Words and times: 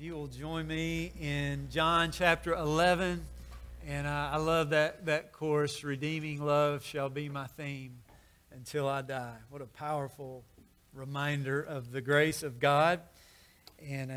you 0.00 0.14
will 0.14 0.28
join 0.28 0.66
me 0.66 1.12
in 1.20 1.68
John 1.70 2.10
chapter 2.10 2.54
11. 2.54 3.22
And 3.86 4.06
uh, 4.06 4.30
I 4.32 4.38
love 4.38 4.70
that, 4.70 5.04
that 5.04 5.30
chorus 5.30 5.84
Redeeming 5.84 6.42
love 6.42 6.82
shall 6.82 7.10
be 7.10 7.28
my 7.28 7.46
theme 7.46 7.98
until 8.50 8.88
I 8.88 9.02
die. 9.02 9.36
What 9.50 9.60
a 9.60 9.66
powerful 9.66 10.42
reminder 10.94 11.60
of 11.60 11.92
the 11.92 12.00
grace 12.00 12.42
of 12.42 12.58
God. 12.58 13.00
And 13.86 14.10
uh, 14.10 14.14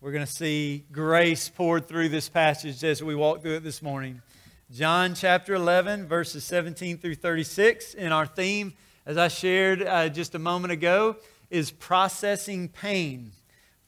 we're 0.00 0.12
going 0.12 0.24
to 0.24 0.32
see 0.32 0.84
grace 0.92 1.48
poured 1.48 1.88
through 1.88 2.10
this 2.10 2.28
passage 2.28 2.84
as 2.84 3.02
we 3.02 3.16
walk 3.16 3.42
through 3.42 3.56
it 3.56 3.64
this 3.64 3.82
morning. 3.82 4.22
John 4.70 5.16
chapter 5.16 5.54
11, 5.54 6.06
verses 6.06 6.44
17 6.44 6.98
through 6.98 7.16
36. 7.16 7.94
And 7.94 8.14
our 8.14 8.26
theme, 8.26 8.74
as 9.04 9.16
I 9.16 9.26
shared 9.26 9.82
uh, 9.82 10.08
just 10.08 10.36
a 10.36 10.38
moment 10.38 10.70
ago, 10.70 11.16
is 11.50 11.72
processing 11.72 12.68
pain 12.68 13.32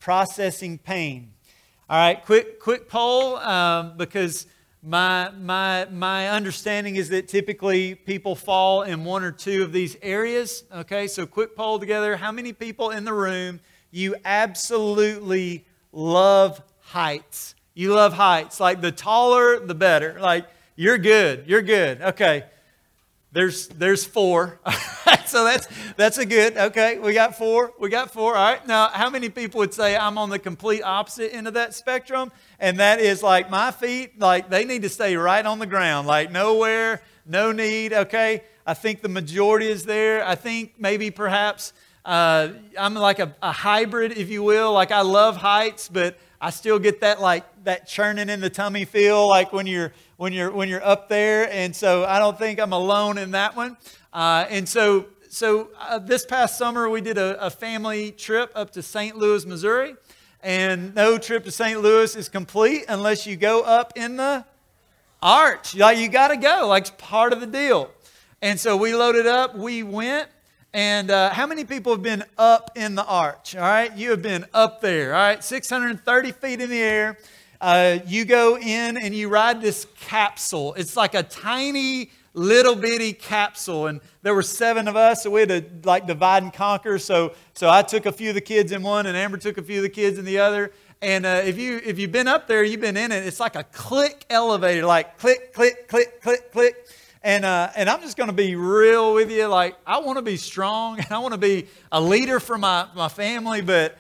processing 0.03 0.79
pain. 0.79 1.33
All 1.89 1.97
right, 1.97 2.25
quick, 2.25 2.59
quick 2.59 2.89
poll 2.89 3.37
um, 3.37 3.97
because 3.97 4.49
my, 4.83 5.31
my, 5.31 5.85
my 5.93 6.29
understanding 6.29 6.97
is 6.97 7.11
that 7.11 7.29
typically 7.29 7.95
people 7.95 8.35
fall 8.35 8.83
in 8.83 9.05
one 9.05 9.23
or 9.23 9.31
two 9.31 9.63
of 9.63 9.73
these 9.73 9.97
areas. 10.03 10.65
Okay, 10.75 11.07
so 11.07 11.25
quick 11.25 11.55
poll 11.55 11.79
together. 11.79 12.17
How 12.17 12.33
many 12.33 12.53
people 12.53 12.91
in 12.91 13.05
the 13.05 13.13
room 13.13 13.61
you 13.93 14.17
absolutely 14.25 15.67
love 15.93 16.61
heights? 16.81 17.55
You 17.75 17.95
love 17.95 18.13
heights. 18.13 18.59
Like 18.59 18.81
the 18.81 18.91
taller, 18.91 19.61
the 19.61 19.75
better. 19.75 20.19
Like 20.21 20.49
you're 20.75 20.99
good. 20.99 21.45
You're 21.47 21.63
good. 21.63 22.03
Okay. 22.03 22.45
There's 23.31 23.69
there's 23.69 24.05
four. 24.05 24.59
so 25.33 25.45
that's 25.45 25.67
that's 25.97 26.19
a 26.19 26.27
good. 26.27 26.57
Okay, 26.57 26.99
we 26.99 27.15
got 27.15 27.37
four. 27.37 27.73
We 27.81 27.89
got 27.89 28.13
four. 28.13 28.37
All 28.37 28.53
right. 28.53 28.65
Now, 28.67 28.89
how 28.89 29.09
many 29.09 29.31
people 29.31 29.59
would 29.61 29.73
say 29.73 29.97
I'm 29.97 30.19
on 30.19 30.29
the 30.29 30.39
complete 30.39 30.83
opposite 30.83 31.35
end 31.35 31.49
of 31.49 31.55
that 31.55 31.75
spectrum? 31.75 32.31
And 32.61 32.79
that 32.79 33.01
is 33.01 33.23
like 33.23 33.51
my 33.51 33.71
feet, 33.71 34.21
like 34.21 34.51
they 34.51 34.67
need 34.67 34.83
to 34.83 34.91
stay 34.91 35.17
right 35.17 35.45
on 35.45 35.59
the 35.59 35.67
ground, 35.67 36.07
like 36.07 36.31
nowhere, 36.31 37.03
no 37.27 37.51
need. 37.51 37.95
Okay. 37.95 38.43
I 38.67 38.75
think 38.75 39.01
the 39.01 39.09
majority 39.09 39.69
is 39.69 39.85
there. 39.85 40.25
I 40.25 40.35
think 40.35 40.75
maybe 40.79 41.11
perhaps 41.11 41.73
uh, 42.05 42.51
I'm 42.79 42.95
like 42.95 43.19
a, 43.19 43.35
a 43.43 43.53
hybrid, 43.53 44.13
if 44.13 44.29
you 44.29 44.43
will. 44.43 44.73
Like 44.73 44.93
I 44.93 45.01
love 45.01 45.37
heights, 45.37 45.89
but 45.89 46.19
I 46.41 46.51
still 46.51 46.79
get 46.79 47.01
that 47.01 47.21
like 47.21 47.45
that 47.65 47.89
churning 47.89 48.29
in 48.29 48.41
the 48.41 48.51
tummy 48.51 48.85
feel 48.85 49.29
like 49.29 49.53
when 49.53 49.67
you're 49.67 49.93
when 50.17 50.33
you're 50.33 50.53
when 50.53 50.69
you're 50.69 50.85
up 50.85 51.09
there 51.09 51.51
and 51.51 51.75
so 51.75 52.05
i 52.05 52.19
don't 52.19 52.39
think 52.39 52.61
i'm 52.61 52.73
alone 52.73 53.19
in 53.19 53.33
that 53.33 53.57
one 53.57 53.77
uh, 54.13 54.45
and 54.51 54.69
so 54.69 55.07
so 55.33 55.71
uh, 55.81 55.99
this 55.99 56.27
past 56.27 56.59
summer 56.59 56.91
we 56.91 57.01
did 57.01 57.17
a, 57.17 57.43
a, 57.43 57.49
family 57.49 58.11
trip 58.11 58.53
up 58.55 58.71
to 58.71 58.83
st 58.83 59.17
louis 59.17 59.47
missouri 59.47 59.95
and 60.43 60.95
no 60.95 61.17
trip 61.17 61.43
to 61.43 61.51
st 61.51 61.81
louis 61.81 62.15
is 62.15 62.29
complete 62.29 62.85
unless 62.91 63.27
you 63.27 63.35
go 63.35 63.63
up 63.63 63.95
in 63.97 64.19
the 64.19 64.45
arch 65.23 65.75
like 65.75 65.97
you 65.97 66.07
got 66.11 66.29
to 66.29 66.37
go 66.37 66.67
like 66.69 66.83
it's 66.83 66.93
part 66.99 67.33
of 67.33 67.41
the 67.41 67.47
deal 67.47 67.91
and 68.43 68.61
so 68.61 68.77
we 68.77 68.95
loaded 68.95 69.27
up 69.27 69.57
we 69.57 69.83
went 69.83 70.29
and 70.75 71.11
uh, 71.11 71.31
how 71.31 71.47
many 71.47 71.65
people 71.65 71.93
have 71.93 72.03
been 72.03 72.25
up 72.39 72.71
in 72.77 72.95
the 72.95 73.05
arch? 73.05 73.55
All 73.55 73.61
right, 73.61 73.95
you 73.95 74.09
have 74.09 74.23
been 74.23 74.47
up 74.55 74.81
there. 74.81 75.15
All 75.15 75.21
right, 75.21 75.45
630 75.45 76.33
feet 76.33 76.63
in 76.63 76.71
the 76.71 76.79
air. 76.79 77.19
Uh, 77.61 77.99
you 78.07 78.25
go 78.25 78.57
in 78.57 78.97
and 78.97 79.15
you 79.15 79.29
ride 79.29 79.61
this 79.61 79.87
capsule. 80.01 80.73
It's 80.73 80.97
like 80.97 81.13
a 81.15 81.25
tiny 81.25 82.11
little 82.35 82.75
bitty 82.75 83.13
capsule 83.13 83.87
and 83.87 84.01
there 84.23 84.35
were 84.35 84.43
seven 84.43 84.89
of 84.89 84.97
us 84.97 85.23
so 85.23 85.31
we 85.31 85.41
had 85.41 85.49
to 85.49 85.65
like 85.85 86.07
divide 86.07 86.43
and 86.43 86.53
conquer 86.53 86.99
so 86.99 87.35
so 87.53 87.69
i 87.69 87.83
took 87.83 88.07
a 88.07 88.13
few 88.13 88.31
of 88.31 88.35
the 88.35 88.41
kids 88.41 88.73
in 88.73 88.83
one 88.83 89.07
and 89.07 89.17
amber 89.17 89.37
took 89.37 89.59
a 89.59 89.63
few 89.63 89.79
of 89.79 89.83
the 89.83 89.89
kids 89.89 90.19
in 90.19 90.25
the 90.25 90.39
other 90.39 90.73
and 91.03 91.27
uh, 91.27 91.43
if 91.45 91.59
you 91.59 91.81
if 91.85 91.99
you've 91.99 92.13
been 92.13 92.29
up 92.29 92.49
there 92.49 92.65
you've 92.65 92.81
been 92.81 92.97
in 92.97 93.13
it 93.13 93.27
it's 93.27 93.39
like 93.39 93.55
a 93.55 93.65
click 93.65 94.25
elevator 94.31 94.87
like 94.87 95.19
click 95.19 95.53
click 95.53 95.87
click 95.89 96.23
click 96.23 96.51
click 96.51 96.87
and, 97.25 97.45
uh, 97.45 97.71
and 97.77 97.89
I'm 97.89 98.01
just 98.01 98.17
going 98.17 98.29
to 98.29 98.35
be 98.35 98.57
real 98.57 99.15
with 99.15 99.31
you. 99.31 99.47
Like, 99.47 99.77
I 99.87 99.99
want 100.01 100.19
to 100.19 100.23
be 100.23 100.37
strong 100.37 100.99
and 100.99 101.07
I 101.11 101.19
want 101.19 101.33
to 101.33 101.39
be 101.39 101.69
a 101.91 102.01
leader 102.01 102.41
for 102.41 102.59
my, 102.59 102.87
my 102.95 103.09
family, 103.09 103.61
but 103.61 103.97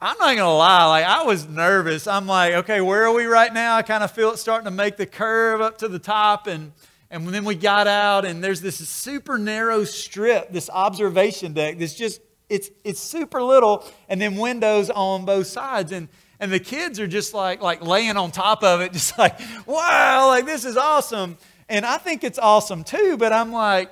I'm 0.00 0.16
not 0.18 0.34
to 0.34 0.48
lie, 0.48 0.86
like 0.86 1.04
I 1.04 1.24
was 1.24 1.46
nervous. 1.46 2.06
I'm 2.06 2.26
like, 2.26 2.54
okay, 2.54 2.80
where 2.80 3.04
are 3.04 3.12
we 3.12 3.26
right 3.26 3.52
now? 3.52 3.76
I 3.76 3.82
kind 3.82 4.02
of 4.02 4.10
feel 4.10 4.30
it 4.30 4.38
starting 4.38 4.64
to 4.64 4.70
make 4.70 4.96
the 4.96 5.04
curve 5.04 5.60
up 5.60 5.76
to 5.78 5.88
the 5.88 5.98
top 5.98 6.46
and 6.46 6.72
and 7.10 7.26
then 7.28 7.44
we 7.44 7.54
got 7.54 7.86
out 7.86 8.24
and 8.24 8.42
there's 8.42 8.60
this 8.60 8.76
super 8.76 9.38
narrow 9.38 9.84
strip, 9.84 10.52
this 10.52 10.70
observation 10.70 11.52
deck 11.52 11.78
that's 11.78 11.94
just 11.94 12.20
it's 12.48 12.70
it's 12.84 13.00
super 13.00 13.42
little 13.42 13.84
and 14.08 14.20
then 14.20 14.36
windows 14.36 14.90
on 14.90 15.24
both 15.24 15.46
sides 15.46 15.92
and 15.92 16.08
and 16.38 16.50
the 16.50 16.60
kids 16.60 16.98
are 16.98 17.06
just 17.06 17.34
like 17.34 17.60
like 17.60 17.82
laying 17.82 18.16
on 18.16 18.30
top 18.30 18.62
of 18.62 18.80
it 18.80 18.92
just 18.94 19.18
like, 19.18 19.38
"Wow, 19.66 20.28
like 20.28 20.46
this 20.46 20.64
is 20.64 20.76
awesome." 20.76 21.36
And 21.68 21.86
I 21.86 21.98
think 21.98 22.24
it's 22.24 22.38
awesome 22.38 22.82
too, 22.82 23.16
but 23.16 23.32
I'm 23.32 23.52
like 23.52 23.90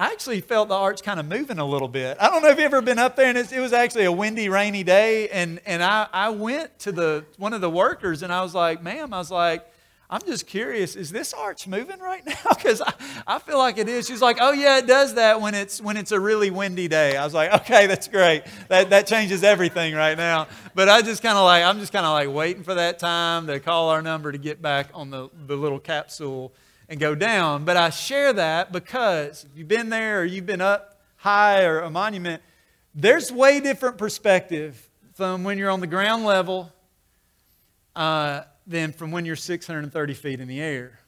I 0.00 0.06
actually 0.06 0.40
felt 0.40 0.70
the 0.70 0.74
arch 0.74 1.02
kind 1.02 1.20
of 1.20 1.26
moving 1.26 1.58
a 1.58 1.66
little 1.66 1.86
bit. 1.86 2.16
I 2.18 2.30
don't 2.30 2.42
know 2.42 2.48
if 2.48 2.56
you've 2.56 2.64
ever 2.64 2.80
been 2.80 2.98
up 2.98 3.16
there, 3.16 3.26
and 3.26 3.36
it 3.36 3.60
was 3.60 3.74
actually 3.74 4.04
a 4.04 4.12
windy, 4.12 4.48
rainy 4.48 4.82
day. 4.82 5.28
And, 5.28 5.60
and 5.66 5.82
I, 5.82 6.06
I 6.10 6.30
went 6.30 6.78
to 6.78 6.92
the 6.92 7.26
one 7.36 7.52
of 7.52 7.60
the 7.60 7.68
workers, 7.68 8.22
and 8.22 8.32
I 8.32 8.42
was 8.42 8.54
like, 8.54 8.82
ma'am, 8.82 9.12
I 9.12 9.18
was 9.18 9.30
like, 9.30 9.70
I'm 10.12 10.22
just 10.26 10.48
curious, 10.48 10.96
is 10.96 11.10
this 11.10 11.32
arch 11.32 11.68
moving 11.68 12.00
right 12.00 12.26
now? 12.26 12.34
Because 12.60 12.82
I, 12.82 12.92
I 13.26 13.38
feel 13.38 13.56
like 13.58 13.78
it 13.78 13.88
is. 13.88 14.06
She's 14.06 14.20
like, 14.20 14.38
oh 14.40 14.52
yeah, 14.52 14.78
it 14.78 14.86
does 14.86 15.14
that 15.14 15.40
when 15.40 15.54
it's 15.54 15.80
when 15.80 15.96
it's 15.96 16.12
a 16.12 16.20
really 16.20 16.50
windy 16.50 16.88
day. 16.88 17.16
I 17.16 17.24
was 17.24 17.32
like, 17.32 17.52
okay, 17.62 17.86
that's 17.86 18.06
great. 18.06 18.42
That 18.68 18.90
that 18.90 19.06
changes 19.06 19.42
everything 19.42 19.94
right 19.94 20.16
now. 20.16 20.48
But 20.74 20.88
I 20.88 21.00
just 21.00 21.22
kind 21.22 21.38
of 21.38 21.44
like 21.44 21.64
I'm 21.64 21.78
just 21.78 21.92
kind 21.92 22.04
of 22.04 22.12
like 22.12 22.28
waiting 22.28 22.64
for 22.64 22.74
that 22.74 22.98
time 22.98 23.46
to 23.46 23.60
call 23.60 23.88
our 23.90 24.02
number 24.02 24.30
to 24.32 24.36
get 24.36 24.60
back 24.60 24.90
on 24.92 25.10
the, 25.10 25.30
the 25.46 25.56
little 25.56 25.78
capsule 25.78 26.52
and 26.88 27.00
go 27.00 27.14
down. 27.14 27.64
But 27.64 27.76
I 27.76 27.90
share 27.90 28.32
that 28.34 28.72
because 28.72 29.44
if 29.44 29.56
you've 29.56 29.68
been 29.68 29.88
there 29.88 30.20
or 30.20 30.24
you've 30.24 30.46
been 30.46 30.60
up 30.60 31.00
high 31.16 31.64
or 31.64 31.80
a 31.80 31.90
monument, 31.90 32.42
there's 32.94 33.32
way 33.32 33.60
different 33.60 33.96
perspective 33.96 34.90
from 35.14 35.44
when 35.44 35.56
you're 35.56 35.70
on 35.70 35.80
the 35.80 35.86
ground 35.86 36.24
level 36.24 36.72
uh, 37.96 38.42
than 38.70 38.92
from 38.92 39.10
when 39.10 39.24
you're 39.24 39.36
630 39.36 40.14
feet 40.14 40.40
in 40.40 40.48
the 40.48 40.60
air. 40.60 41.00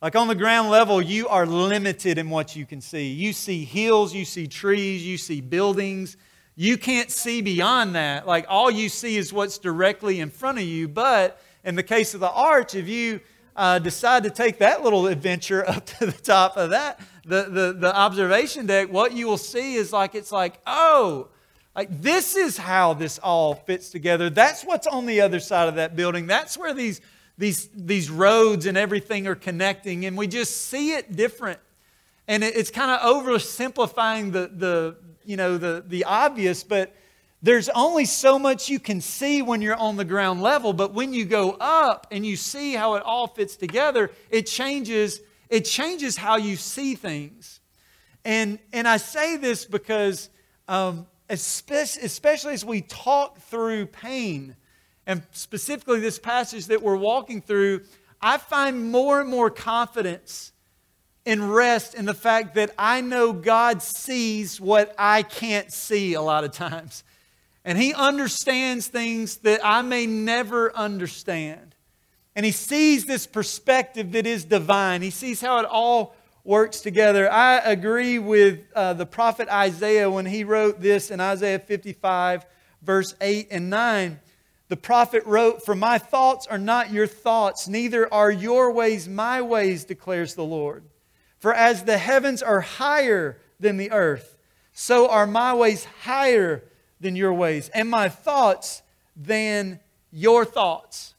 Like 0.00 0.16
on 0.16 0.28
the 0.28 0.34
ground 0.34 0.70
level, 0.70 1.02
you 1.02 1.28
are 1.28 1.44
limited 1.44 2.16
in 2.16 2.30
what 2.30 2.56
you 2.56 2.64
can 2.64 2.80
see. 2.80 3.08
You 3.08 3.32
see 3.32 3.64
hills, 3.64 4.14
you 4.14 4.24
see 4.24 4.46
trees, 4.46 5.04
you 5.04 5.18
see 5.18 5.40
buildings. 5.40 6.16
You 6.56 6.78
can't 6.78 7.10
see 7.10 7.42
beyond 7.42 7.96
that. 7.96 8.26
Like 8.26 8.46
all 8.48 8.70
you 8.70 8.88
see 8.88 9.16
is 9.16 9.32
what's 9.32 9.58
directly 9.58 10.20
in 10.20 10.30
front 10.30 10.58
of 10.58 10.64
you. 10.64 10.88
But 10.88 11.42
in 11.64 11.74
the 11.74 11.82
case 11.82 12.14
of 12.14 12.20
the 12.20 12.30
arch, 12.30 12.74
if 12.74 12.88
you 12.88 13.20
uh, 13.56 13.80
decide 13.80 14.22
to 14.22 14.30
take 14.30 14.58
that 14.58 14.82
little 14.82 15.06
adventure 15.06 15.68
up 15.68 15.84
to 15.86 16.06
the 16.06 16.12
top 16.12 16.56
of 16.56 16.70
that, 16.70 17.00
the, 17.26 17.42
the, 17.50 17.76
the 17.78 17.94
observation 17.94 18.66
deck, 18.66 18.90
what 18.90 19.12
you 19.12 19.26
will 19.26 19.36
see 19.36 19.74
is 19.74 19.92
like, 19.92 20.14
it's 20.14 20.32
like, 20.32 20.60
oh, 20.66 21.28
like 21.80 22.02
this 22.02 22.36
is 22.36 22.58
how 22.58 22.92
this 22.92 23.18
all 23.20 23.54
fits 23.54 23.88
together. 23.88 24.28
That's 24.28 24.66
what's 24.66 24.86
on 24.86 25.06
the 25.06 25.22
other 25.22 25.40
side 25.40 25.66
of 25.66 25.76
that 25.76 25.96
building. 25.96 26.26
That's 26.26 26.58
where 26.58 26.74
these, 26.74 27.00
these, 27.38 27.70
these 27.74 28.10
roads 28.10 28.66
and 28.66 28.76
everything 28.76 29.26
are 29.26 29.34
connecting, 29.34 30.04
and 30.04 30.14
we 30.14 30.26
just 30.26 30.66
see 30.66 30.92
it 30.92 31.16
different. 31.16 31.58
And 32.28 32.44
it, 32.44 32.54
it's 32.54 32.70
kind 32.70 32.90
of 32.90 33.00
oversimplifying 33.00 34.30
the, 34.30 34.50
the, 34.54 34.96
you 35.24 35.38
know, 35.38 35.56
the, 35.56 35.82
the 35.88 36.04
obvious, 36.04 36.62
but 36.64 36.94
there's 37.40 37.70
only 37.70 38.04
so 38.04 38.38
much 38.38 38.68
you 38.68 38.78
can 38.78 39.00
see 39.00 39.40
when 39.40 39.62
you're 39.62 39.74
on 39.74 39.96
the 39.96 40.04
ground 40.04 40.42
level, 40.42 40.74
but 40.74 40.92
when 40.92 41.14
you 41.14 41.24
go 41.24 41.52
up 41.60 42.08
and 42.10 42.26
you 42.26 42.36
see 42.36 42.74
how 42.74 42.96
it 42.96 43.02
all 43.04 43.26
fits 43.26 43.56
together, 43.56 44.10
it 44.28 44.42
changes, 44.42 45.22
it 45.48 45.64
changes 45.64 46.18
how 46.18 46.36
you 46.36 46.56
see 46.56 46.94
things. 46.94 47.60
And, 48.22 48.58
and 48.70 48.86
I 48.86 48.98
say 48.98 49.38
this 49.38 49.64
because, 49.64 50.28
um, 50.68 51.06
especially, 51.30 52.52
as 52.52 52.64
we 52.64 52.82
talk 52.82 53.38
through 53.38 53.86
pain, 53.86 54.56
and 55.06 55.22
specifically 55.32 56.00
this 56.00 56.18
passage 56.18 56.66
that 56.66 56.82
we're 56.82 56.96
walking 56.96 57.40
through, 57.40 57.82
I 58.20 58.38
find 58.38 58.90
more 58.90 59.20
and 59.20 59.30
more 59.30 59.50
confidence 59.50 60.52
and 61.24 61.54
rest 61.54 61.94
in 61.94 62.04
the 62.04 62.14
fact 62.14 62.54
that 62.54 62.70
I 62.78 63.00
know 63.00 63.32
God 63.32 63.82
sees 63.82 64.60
what 64.60 64.94
I 64.98 65.22
can't 65.22 65.72
see 65.72 66.14
a 66.14 66.22
lot 66.22 66.44
of 66.44 66.52
times. 66.52 67.04
And 67.64 67.78
He 67.78 67.94
understands 67.94 68.88
things 68.88 69.38
that 69.38 69.60
I 69.64 69.82
may 69.82 70.06
never 70.06 70.74
understand. 70.74 71.74
And 72.34 72.46
He 72.46 72.52
sees 72.52 73.04
this 73.04 73.26
perspective 73.26 74.12
that 74.12 74.26
is 74.26 74.44
divine. 74.44 75.02
He 75.02 75.10
sees 75.10 75.40
how 75.40 75.58
it 75.60 75.66
all 75.66 76.14
works 76.44 76.80
together. 76.80 77.30
I 77.30 77.58
agree 77.58 78.18
with 78.18 78.60
uh, 78.74 78.94
the 78.94 79.06
prophet 79.06 79.48
Isaiah 79.48 80.10
when 80.10 80.26
he 80.26 80.44
wrote 80.44 80.80
this 80.80 81.10
in 81.10 81.20
Isaiah 81.20 81.58
55, 81.58 82.46
verse 82.82 83.14
8 83.20 83.48
and 83.50 83.70
9. 83.70 84.20
The 84.68 84.76
prophet 84.76 85.24
wrote, 85.26 85.64
For 85.64 85.74
my 85.74 85.98
thoughts 85.98 86.46
are 86.46 86.58
not 86.58 86.92
your 86.92 87.06
thoughts, 87.06 87.68
neither 87.68 88.12
are 88.12 88.30
your 88.30 88.72
ways 88.72 89.08
my 89.08 89.42
ways, 89.42 89.84
declares 89.84 90.34
the 90.34 90.44
Lord. 90.44 90.84
For 91.40 91.52
as 91.52 91.84
the 91.84 91.98
heavens 91.98 92.42
are 92.42 92.60
higher 92.60 93.38
than 93.58 93.76
the 93.76 93.90
earth, 93.90 94.36
so 94.72 95.08
are 95.08 95.26
my 95.26 95.54
ways 95.54 95.86
higher 96.02 96.62
than 97.00 97.16
your 97.16 97.32
ways, 97.32 97.68
and 97.70 97.90
my 97.90 98.08
thoughts 98.08 98.82
than 99.16 99.80
your 100.12 100.44
thoughts. 100.44 101.14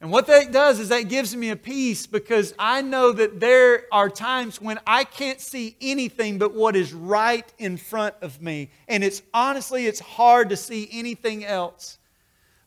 And 0.00 0.12
what 0.12 0.28
that 0.28 0.52
does 0.52 0.78
is 0.78 0.90
that 0.90 1.08
gives 1.08 1.34
me 1.34 1.50
a 1.50 1.56
peace 1.56 2.06
because 2.06 2.54
I 2.56 2.82
know 2.82 3.10
that 3.10 3.40
there 3.40 3.84
are 3.90 4.08
times 4.08 4.60
when 4.60 4.78
I 4.86 5.02
can't 5.02 5.40
see 5.40 5.76
anything 5.80 6.38
but 6.38 6.54
what 6.54 6.76
is 6.76 6.92
right 6.92 7.52
in 7.58 7.76
front 7.76 8.14
of 8.22 8.40
me. 8.40 8.70
And 8.86 9.02
it's 9.02 9.22
honestly, 9.34 9.86
it's 9.86 9.98
hard 9.98 10.50
to 10.50 10.56
see 10.56 10.88
anything 10.92 11.44
else. 11.44 11.98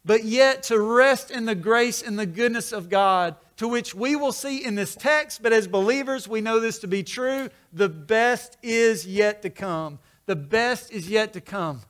But 0.03 0.25
yet 0.25 0.63
to 0.63 0.79
rest 0.81 1.31
in 1.31 1.45
the 1.45 1.55
grace 1.55 2.01
and 2.01 2.19
the 2.19 2.25
goodness 2.25 2.73
of 2.73 2.89
God, 2.89 3.35
to 3.57 3.67
which 3.67 3.95
we 3.95 4.15
will 4.15 4.31
see 4.31 4.65
in 4.65 4.75
this 4.75 4.95
text, 4.95 5.41
but 5.41 5.53
as 5.53 5.67
believers, 5.67 6.27
we 6.27 6.41
know 6.41 6.59
this 6.59 6.79
to 6.79 6.87
be 6.87 7.03
true. 7.03 7.49
The 7.71 7.87
best 7.87 8.57
is 8.63 9.05
yet 9.05 9.41
to 9.43 9.49
come. 9.49 9.99
The 10.25 10.35
best 10.35 10.91
is 10.91 11.07
yet 11.07 11.33
to 11.33 11.41
come. 11.41 11.81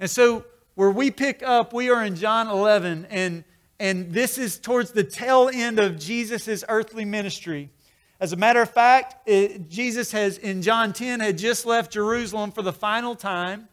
And 0.00 0.10
so, 0.10 0.44
where 0.74 0.90
we 0.90 1.10
pick 1.10 1.42
up, 1.42 1.72
we 1.72 1.88
are 1.88 2.04
in 2.04 2.16
John 2.16 2.48
11, 2.48 3.06
and 3.08 3.44
and 3.78 4.12
this 4.12 4.38
is 4.38 4.58
towards 4.58 4.92
the 4.92 5.04
tail 5.04 5.50
end 5.52 5.78
of 5.78 5.98
Jesus' 5.98 6.64
earthly 6.68 7.04
ministry. 7.04 7.70
As 8.18 8.32
a 8.32 8.36
matter 8.36 8.62
of 8.62 8.70
fact, 8.70 9.28
it, 9.28 9.68
Jesus 9.68 10.12
has, 10.12 10.38
in 10.38 10.62
John 10.62 10.94
10, 10.94 11.20
had 11.20 11.36
just 11.36 11.66
left 11.66 11.92
Jerusalem 11.92 12.50
for 12.50 12.62
the 12.62 12.72
final 12.72 13.14
time 13.14 13.68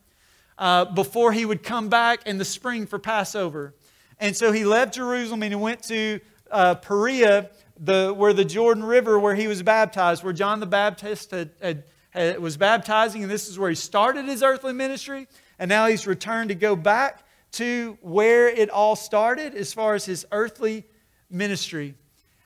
uh, 0.58 0.86
before 0.86 1.32
he 1.32 1.46
would 1.46 1.64
come 1.64 1.88
back 1.88 2.28
in 2.28 2.38
the 2.38 2.46
spring 2.46 2.86
for 2.86 3.00
Passover. 3.00 3.74
And 4.20 4.36
so 4.36 4.52
he 4.52 4.66
left 4.66 4.96
Jerusalem 4.96 5.44
and 5.44 5.54
he 5.54 5.60
went 5.60 5.84
to 5.84 6.20
uh, 6.52 6.76
Perea, 6.76 7.50
the, 7.80 8.14
where 8.16 8.34
the 8.34 8.46
Jordan 8.46 8.84
River, 8.84 9.18
where 9.18 9.36
he 9.36 9.48
was 9.48 9.64
baptized, 9.64 10.24
where 10.24 10.34
John 10.34 10.60
the 10.60 10.66
Baptist 10.66 11.32
had, 11.32 11.52
had, 11.62 11.84
had, 12.10 12.40
was 12.40 12.58
baptizing, 12.58 13.24
and 13.24 13.32
this 13.32 13.48
is 13.48 13.58
where 13.58 13.70
he 13.70 13.76
started 13.76 14.26
his 14.26 14.44
earthly 14.44 14.74
ministry. 14.74 15.28
And 15.58 15.70
now 15.70 15.88
he's 15.88 16.06
returned 16.06 16.50
to 16.50 16.56
go 16.56 16.76
back 16.76 17.24
to 17.54 17.98
where 18.02 18.50
it 18.50 18.70
all 18.70 18.96
started 18.96 19.56
as 19.56 19.74
far 19.74 19.96
as 19.96 20.06
his 20.06 20.26
earthly 20.32 20.86
ministry. 21.30 21.96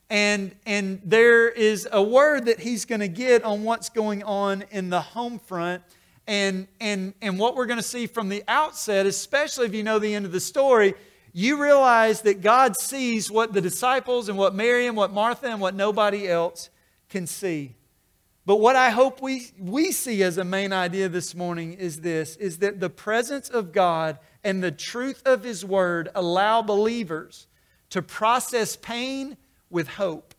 And, 0.09 0.55
and 0.65 1.01
there 1.03 1.49
is 1.49 1.87
a 1.91 2.01
word 2.01 2.45
that 2.45 2.59
he's 2.59 2.85
going 2.85 3.01
to 3.01 3.07
get 3.07 3.43
on 3.43 3.63
what's 3.63 3.89
going 3.89 4.23
on 4.23 4.63
in 4.71 4.89
the 4.89 5.01
home 5.01 5.39
front. 5.39 5.83
And, 6.27 6.67
and, 6.81 7.13
and 7.21 7.39
what 7.39 7.55
we're 7.55 7.65
going 7.65 7.79
to 7.79 7.83
see 7.83 8.05
from 8.05 8.27
the 8.29 8.43
outset, 8.47 9.05
especially 9.05 9.65
if 9.65 9.73
you 9.73 9.83
know 9.83 9.97
the 9.97 10.13
end 10.13 10.25
of 10.25 10.33
the 10.33 10.41
story, 10.41 10.93
you 11.33 11.61
realize 11.61 12.21
that 12.21 12.41
God 12.41 12.77
sees 12.77 13.31
what 13.31 13.53
the 13.53 13.61
disciples 13.61 14.27
and 14.27 14.37
what 14.37 14.53
Mary 14.53 14.87
and 14.87 14.97
what 14.97 15.13
Martha 15.13 15.47
and 15.47 15.61
what 15.61 15.73
nobody 15.73 16.27
else 16.27 16.69
can 17.09 17.27
see. 17.27 17.75
But 18.45 18.57
what 18.57 18.77
I 18.77 18.91
hope 18.91 19.21
we, 19.21 19.51
we 19.59 19.91
see 19.91 20.23
as 20.23 20.37
a 20.37 20.43
main 20.43 20.71
idea 20.71 21.09
this 21.09 21.35
morning 21.35 21.73
is 21.73 21.99
this 21.99 22.37
is 22.37 22.59
that 22.59 22.79
the 22.79 22.89
presence 22.89 23.49
of 23.49 23.73
God 23.73 24.19
and 24.47 24.63
the 24.63 24.71
truth 24.71 25.21
of 25.25 25.43
His 25.43 25.65
Word 25.65 26.07
allow 26.15 26.61
believers 26.61 27.47
to 27.89 28.01
process 28.01 28.77
pain 28.77 29.35
with 29.69 29.89
hope. 29.89 30.33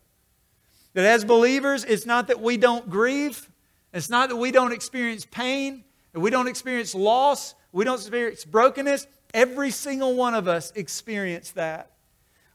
That 0.95 1.05
as 1.05 1.27
believers, 1.27 1.85
it's 1.85 2.07
not 2.07 2.29
that 2.29 2.41
we 2.41 2.57
don't 2.57 2.89
grieve, 2.89 3.51
it's 3.93 4.09
not 4.09 4.31
that 4.31 4.37
we 4.37 4.51
don't 4.51 4.73
experience 4.73 5.27
pain, 5.27 5.85
that 6.15 6.21
we 6.21 6.31
don't 6.31 6.49
experience 6.49 6.95
loss, 6.95 7.55
we 7.71 7.85
don't 7.85 7.99
experience 7.99 8.47
brokenness. 8.47 9.07
Every 9.35 9.71
single 9.71 10.15
one 10.15 10.33
of 10.33 10.49
us 10.49 10.73
experience 10.75 11.51
that. 11.51 11.93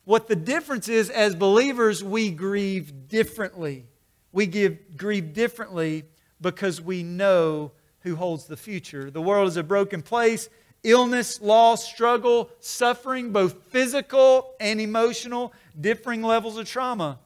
What 0.05 0.27
the 0.27 0.35
difference 0.35 0.89
is, 0.89 1.11
as 1.11 1.35
believers, 1.35 2.03
we 2.03 2.31
grieve 2.31 3.07
differently. 3.07 3.85
We 4.31 4.47
give, 4.47 4.97
grieve 4.97 5.33
differently 5.33 6.05
because 6.41 6.81
we 6.81 7.03
know 7.03 7.73
who 7.99 8.15
holds 8.15 8.45
the 8.45 8.57
future. 8.57 9.11
The 9.11 9.21
world 9.21 9.47
is 9.47 9.55
a 9.55 9.63
broken 9.63 10.01
place 10.01 10.49
illness, 10.83 11.41
loss, 11.41 11.87
struggle, 11.87 12.49
suffering, 12.59 13.31
both 13.31 13.63
physical 13.69 14.53
and 14.59 14.81
emotional, 14.81 15.53
differing 15.79 16.21
levels 16.21 16.57
of 16.57 16.67
trauma. 16.67 17.19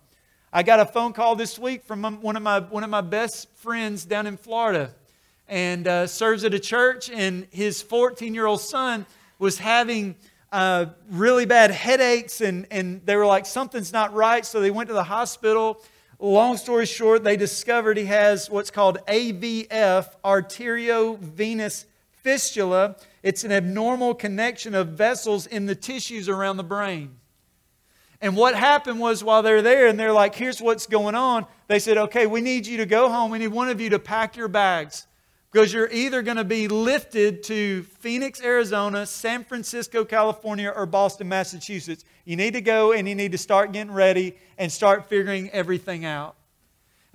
I 0.54 0.64
got 0.64 0.80
a 0.80 0.86
phone 0.86 1.14
call 1.14 1.36
this 1.36 1.60
week 1.60 1.84
from 1.84 2.04
one 2.22 2.36
of 2.36 2.44
my, 2.44 2.60
one 2.60 2.84
of 2.84 2.90
my 2.90 3.02
best 3.02 3.50
friends 3.56 4.06
down 4.06 4.28
in 4.28 4.38
Florida 4.38 4.92
and 5.48 5.88
uh, 5.88 6.08
serves 6.08 6.44
at 6.44 6.54
a 6.54 6.60
church, 6.60 7.10
and 7.10 7.48
his 7.52 7.82
14 7.82 8.34
year 8.34 8.46
old 8.46 8.62
son 8.62 9.06
was 9.40 9.58
having 9.58 10.16
uh, 10.52 10.86
really 11.10 11.46
bad 11.46 11.72
headaches, 11.72 12.42
and, 12.42 12.68
and 12.72 13.06
they 13.06 13.16
were 13.16 13.26
like, 13.26 13.46
something's 13.46 13.94
not 13.94 14.14
right, 14.14 14.46
so 14.46 14.62
they 14.62 14.72
went 14.72 14.88
to 14.88 14.94
the 14.94 15.04
hospital. 15.04 15.82
Long 16.20 16.58
story 16.58 16.86
short, 16.86 17.24
they 17.24 17.38
discovered 17.38 17.98
he 17.98 18.06
has 18.06 18.50
what's 18.50 18.72
called 18.72 19.00
AVF, 19.08 20.10
arteriovenous 20.24 21.86
fistula. 22.24 22.96
It's 23.28 23.44
an 23.44 23.52
abnormal 23.52 24.14
connection 24.14 24.74
of 24.74 24.88
vessels 24.88 25.48
in 25.48 25.66
the 25.66 25.76
tissues 25.76 26.30
around 26.30 26.56
the 26.56 26.64
brain. 26.64 27.18
And 28.22 28.38
what 28.38 28.56
happened 28.56 29.02
was 29.02 29.22
while 29.22 29.44
they're 29.44 29.62
there 29.62 29.88
and 29.88 30.00
they're 30.00 30.14
like, 30.14 30.34
here's 30.34 30.62
what's 30.62 30.88
going 30.88 31.14
on, 31.14 31.46
they 31.68 31.80
said, 31.80 31.98
okay, 31.98 32.26
we 32.26 32.40
need 32.40 32.66
you 32.66 32.78
to 32.78 32.86
go 32.86 33.10
home. 33.10 33.30
We 33.30 33.40
need 33.40 33.50
one 33.50 33.68
of 33.68 33.82
you 33.82 33.90
to 33.90 34.00
pack 34.00 34.38
your 34.38 34.48
bags 34.48 35.08
because 35.52 35.74
you're 35.74 35.92
either 35.92 36.22
going 36.22 36.38
to 36.38 36.46
be 36.46 36.70
lifted 36.70 37.44
to 37.44 37.84
Phoenix, 38.00 38.42
Arizona, 38.42 39.06
San 39.06 39.44
Francisco, 39.44 40.06
California, 40.06 40.72
or 40.74 40.86
Boston, 40.86 41.28
Massachusetts. 41.28 42.06
You 42.24 42.38
need 42.38 42.54
to 42.54 42.62
go 42.62 42.94
and 42.94 43.10
you 43.10 43.16
need 43.16 43.34
to 43.34 43.38
start 43.38 43.74
getting 43.74 43.92
ready 43.92 44.38
and 44.58 44.72
start 44.72 45.10
figuring 45.10 45.50
everything 45.50 46.06
out. 46.06 46.38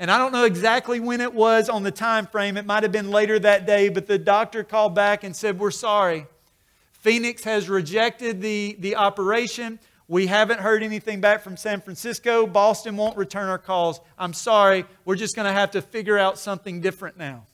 And 0.03 0.11
I 0.11 0.19
don't 0.19 0.33
know 0.33 0.43
exactly 0.43 0.99
when 0.99 1.21
it 1.21 1.33
was 1.33 1.69
on 1.69 1.85
the 1.85 1.93
time 1.93 2.27
frame. 2.27 2.57
It 2.57 2.67
might 2.67 2.83
have 2.83 2.91
been 2.91 3.13
later 3.13 3.39
that 3.39 3.69
day, 3.69 3.89
but 3.89 4.09
the 4.09 4.19
doctor 4.19 4.65
called 4.65 4.97
back 4.97 5.23
and 5.23 5.35
said, 5.35 5.61
We're 5.61 5.71
sorry. 5.71 6.27
Phoenix 6.91 7.45
has 7.45 7.69
rejected 7.69 8.43
the, 8.43 8.77
the 8.81 8.97
operation. 8.97 9.79
We 10.09 10.27
haven't 10.27 10.59
heard 10.59 10.83
anything 10.83 11.21
back 11.21 11.41
from 11.41 11.57
San 11.57 11.81
Francisco. 11.81 12.49
Boston 12.49 12.97
won't 12.97 13.17
return 13.17 13.49
our 13.49 13.59
calls. 13.59 14.01
I'm 14.19 14.33
sorry. 14.33 14.87
We're 15.05 15.15
just 15.15 15.37
going 15.37 15.47
to 15.47 15.53
have 15.53 15.71
to 15.71 15.81
figure 15.81 16.19
out 16.19 16.37
something 16.37 16.81
different 16.81 17.17
now. 17.17 17.47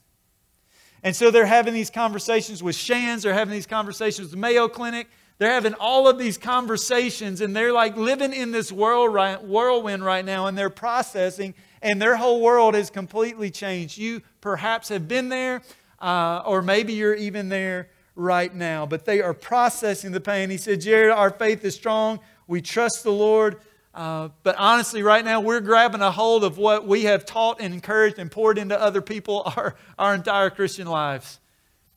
And 1.03 1.15
so 1.15 1.29
they're 1.29 1.45
having 1.45 1.75
these 1.75 1.91
conversations 1.91 2.63
with 2.63 2.75
Shands. 2.75 3.21
They're 3.21 3.33
having 3.35 3.53
these 3.53 3.67
conversations 3.67 4.25
with 4.25 4.31
the 4.31 4.37
Mayo 4.37 4.67
Clinic. 4.67 5.07
They're 5.37 5.53
having 5.53 5.75
all 5.75 6.07
of 6.07 6.17
these 6.17 6.39
conversations, 6.39 7.41
and 7.41 7.55
they're 7.55 7.71
like 7.71 7.95
living 7.95 8.33
in 8.33 8.51
this 8.51 8.71
whirlwind 8.71 10.03
right 10.03 10.25
now, 10.25 10.47
and 10.47 10.57
they're 10.57 10.71
processing 10.71 11.53
and 11.81 12.01
their 12.01 12.15
whole 12.15 12.41
world 12.41 12.75
has 12.75 12.89
completely 12.89 13.51
changed. 13.51 13.97
You 13.97 14.21
perhaps 14.41 14.89
have 14.89 15.07
been 15.07 15.29
there, 15.29 15.61
uh, 15.99 16.41
or 16.45 16.61
maybe 16.61 16.93
you're 16.93 17.15
even 17.15 17.49
there 17.49 17.89
right 18.15 18.53
now, 18.53 18.85
but 18.85 19.05
they 19.05 19.21
are 19.21 19.33
processing 19.33 20.11
the 20.11 20.19
pain. 20.19 20.49
He 20.49 20.57
said, 20.57 20.81
Jared, 20.81 21.11
our 21.11 21.29
faith 21.29 21.63
is 21.63 21.75
strong. 21.75 22.19
We 22.47 22.61
trust 22.61 23.03
the 23.03 23.11
Lord. 23.11 23.57
Uh, 23.93 24.29
but 24.43 24.55
honestly, 24.57 25.01
right 25.01 25.25
now, 25.25 25.39
we're 25.39 25.61
grabbing 25.61 26.01
a 26.01 26.11
hold 26.11 26.43
of 26.43 26.57
what 26.57 26.85
we 26.85 27.03
have 27.03 27.25
taught 27.25 27.59
and 27.59 27.73
encouraged 27.73 28.19
and 28.19 28.29
poured 28.29 28.57
into 28.57 28.79
other 28.79 29.01
people 29.01 29.43
our, 29.57 29.75
our 29.97 30.13
entire 30.13 30.49
Christian 30.49 30.87
lives. 30.87 31.39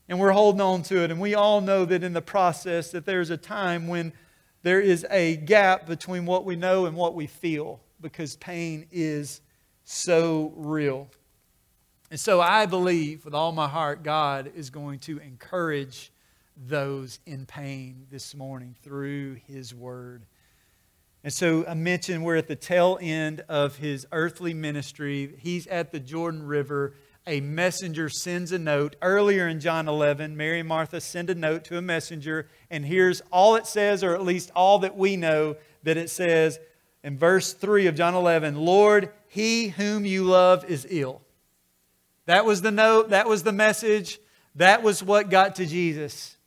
And 0.09 0.19
we're 0.19 0.31
holding 0.31 0.61
on 0.61 0.83
to 0.83 1.03
it. 1.03 1.11
And 1.11 1.19
we 1.19 1.33
all 1.33 1.61
know 1.61 1.85
that 1.85 2.03
in 2.03 2.13
the 2.13 2.21
process 2.21 2.91
that 2.91 3.05
there's 3.05 3.29
a 3.29 3.37
time 3.37 3.87
when 3.87 4.11
there 4.63 4.81
is 4.81 5.05
a 5.09 5.37
gap 5.37 5.85
between 5.85 6.25
what 6.25 6.45
we 6.45 6.55
know 6.55 6.85
and 6.85 6.95
what 6.95 7.15
we 7.15 7.27
feel 7.27 7.79
because 8.01 8.35
pain 8.37 8.85
is 8.91 9.41
so 9.83 10.53
real. 10.55 11.09
And 12.11 12.19
so 12.19 12.41
I 12.41 12.65
believe 12.65 13.25
with 13.25 13.33
all 13.33 13.51
my 13.51 13.67
heart, 13.67 14.03
God 14.03 14.51
is 14.55 14.69
going 14.69 14.99
to 14.99 15.17
encourage 15.19 16.11
those 16.55 17.19
in 17.25 17.45
pain 17.45 18.05
this 18.11 18.35
morning 18.35 18.75
through 18.83 19.37
His 19.47 19.73
Word. 19.73 20.25
And 21.23 21.31
so 21.31 21.65
I 21.65 21.73
mentioned 21.73 22.23
we're 22.23 22.35
at 22.35 22.49
the 22.49 22.55
tail 22.55 22.99
end 23.01 23.45
of 23.47 23.77
his 23.77 24.05
earthly 24.11 24.53
ministry. 24.53 25.35
He's 25.39 25.67
at 25.67 25.91
the 25.93 25.99
Jordan 25.99 26.45
River. 26.45 26.95
A 27.25 27.39
messenger 27.39 28.09
sends 28.09 28.51
a 28.51 28.59
note. 28.59 28.97
Earlier 29.01 29.47
in 29.47 29.61
John 29.61 29.87
11, 29.87 30.35
Mary 30.35 30.59
and 30.59 30.67
Martha 30.67 30.99
send 30.99 31.29
a 31.29 31.35
note 31.35 31.63
to 31.65 31.77
a 31.77 31.81
messenger, 31.81 32.49
and 32.69 32.85
here's 32.85 33.21
all 33.31 33.55
it 33.55 33.65
says, 33.65 34.03
or 34.03 34.13
at 34.13 34.23
least 34.23 34.51
all 34.53 34.79
that 34.79 34.97
we 34.97 35.15
know 35.15 35.55
that 35.83 35.95
it 35.95 36.09
says 36.09 36.59
in 37.03 37.17
verse 37.17 37.53
3 37.53 37.87
of 37.87 37.95
John 37.95 38.15
11 38.15 38.55
Lord, 38.55 39.09
he 39.27 39.69
whom 39.69 40.05
you 40.05 40.23
love 40.23 40.65
is 40.65 40.87
ill. 40.89 41.21
That 42.25 42.45
was 42.45 42.61
the 42.61 42.71
note, 42.71 43.09
that 43.09 43.27
was 43.27 43.43
the 43.43 43.51
message, 43.51 44.19
that 44.55 44.83
was 44.83 45.03
what 45.03 45.29
got 45.29 45.55
to 45.55 45.65
Jesus. 45.65 46.37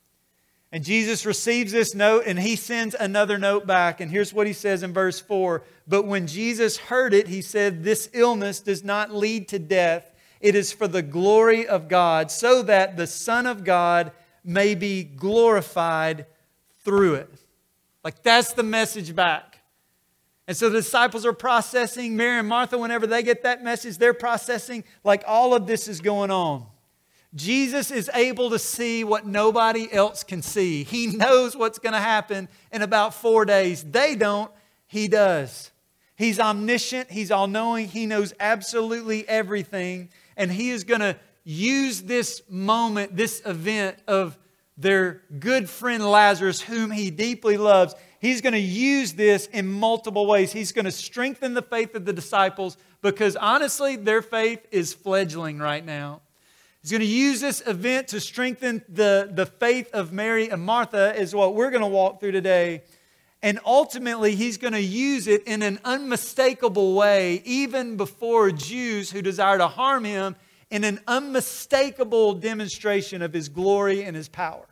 And 0.72 0.84
Jesus 0.84 1.24
receives 1.24 1.72
this 1.72 1.94
note 1.94 2.24
and 2.26 2.38
he 2.38 2.56
sends 2.56 2.94
another 2.94 3.38
note 3.38 3.66
back. 3.66 4.00
And 4.00 4.10
here's 4.10 4.34
what 4.34 4.46
he 4.46 4.52
says 4.52 4.82
in 4.82 4.92
verse 4.92 5.20
4 5.20 5.62
But 5.86 6.06
when 6.06 6.26
Jesus 6.26 6.76
heard 6.76 7.14
it, 7.14 7.28
he 7.28 7.40
said, 7.42 7.84
This 7.84 8.08
illness 8.12 8.60
does 8.60 8.82
not 8.82 9.14
lead 9.14 9.48
to 9.48 9.58
death. 9.58 10.12
It 10.40 10.54
is 10.54 10.72
for 10.72 10.86
the 10.86 11.02
glory 11.02 11.66
of 11.66 11.88
God, 11.88 12.30
so 12.30 12.62
that 12.62 12.96
the 12.96 13.06
Son 13.06 13.46
of 13.46 13.64
God 13.64 14.12
may 14.44 14.74
be 14.74 15.02
glorified 15.02 16.26
through 16.84 17.14
it. 17.14 17.34
Like 18.04 18.22
that's 18.22 18.52
the 18.52 18.62
message 18.62 19.14
back. 19.14 19.45
And 20.48 20.56
so 20.56 20.68
the 20.70 20.78
disciples 20.78 21.26
are 21.26 21.32
processing. 21.32 22.16
Mary 22.16 22.38
and 22.38 22.48
Martha, 22.48 22.78
whenever 22.78 23.06
they 23.06 23.22
get 23.22 23.42
that 23.42 23.64
message, 23.64 23.98
they're 23.98 24.14
processing 24.14 24.84
like 25.02 25.24
all 25.26 25.54
of 25.54 25.66
this 25.66 25.88
is 25.88 26.00
going 26.00 26.30
on. 26.30 26.66
Jesus 27.34 27.90
is 27.90 28.10
able 28.14 28.50
to 28.50 28.58
see 28.58 29.04
what 29.04 29.26
nobody 29.26 29.92
else 29.92 30.22
can 30.22 30.42
see. 30.42 30.84
He 30.84 31.08
knows 31.08 31.56
what's 31.56 31.78
going 31.78 31.92
to 31.92 31.98
happen 31.98 32.48
in 32.72 32.82
about 32.82 33.12
four 33.12 33.44
days. 33.44 33.82
They 33.82 34.14
don't, 34.14 34.50
he 34.86 35.08
does. 35.08 35.70
He's 36.16 36.40
omniscient, 36.40 37.10
he's 37.10 37.30
all 37.30 37.46
knowing, 37.46 37.88
he 37.88 38.06
knows 38.06 38.32
absolutely 38.40 39.28
everything, 39.28 40.08
and 40.34 40.50
he 40.50 40.70
is 40.70 40.84
going 40.84 41.02
to 41.02 41.16
use 41.44 42.02
this 42.02 42.40
moment, 42.48 43.14
this 43.14 43.42
event 43.44 43.98
of 44.08 44.38
their 44.78 45.20
good 45.38 45.68
friend 45.68 46.04
Lazarus, 46.04 46.62
whom 46.62 46.90
he 46.90 47.10
deeply 47.10 47.58
loves. 47.58 47.94
He's 48.26 48.40
going 48.40 48.54
to 48.54 48.58
use 48.58 49.12
this 49.12 49.46
in 49.46 49.68
multiple 49.68 50.26
ways. 50.26 50.52
He's 50.52 50.72
going 50.72 50.84
to 50.84 50.90
strengthen 50.90 51.54
the 51.54 51.62
faith 51.62 51.94
of 51.94 52.04
the 52.04 52.12
disciples 52.12 52.76
because 53.00 53.36
honestly, 53.36 53.94
their 53.94 54.20
faith 54.20 54.66
is 54.72 54.92
fledgling 54.92 55.60
right 55.60 55.84
now. 55.84 56.22
He's 56.82 56.90
going 56.90 57.02
to 57.02 57.06
use 57.06 57.40
this 57.40 57.62
event 57.64 58.08
to 58.08 58.20
strengthen 58.20 58.82
the, 58.88 59.30
the 59.32 59.46
faith 59.46 59.94
of 59.94 60.12
Mary 60.12 60.48
and 60.50 60.60
Martha, 60.60 61.14
is 61.16 61.36
what 61.36 61.54
we're 61.54 61.70
going 61.70 61.82
to 61.82 61.88
walk 61.88 62.18
through 62.18 62.32
today. 62.32 62.82
And 63.42 63.60
ultimately, 63.64 64.34
he's 64.34 64.56
going 64.56 64.72
to 64.72 64.82
use 64.82 65.28
it 65.28 65.44
in 65.44 65.62
an 65.62 65.78
unmistakable 65.84 66.94
way, 66.94 67.42
even 67.44 67.96
before 67.96 68.50
Jews 68.50 69.08
who 69.08 69.22
desire 69.22 69.58
to 69.58 69.68
harm 69.68 70.02
him, 70.02 70.34
in 70.68 70.82
an 70.82 70.98
unmistakable 71.06 72.34
demonstration 72.34 73.22
of 73.22 73.32
his 73.32 73.48
glory 73.48 74.02
and 74.02 74.16
his 74.16 74.28
power. 74.28 74.66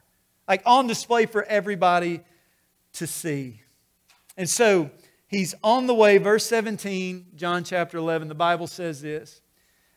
Like 0.49 0.63
on 0.67 0.89
display 0.89 1.27
for 1.27 1.45
everybody 1.45 2.21
to 2.95 3.07
see. 3.07 3.61
And 4.37 4.49
so 4.49 4.91
he's 5.29 5.55
on 5.63 5.87
the 5.87 5.95
way, 5.95 6.19
verse 6.19 6.47
17, 6.47 7.27
John 7.37 7.65
chapter 7.65 7.99
11, 7.99 8.29
the 8.29 8.35
Bible 8.35 8.67
says 8.67 9.03
this. 9.03 9.41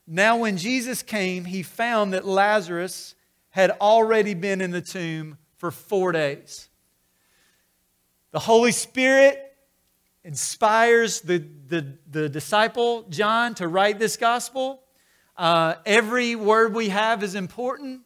Now, 0.06 0.38
when 0.38 0.58
Jesus 0.58 1.04
came, 1.04 1.46
he 1.46 1.63
found 1.63 2.13
that 2.13 2.25
Lazarus 2.25 3.16
had 3.50 3.72
already 3.82 4.34
been 4.34 4.62
in 4.62 4.72
the 4.72 4.82
tomb 4.82 5.38
for 5.58 5.72
four 5.72 6.12
days. 6.12 6.70
The 8.32 8.39
Holy 8.39 8.72
Spirit 8.72 9.44
inspires 10.24 11.22
the, 11.22 11.44
the, 11.68 11.98
the 12.10 12.30
disciple, 12.30 13.04
John, 13.10 13.56
to 13.56 13.68
write 13.68 14.00
this 14.00 14.18
gospel. 14.18 14.84
Uh, 15.36 15.75
every 15.86 16.36
word 16.36 16.74
we 16.74 16.89
have 16.89 17.24
is 17.24 17.36
important. 17.36 18.01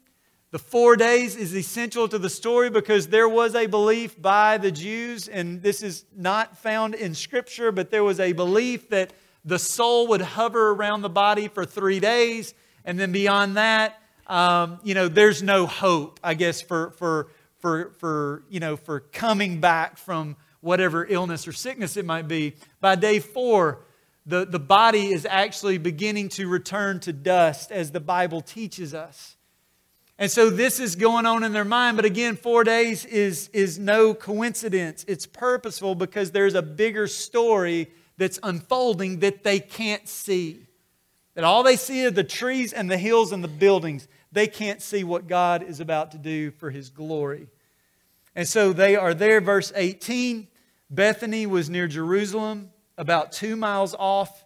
The 0.51 0.59
four 0.59 0.97
days 0.97 1.37
is 1.37 1.55
essential 1.55 2.09
to 2.09 2.19
the 2.19 2.29
story 2.29 2.69
because 2.69 3.07
there 3.07 3.29
was 3.29 3.55
a 3.55 3.67
belief 3.67 4.21
by 4.21 4.57
the 4.57 4.69
Jews, 4.69 5.29
and 5.29 5.61
this 5.61 5.81
is 5.81 6.03
not 6.13 6.57
found 6.57 6.93
in 6.93 7.15
Scripture, 7.15 7.71
but 7.71 7.89
there 7.89 8.03
was 8.03 8.19
a 8.19 8.33
belief 8.33 8.89
that 8.89 9.13
the 9.45 9.57
soul 9.57 10.07
would 10.07 10.19
hover 10.19 10.71
around 10.71 11.03
the 11.03 11.09
body 11.09 11.47
for 11.47 11.63
three 11.63 12.01
days, 12.01 12.53
and 12.83 12.99
then 12.99 13.13
beyond 13.13 13.55
that, 13.55 14.01
um, 14.27 14.79
you 14.83 14.93
know, 14.93 15.07
there's 15.07 15.41
no 15.41 15.65
hope, 15.65 16.19
I 16.21 16.33
guess, 16.33 16.61
for, 16.61 16.91
for, 16.91 17.27
for, 17.59 17.91
for, 17.99 18.43
you 18.49 18.59
know, 18.59 18.75
for 18.75 18.99
coming 18.99 19.61
back 19.61 19.97
from 19.97 20.35
whatever 20.59 21.05
illness 21.09 21.47
or 21.47 21.53
sickness 21.53 21.95
it 21.95 22.05
might 22.05 22.27
be. 22.27 22.55
By 22.81 22.95
day 22.95 23.19
four, 23.19 23.85
the, 24.25 24.45
the 24.45 24.59
body 24.59 25.13
is 25.13 25.25
actually 25.25 25.77
beginning 25.77 26.27
to 26.29 26.49
return 26.49 26.99
to 27.01 27.13
dust, 27.13 27.71
as 27.71 27.91
the 27.91 28.01
Bible 28.01 28.41
teaches 28.41 28.93
us. 28.93 29.37
And 30.21 30.29
so 30.29 30.51
this 30.51 30.79
is 30.79 30.95
going 30.95 31.25
on 31.25 31.43
in 31.43 31.51
their 31.51 31.65
mind. 31.65 31.97
But 31.97 32.05
again, 32.05 32.35
four 32.35 32.63
days 32.63 33.05
is, 33.05 33.49
is 33.53 33.79
no 33.79 34.13
coincidence. 34.13 35.03
It's 35.07 35.25
purposeful 35.25 35.95
because 35.95 36.29
there's 36.29 36.53
a 36.53 36.61
bigger 36.61 37.07
story 37.07 37.89
that's 38.17 38.37
unfolding 38.43 39.21
that 39.21 39.43
they 39.43 39.59
can't 39.59 40.07
see. 40.07 40.67
That 41.33 41.43
all 41.43 41.63
they 41.63 41.75
see 41.75 42.05
are 42.05 42.11
the 42.11 42.23
trees 42.23 42.71
and 42.71 42.87
the 42.87 42.99
hills 42.99 43.31
and 43.31 43.43
the 43.43 43.47
buildings. 43.47 44.07
They 44.31 44.45
can't 44.45 44.79
see 44.79 45.03
what 45.03 45.25
God 45.25 45.63
is 45.63 45.79
about 45.79 46.11
to 46.11 46.19
do 46.19 46.51
for 46.51 46.69
his 46.69 46.91
glory. 46.91 47.47
And 48.35 48.47
so 48.47 48.73
they 48.73 48.95
are 48.95 49.15
there, 49.15 49.41
verse 49.41 49.73
18. 49.75 50.47
Bethany 50.91 51.47
was 51.47 51.67
near 51.67 51.87
Jerusalem, 51.87 52.69
about 52.95 53.31
two 53.31 53.55
miles 53.55 53.95
off, 53.97 54.45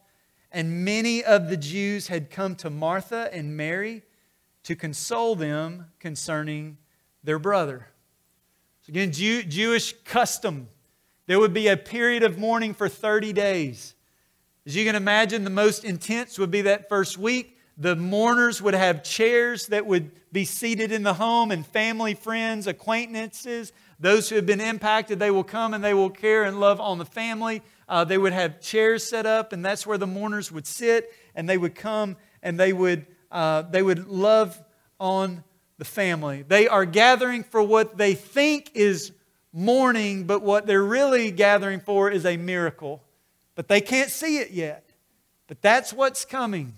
and 0.54 0.86
many 0.86 1.22
of 1.22 1.50
the 1.50 1.58
Jews 1.58 2.08
had 2.08 2.30
come 2.30 2.56
to 2.56 2.70
Martha 2.70 3.30
and 3.34 3.58
Mary 3.58 4.04
to 4.66 4.76
console 4.76 5.36
them 5.36 5.86
concerning 6.00 6.78
their 7.24 7.40
brother. 7.40 7.88
So 8.82 8.92
again, 8.92 9.12
Jew, 9.12 9.44
Jewish 9.44 9.94
custom 10.04 10.68
there 11.28 11.40
would 11.40 11.54
be 11.54 11.68
a 11.68 11.78
period 11.78 12.24
of 12.24 12.38
mourning 12.38 12.74
for 12.74 12.88
30 12.88 13.34
days. 13.34 13.96
As 14.66 14.76
you 14.76 14.86
can 14.86 14.96
imagine, 14.96 15.44
the 15.44 15.50
most 15.50 15.84
intense 15.84 16.38
would 16.38 16.52
be 16.52 16.62
that 16.64 16.88
first 16.88 17.18
week. 17.18 17.58
The 17.78 17.96
mourners 17.96 18.62
would 18.62 18.76
have 18.76 19.04
chairs 19.04 19.68
that 19.68 19.86
would 19.86 20.12
be 20.32 20.46
seated 20.46 20.92
in 20.92 21.04
the 21.04 21.16
home, 21.16 21.52
and 21.52 21.66
family, 21.66 22.14
friends, 22.14 22.68
acquaintances, 22.68 23.74
those 24.00 24.30
who 24.30 24.36
have 24.36 24.46
been 24.46 24.62
impacted, 24.62 25.20
they 25.20 25.32
will 25.32 25.44
come 25.44 25.74
and 25.74 25.84
they 25.84 25.94
will 25.94 26.10
care 26.10 26.44
and 26.44 26.60
love 26.60 26.80
on 26.80 26.98
the 26.98 27.06
family. 27.06 27.62
Uh, 27.88 28.04
they 28.04 28.18
would 28.18 28.34
have 28.34 28.62
chairs 28.62 29.04
set 29.04 29.26
up, 29.26 29.54
and 29.54 29.64
that's 29.64 29.88
where 29.88 29.98
the 29.98 30.08
mourners 30.08 30.52
would 30.52 30.68
sit, 30.68 31.12
and 31.34 31.50
they 31.50 31.58
would 31.58 31.76
come 31.76 32.18
and 32.44 32.60
they 32.60 32.74
would, 32.74 33.06
uh, 33.36 33.64
they 33.64 33.84
would 33.84 34.08
love 34.08 34.60
on 34.98 35.44
the 35.78 35.84
family. 35.84 36.46
They 36.48 36.70
are 36.70 36.86
gathering 36.86 37.44
for 37.44 37.62
what 37.62 37.98
they 37.98 38.14
think 38.14 38.72
is 38.74 39.12
mourning, 39.52 40.24
but 40.24 40.42
what 40.42 40.66
they're 40.66 40.82
really 40.82 41.32
gathering 41.32 41.82
for 41.82 42.10
is 42.10 42.26
a 42.26 42.38
miracle. 42.38 43.04
But 43.56 43.68
they 43.68 43.82
can't 43.82 44.10
see 44.10 44.38
it 44.38 44.52
yet. 44.52 44.90
But 45.48 45.62
that's 45.62 45.92
what's 45.92 46.24
coming. 46.24 46.76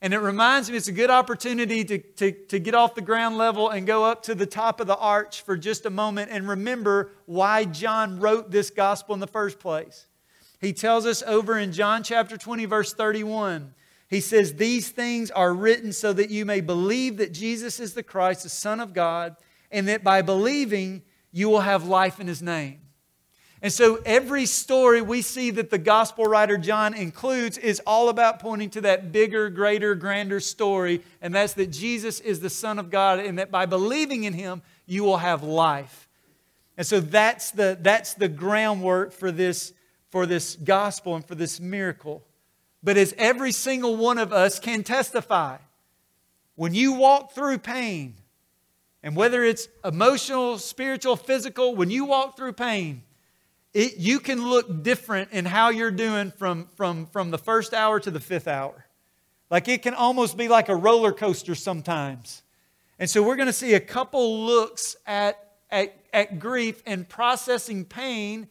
And 0.00 0.14
it 0.14 0.18
reminds 0.18 0.70
me 0.70 0.76
it's 0.76 0.86
a 0.86 0.92
good 0.92 1.10
opportunity 1.10 1.84
to, 1.84 1.98
to, 1.98 2.30
to 2.30 2.60
get 2.60 2.76
off 2.76 2.94
the 2.94 3.02
ground 3.02 3.36
level 3.36 3.68
and 3.68 3.84
go 3.84 4.04
up 4.04 4.22
to 4.24 4.36
the 4.36 4.46
top 4.46 4.80
of 4.80 4.86
the 4.86 4.96
arch 4.96 5.42
for 5.42 5.56
just 5.56 5.84
a 5.84 5.90
moment 5.90 6.30
and 6.30 6.48
remember 6.48 7.10
why 7.26 7.64
John 7.64 8.20
wrote 8.20 8.52
this 8.52 8.70
gospel 8.70 9.14
in 9.14 9.20
the 9.20 9.26
first 9.26 9.58
place. 9.58 10.06
He 10.60 10.72
tells 10.72 11.06
us 11.06 11.24
over 11.24 11.58
in 11.58 11.72
John 11.72 12.04
chapter 12.04 12.36
20, 12.36 12.66
verse 12.66 12.94
31. 12.94 13.74
He 14.12 14.20
says, 14.20 14.56
These 14.56 14.90
things 14.90 15.30
are 15.30 15.54
written 15.54 15.90
so 15.90 16.12
that 16.12 16.28
you 16.28 16.44
may 16.44 16.60
believe 16.60 17.16
that 17.16 17.32
Jesus 17.32 17.80
is 17.80 17.94
the 17.94 18.02
Christ, 18.02 18.42
the 18.42 18.50
Son 18.50 18.78
of 18.78 18.92
God, 18.92 19.36
and 19.70 19.88
that 19.88 20.04
by 20.04 20.20
believing 20.20 21.00
you 21.32 21.48
will 21.48 21.60
have 21.62 21.88
life 21.88 22.20
in 22.20 22.26
his 22.26 22.42
name. 22.42 22.80
And 23.62 23.72
so 23.72 24.02
every 24.04 24.44
story 24.44 25.00
we 25.00 25.22
see 25.22 25.48
that 25.52 25.70
the 25.70 25.78
gospel 25.78 26.26
writer 26.26 26.58
John 26.58 26.92
includes 26.92 27.56
is 27.56 27.80
all 27.86 28.10
about 28.10 28.38
pointing 28.38 28.68
to 28.70 28.82
that 28.82 29.12
bigger, 29.12 29.48
greater, 29.48 29.94
grander 29.94 30.40
story, 30.40 31.00
and 31.22 31.34
that's 31.34 31.54
that 31.54 31.68
Jesus 31.68 32.20
is 32.20 32.40
the 32.40 32.50
Son 32.50 32.78
of 32.78 32.90
God, 32.90 33.18
and 33.18 33.38
that 33.38 33.50
by 33.50 33.64
believing 33.64 34.24
in 34.24 34.34
him, 34.34 34.60
you 34.84 35.04
will 35.04 35.16
have 35.16 35.42
life. 35.42 36.06
And 36.76 36.86
so 36.86 37.00
that's 37.00 37.50
the, 37.50 37.78
that's 37.80 38.12
the 38.12 38.28
groundwork 38.28 39.14
for 39.14 39.32
this, 39.32 39.72
for 40.10 40.26
this 40.26 40.54
gospel 40.54 41.16
and 41.16 41.26
for 41.26 41.34
this 41.34 41.58
miracle. 41.58 42.22
But 42.82 42.96
as 42.96 43.14
every 43.16 43.52
single 43.52 43.96
one 43.96 44.18
of 44.18 44.32
us 44.32 44.58
can 44.58 44.82
testify, 44.82 45.58
when 46.56 46.74
you 46.74 46.94
walk 46.94 47.32
through 47.32 47.58
pain, 47.58 48.16
and 49.02 49.16
whether 49.16 49.42
it's 49.42 49.68
emotional, 49.84 50.58
spiritual, 50.58 51.16
physical, 51.16 51.74
when 51.74 51.90
you 51.90 52.04
walk 52.04 52.36
through 52.36 52.52
pain, 52.52 53.02
it, 53.74 53.96
you 53.96 54.20
can 54.20 54.48
look 54.48 54.82
different 54.82 55.32
in 55.32 55.44
how 55.44 55.70
you're 55.70 55.90
doing 55.90 56.30
from, 56.30 56.68
from, 56.76 57.06
from 57.06 57.30
the 57.30 57.38
first 57.38 57.72
hour 57.72 57.98
to 58.00 58.10
the 58.10 58.20
fifth 58.20 58.46
hour. 58.46 58.86
Like 59.50 59.68
it 59.68 59.82
can 59.82 59.94
almost 59.94 60.36
be 60.36 60.48
like 60.48 60.68
a 60.68 60.76
roller 60.76 61.12
coaster 61.12 61.54
sometimes. 61.54 62.42
And 62.98 63.08
so 63.08 63.22
we're 63.22 63.36
going 63.36 63.46
to 63.46 63.52
see 63.52 63.74
a 63.74 63.80
couple 63.80 64.44
looks 64.44 64.94
at, 65.06 65.38
at, 65.70 65.96
at 66.12 66.38
grief 66.38 66.82
and 66.86 67.08
processing 67.08 67.84
pain 67.84 68.48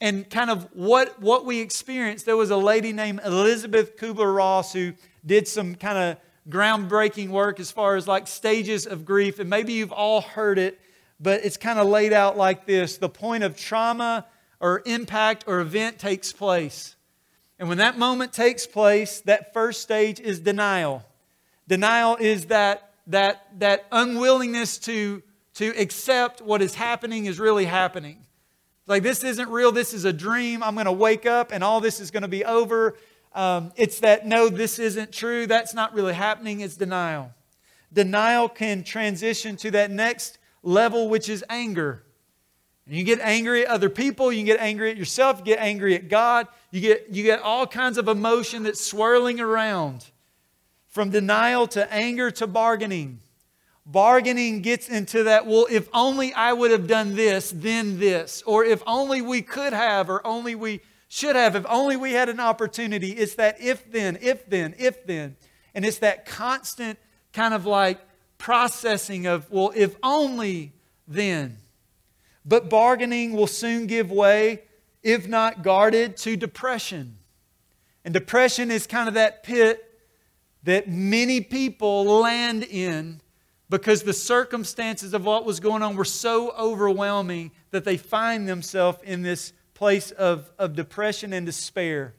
and 0.00 0.28
kind 0.28 0.50
of 0.50 0.68
what, 0.74 1.20
what 1.20 1.44
we 1.44 1.60
experienced. 1.60 2.26
There 2.26 2.36
was 2.36 2.50
a 2.50 2.56
lady 2.56 2.92
named 2.92 3.20
Elizabeth 3.24 3.96
Kubler 3.96 4.34
Ross 4.34 4.72
who 4.72 4.92
did 5.24 5.48
some 5.48 5.74
kind 5.74 5.98
of 5.98 6.16
groundbreaking 6.48 7.28
work 7.28 7.58
as 7.58 7.70
far 7.70 7.96
as 7.96 8.06
like 8.06 8.26
stages 8.26 8.86
of 8.86 9.04
grief. 9.04 9.38
And 9.38 9.50
maybe 9.50 9.72
you've 9.72 9.92
all 9.92 10.20
heard 10.20 10.58
it, 10.58 10.78
but 11.18 11.44
it's 11.44 11.56
kind 11.56 11.78
of 11.78 11.86
laid 11.86 12.12
out 12.12 12.36
like 12.36 12.66
this 12.66 12.98
the 12.98 13.08
point 13.08 13.42
of 13.42 13.56
trauma 13.56 14.26
or 14.60 14.82
impact 14.86 15.44
or 15.46 15.60
event 15.60 15.98
takes 15.98 16.32
place. 16.32 16.94
And 17.58 17.68
when 17.68 17.78
that 17.78 17.98
moment 17.98 18.32
takes 18.32 18.66
place, 18.66 19.20
that 19.22 19.54
first 19.54 19.80
stage 19.80 20.20
is 20.20 20.40
denial. 20.40 21.04
Denial 21.66 22.16
is 22.16 22.46
that, 22.46 22.92
that, 23.06 23.46
that 23.60 23.86
unwillingness 23.90 24.78
to, 24.78 25.22
to 25.54 25.68
accept 25.78 26.42
what 26.42 26.60
is 26.60 26.74
happening 26.74 27.24
is 27.24 27.40
really 27.40 27.64
happening. 27.64 28.25
Like, 28.86 29.02
this 29.02 29.24
isn't 29.24 29.48
real, 29.48 29.72
this 29.72 29.92
is 29.92 30.04
a 30.04 30.12
dream. 30.12 30.62
I'm 30.62 30.74
going 30.74 30.86
to 30.86 30.92
wake 30.92 31.26
up 31.26 31.52
and 31.52 31.64
all 31.64 31.80
this 31.80 32.00
is 32.00 32.10
going 32.10 32.22
to 32.22 32.28
be 32.28 32.44
over 32.44 32.96
um, 33.36 33.70
it's 33.76 34.00
that, 34.00 34.26
no, 34.26 34.48
this 34.48 34.78
isn't 34.78 35.12
true. 35.12 35.46
That's 35.46 35.74
not 35.74 35.92
really 35.92 36.14
happening. 36.14 36.60
It's 36.60 36.74
denial. 36.74 37.32
Denial 37.92 38.48
can 38.48 38.82
transition 38.82 39.56
to 39.58 39.70
that 39.72 39.90
next 39.90 40.38
level, 40.62 41.10
which 41.10 41.28
is 41.28 41.44
anger. 41.50 42.02
And 42.86 42.94
you 42.94 43.04
get 43.04 43.20
angry 43.20 43.66
at 43.66 43.68
other 43.68 43.90
people, 43.90 44.32
you 44.32 44.42
get 44.44 44.58
angry 44.58 44.90
at 44.90 44.96
yourself, 44.96 45.40
you 45.40 45.44
get 45.44 45.58
angry 45.58 45.94
at 45.94 46.08
God, 46.08 46.48
you 46.70 46.80
get, 46.80 47.08
you 47.10 47.24
get 47.24 47.42
all 47.42 47.66
kinds 47.66 47.98
of 47.98 48.08
emotion 48.08 48.62
that's 48.62 48.80
swirling 48.80 49.38
around. 49.38 50.06
From 50.88 51.10
denial 51.10 51.66
to 51.68 51.92
anger 51.92 52.30
to 52.30 52.46
bargaining. 52.46 53.20
Bargaining 53.86 54.60
gets 54.62 54.88
into 54.88 55.22
that, 55.24 55.46
well, 55.46 55.66
if 55.70 55.88
only 55.94 56.34
I 56.34 56.52
would 56.52 56.72
have 56.72 56.86
done 56.86 57.14
this, 57.14 57.52
then 57.54 57.98
this, 57.98 58.42
or 58.44 58.64
if 58.64 58.82
only 58.86 59.22
we 59.22 59.42
could 59.42 59.72
have, 59.72 60.10
or 60.10 60.26
only 60.26 60.54
we 60.54 60.80
should 61.08 61.36
have, 61.36 61.54
if 61.54 61.64
only 61.68 61.96
we 61.96 62.12
had 62.12 62.28
an 62.28 62.40
opportunity. 62.40 63.12
It's 63.12 63.36
that 63.36 63.60
if 63.60 63.90
then, 63.90 64.18
if 64.20 64.50
then, 64.50 64.74
if 64.76 65.06
then. 65.06 65.36
And 65.74 65.84
it's 65.84 65.98
that 65.98 66.26
constant 66.26 66.98
kind 67.32 67.54
of 67.54 67.64
like 67.64 68.00
processing 68.38 69.26
of, 69.26 69.50
well, 69.50 69.72
if 69.74 69.94
only 70.02 70.72
then. 71.06 71.58
But 72.44 72.68
bargaining 72.68 73.32
will 73.32 73.46
soon 73.46 73.86
give 73.86 74.10
way, 74.10 74.62
if 75.02 75.28
not 75.28 75.62
guarded, 75.62 76.16
to 76.18 76.36
depression. 76.36 77.18
And 78.04 78.12
depression 78.12 78.70
is 78.70 78.86
kind 78.86 79.08
of 79.08 79.14
that 79.14 79.42
pit 79.42 79.82
that 80.64 80.88
many 80.88 81.40
people 81.40 82.04
land 82.04 82.64
in 82.64 83.20
because 83.68 84.02
the 84.02 84.12
circumstances 84.12 85.12
of 85.12 85.24
what 85.24 85.44
was 85.44 85.60
going 85.60 85.82
on 85.82 85.96
were 85.96 86.04
so 86.04 86.52
overwhelming 86.52 87.50
that 87.70 87.84
they 87.84 87.96
find 87.96 88.48
themselves 88.48 88.98
in 89.02 89.22
this 89.22 89.52
place 89.74 90.10
of, 90.12 90.50
of 90.58 90.74
depression 90.74 91.32
and 91.32 91.44
despair. 91.44 92.14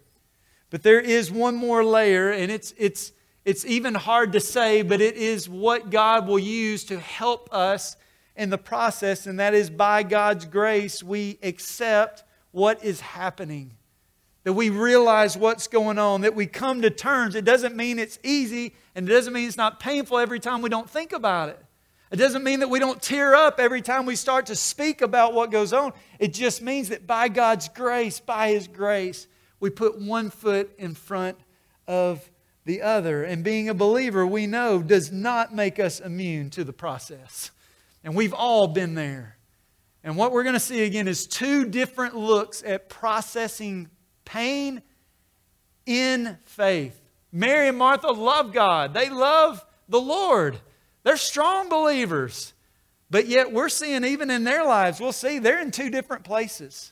But 0.70 0.84
there 0.84 1.00
is 1.00 1.32
one 1.32 1.56
more 1.56 1.84
layer, 1.84 2.32
and 2.32 2.52
it's, 2.52 2.74
it's, 2.78 3.14
it's 3.46 3.66
even 3.66 3.96
hard 3.96 4.34
to 4.34 4.40
say, 4.42 4.82
but 4.82 5.00
it 5.00 5.16
is 5.16 5.48
what 5.48 5.90
God 5.90 6.28
will 6.28 6.40
use 6.40 6.84
to 6.86 7.00
help 7.00 7.48
us 7.54 7.96
in 8.36 8.50
the 8.50 8.58
process, 8.58 9.26
and 9.26 9.40
that 9.40 9.54
is 9.54 9.70
by 9.70 10.04
God's 10.04 10.46
grace, 10.46 11.02
we 11.02 11.40
accept 11.42 12.24
what 12.52 12.84
is 12.84 13.00
happening. 13.00 13.77
That 14.48 14.54
we 14.54 14.70
realize 14.70 15.36
what's 15.36 15.68
going 15.68 16.00
on, 16.00 16.22
that 16.22 16.34
we 16.34 16.46
come 16.46 16.82
to 16.84 16.90
terms. 16.90 17.36
It 17.36 17.44
doesn't 17.44 17.76
mean 17.76 18.00
it's 18.00 18.18
easy, 18.24 18.76
and 18.96 19.06
it 19.06 19.12
doesn't 19.12 19.34
mean 19.34 19.46
it's 19.46 19.58
not 19.58 19.78
painful 19.78 20.18
every 20.20 20.40
time 20.40 20.62
we 20.62 20.70
don't 20.70 20.90
think 20.90 21.12
about 21.12 21.50
it. 21.50 21.62
It 22.12 22.16
doesn't 22.16 22.46
mean 22.46 22.62
that 22.62 22.70
we 22.70 22.80
don't 22.80 23.02
tear 23.02 23.36
up 23.36 23.60
every 23.60 23.82
time 23.82 24.06
we 24.06 24.16
start 24.16 24.46
to 24.46 24.56
speak 24.56 25.02
about 25.02 25.34
what 25.34 25.52
goes 25.52 25.74
on. 25.74 25.92
It 26.18 26.34
just 26.34 26.62
means 26.62 26.88
that 26.88 27.06
by 27.06 27.28
God's 27.28 27.68
grace, 27.68 28.22
by 28.22 28.52
His 28.52 28.70
grace, 28.70 29.28
we 29.60 29.70
put 29.70 30.00
one 30.00 30.30
foot 30.30 30.72
in 30.78 30.96
front 30.96 31.38
of 31.86 32.32
the 32.64 32.84
other. 32.84 33.26
And 33.26 33.44
being 33.44 33.68
a 33.68 33.74
believer, 33.74 34.26
we 34.26 34.48
know, 34.48 34.82
does 34.82 35.12
not 35.12 35.54
make 35.54 35.78
us 35.78 36.00
immune 36.00 36.52
to 36.52 36.64
the 36.64 36.72
process. 36.72 37.52
And 38.02 38.16
we've 38.16 38.34
all 38.34 38.68
been 38.68 38.96
there. 38.96 39.36
And 40.06 40.16
what 40.16 40.32
we're 40.32 40.44
going 40.44 40.54
to 40.54 40.60
see 40.62 40.86
again 40.86 41.10
is 41.10 41.28
two 41.28 41.66
different 41.66 42.16
looks 42.16 42.64
at 42.66 42.88
processing 42.88 43.90
pain 44.28 44.82
in 45.86 46.38
faith. 46.44 47.02
Mary 47.32 47.70
and 47.70 47.78
Martha 47.78 48.08
love 48.08 48.54
God, 48.54 48.94
they 48.94 49.10
love 49.10 49.66
the 49.90 50.02
Lord. 50.02 50.60
They're 51.04 51.18
strong 51.18 51.70
believers. 51.70 52.54
But 53.10 53.28
yet, 53.28 53.54
we're 53.54 53.70
seeing 53.70 54.04
even 54.04 54.30
in 54.30 54.44
their 54.44 54.66
lives, 54.66 55.00
we'll 55.00 55.14
see 55.14 55.40
they're 55.40 55.62
in 55.62 55.72
two 55.72 55.90
different 55.90 56.26
places 56.26 56.92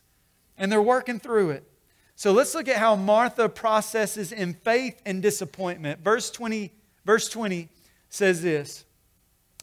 and 0.58 0.72
they're 0.72 0.82
working 0.82 1.20
through 1.20 1.50
it. 1.50 1.70
So 2.15 2.32
let's 2.32 2.56
look 2.56 2.70
at 2.70 2.77
how 2.77 2.96
Martha 2.96 3.50
processes 3.50 4.32
in 4.32 4.54
faith 4.54 5.01
and 5.06 5.22
disappointment. 5.22 6.01
Verse 6.01 6.32
20, 6.32 6.72
verse 7.04 7.27
20 7.27 7.68
says 8.08 8.42
this 8.42 8.86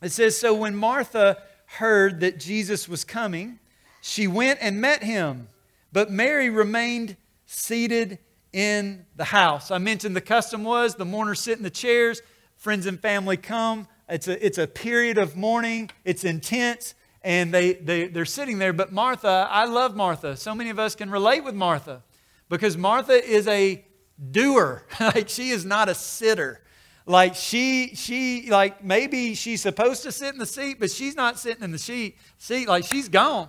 It 0.02 0.12
says, 0.12 0.38
So 0.38 0.52
when 0.52 0.76
Martha 0.76 1.38
heard 1.64 2.20
that 2.20 2.38
Jesus 2.38 2.86
was 2.86 3.04
coming, 3.04 3.58
she 4.02 4.26
went 4.26 4.58
and 4.60 4.80
met 4.80 5.02
him, 5.02 5.48
but 5.92 6.10
Mary 6.10 6.50
remained 6.50 7.16
seated 7.52 8.18
in 8.52 9.04
the 9.16 9.24
house. 9.24 9.70
I 9.70 9.78
mentioned 9.78 10.16
the 10.16 10.20
custom 10.20 10.64
was 10.64 10.94
the 10.94 11.04
mourners 11.04 11.40
sit 11.40 11.58
in 11.58 11.62
the 11.62 11.70
chairs, 11.70 12.22
friends 12.56 12.86
and 12.86 13.00
family 13.00 13.36
come, 13.36 13.86
it's 14.08 14.28
a, 14.28 14.44
it's 14.44 14.58
a 14.58 14.66
period 14.66 15.18
of 15.18 15.36
mourning, 15.36 15.90
it's 16.04 16.24
intense, 16.24 16.94
and 17.22 17.52
they, 17.52 17.74
they, 17.74 18.08
they're 18.08 18.24
sitting 18.24 18.58
there. 18.58 18.72
But 18.72 18.92
Martha, 18.92 19.48
I 19.50 19.66
love 19.66 19.94
Martha. 19.94 20.36
So 20.36 20.54
many 20.54 20.70
of 20.70 20.78
us 20.78 20.94
can 20.94 21.10
relate 21.10 21.44
with 21.44 21.54
Martha 21.54 22.02
because 22.48 22.76
Martha 22.76 23.12
is 23.12 23.46
a 23.48 23.84
doer. 24.30 24.84
like 25.00 25.28
she 25.28 25.50
is 25.50 25.64
not 25.64 25.88
a 25.88 25.94
sitter. 25.94 26.60
Like 27.06 27.34
she, 27.34 27.94
she, 27.94 28.50
like 28.50 28.84
maybe 28.84 29.34
she's 29.34 29.62
supposed 29.62 30.02
to 30.04 30.12
sit 30.12 30.32
in 30.32 30.38
the 30.38 30.46
seat, 30.46 30.78
but 30.78 30.90
she's 30.90 31.16
not 31.16 31.38
sitting 31.38 31.62
in 31.62 31.70
the 31.70 31.78
seat. 31.78 32.16
Seat 32.38 32.68
like 32.68 32.84
she's 32.84 33.08
gone. 33.08 33.48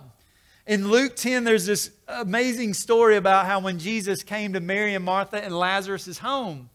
In 0.66 0.88
Luke 0.88 1.14
10, 1.14 1.44
there's 1.44 1.66
this 1.66 1.90
amazing 2.08 2.72
story 2.72 3.16
about 3.16 3.44
how 3.44 3.60
when 3.60 3.78
Jesus 3.78 4.22
came 4.22 4.54
to 4.54 4.60
Mary 4.60 4.94
and 4.94 5.04
Martha 5.04 5.42
and 5.42 5.56
Lazarus' 5.56 6.18
home, 6.18 6.70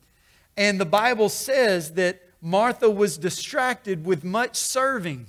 and 0.55 0.79
the 0.79 0.85
Bible 0.85 1.29
says 1.29 1.93
that 1.93 2.21
Martha 2.41 2.89
was 2.89 3.17
distracted 3.17 4.05
with 4.05 4.23
much 4.23 4.55
serving. 4.55 5.27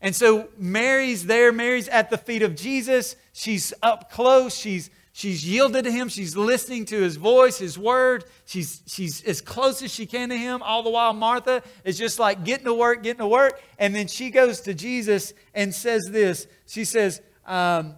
And 0.00 0.14
so 0.14 0.48
Mary's 0.56 1.26
there. 1.26 1.52
Mary's 1.52 1.88
at 1.88 2.10
the 2.10 2.18
feet 2.18 2.42
of 2.42 2.54
Jesus. 2.54 3.16
She's 3.32 3.74
up 3.82 4.10
close. 4.10 4.56
She's, 4.56 4.88
she's 5.12 5.46
yielded 5.46 5.84
to 5.84 5.90
him. 5.90 6.08
She's 6.08 6.36
listening 6.36 6.84
to 6.86 7.00
his 7.00 7.16
voice, 7.16 7.58
his 7.58 7.76
word. 7.76 8.24
She's, 8.46 8.82
she's 8.86 9.22
as 9.24 9.40
close 9.40 9.82
as 9.82 9.92
she 9.92 10.06
can 10.06 10.28
to 10.28 10.36
him. 10.38 10.62
All 10.62 10.82
the 10.82 10.90
while, 10.90 11.12
Martha 11.12 11.62
is 11.84 11.98
just 11.98 12.18
like 12.18 12.44
getting 12.44 12.66
to 12.66 12.74
work, 12.74 13.02
getting 13.02 13.18
to 13.18 13.26
work. 13.26 13.60
And 13.78 13.94
then 13.94 14.06
she 14.06 14.30
goes 14.30 14.60
to 14.62 14.74
Jesus 14.74 15.34
and 15.54 15.74
says 15.74 16.08
this 16.10 16.46
She 16.66 16.84
says, 16.84 17.20
um, 17.50 17.96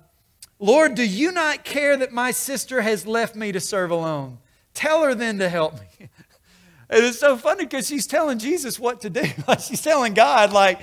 Lord, 0.59 0.95
do 0.95 1.07
you 1.07 1.31
not 1.31 1.63
care 1.63 1.97
that 1.97 2.11
my 2.11 2.31
sister 2.31 2.81
has 2.81 3.07
left 3.07 3.37
me 3.37 3.53
to 3.53 3.61
serve 3.61 3.91
alone? 3.91 4.39
Tell 4.73 5.03
her 5.03 5.15
then 5.15 5.39
to 5.39 5.49
help 5.49 5.75
me. 5.75 6.09
And 6.91 7.07
it's 7.07 7.21
so 7.21 7.39
funny 7.39 7.65
because 7.65 7.89
she's 7.89 8.07
telling 8.07 8.39
Jesus 8.39 8.79
what 8.79 9.01
to 9.01 9.09
do. 9.09 9.23
Like 9.49 9.61
she's 9.61 9.81
telling 9.81 10.13
God, 10.13 10.53
like, 10.53 10.79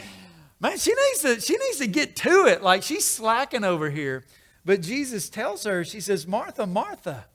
man, 0.60 0.76
she 0.80 0.92
needs 0.92 1.22
to, 1.22 1.40
she 1.40 1.56
needs 1.56 1.78
to 1.78 1.86
get 1.86 2.16
to 2.16 2.48
it. 2.48 2.64
Like 2.64 2.82
she's 2.82 3.06
slacking 3.06 3.64
over 3.64 3.92
here. 3.92 4.26
But 4.66 4.82
Jesus 4.82 5.30
tells 5.30 5.66
her, 5.66 5.84
she 5.84 6.02
says, 6.02 6.26
Martha, 6.26 6.66
Martha. 6.66 7.26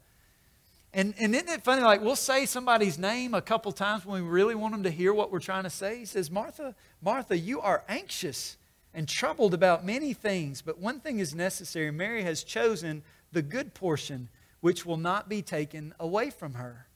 And, 0.92 1.14
and 1.20 1.37
isn't 1.37 1.49
it 1.49 1.62
funny? 1.62 1.83
Like 1.83 2.01
we'll 2.01 2.16
say 2.16 2.47
somebody's 2.47 2.99
name 2.99 3.33
a 3.33 3.40
couple 3.40 3.70
times 3.70 4.05
when 4.05 4.25
we 4.25 4.29
really 4.29 4.57
want 4.57 4.75
them 4.75 4.83
to 4.83 4.90
hear 4.90 5.14
what 5.14 5.31
we're 5.31 5.38
trying 5.38 5.64
to 5.64 5.70
say. 5.70 5.99
He 6.01 6.05
says, 6.05 6.29
Martha, 6.29 6.75
Martha, 7.01 7.38
you 7.38 7.61
are 7.61 7.85
anxious 7.88 8.57
and 8.94 9.09
troubled 9.09 9.52
about 9.52 9.85
many 9.85 10.12
things, 10.12 10.62
but 10.62 10.78
one 10.78 11.00
thing 11.00 11.18
is 11.18 11.35
necessary. 11.35 11.90
Mary 11.90 12.22
has 12.22 12.44
chosen 12.44 13.02
the 13.33 13.42
good 13.42 13.74
portion, 13.74 14.28
which 14.61 14.87
will 14.87 14.96
not 14.96 15.28
be 15.28 15.42
taken 15.42 15.92
away 15.98 16.30
from 16.30 16.54
her. 16.54 16.87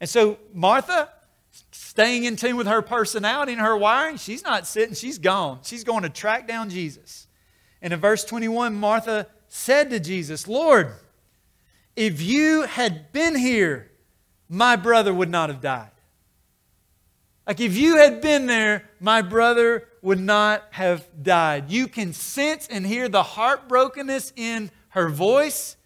And 0.00 0.08
so 0.08 0.38
Martha, 0.54 1.10
staying 1.70 2.24
in 2.24 2.36
tune 2.36 2.56
with 2.56 2.66
her 2.66 2.80
personality 2.80 3.52
and 3.52 3.60
her 3.60 3.76
wiring, 3.76 4.16
she's 4.16 4.42
not 4.42 4.66
sitting, 4.66 4.94
she's 4.94 5.18
gone. 5.18 5.60
She's 5.62 5.84
going 5.84 6.02
to 6.02 6.08
track 6.08 6.48
down 6.48 6.70
Jesus. 6.70 7.26
And 7.82 7.92
in 7.92 8.00
verse 8.00 8.24
21, 8.24 8.74
Martha 8.74 9.26
said 9.48 9.90
to 9.90 10.00
Jesus, 10.00 10.48
Lord, 10.48 10.92
if 11.96 12.22
you 12.22 12.62
had 12.62 13.12
been 13.12 13.36
here, 13.36 13.90
my 14.48 14.76
brother 14.76 15.12
would 15.12 15.28
not 15.30 15.50
have 15.50 15.60
died. 15.60 15.90
Like 17.46 17.60
if 17.60 17.76
you 17.76 17.96
had 17.96 18.20
been 18.20 18.46
there, 18.46 18.88
my 19.00 19.22
brother 19.22 19.86
would 20.02 20.20
not 20.20 20.64
have 20.70 21.06
died. 21.22 21.70
You 21.70 21.86
can 21.86 22.12
sense 22.12 22.66
and 22.68 22.86
hear 22.86 23.08
the 23.08 23.22
heartbrokenness 23.22 24.32
in 24.36 24.70
her 24.90 25.08
voice. 25.08 25.76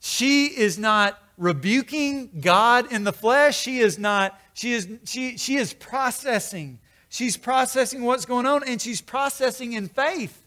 She 0.00 0.46
is 0.46 0.78
not 0.78 1.18
rebuking 1.38 2.30
God 2.40 2.92
in 2.92 3.04
the 3.04 3.12
flesh. 3.12 3.58
She 3.58 3.78
is 3.78 3.98
not, 3.98 4.38
she 4.52 4.72
is, 4.72 4.88
she, 5.04 5.38
she 5.38 5.56
is 5.56 5.72
processing. 5.72 6.78
She's 7.08 7.36
processing 7.36 8.02
what's 8.02 8.24
going 8.24 8.46
on 8.46 8.62
and 8.66 8.80
she's 8.80 9.00
processing 9.00 9.72
in 9.72 9.88
faith. 9.88 10.42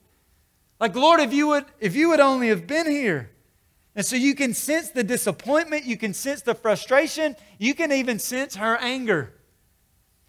Like, 0.79 0.95
Lord, 0.95 1.19
if 1.19 1.33
you 1.33 1.47
would, 1.47 1.65
if 1.79 1.95
you 1.95 2.09
would 2.09 2.19
only 2.19 2.49
have 2.49 2.67
been 2.67 2.89
here. 2.89 3.31
And 3.95 4.05
so 4.05 4.15
you 4.15 4.35
can 4.35 4.53
sense 4.53 4.89
the 4.89 5.03
disappointment, 5.03 5.85
you 5.85 5.95
can 5.95 6.13
sense 6.13 6.41
the 6.41 6.53
frustration, 6.53 7.35
you 7.57 7.73
can 7.73 7.91
even 7.91 8.19
sense 8.19 8.55
her 8.57 8.75
anger. 8.77 9.33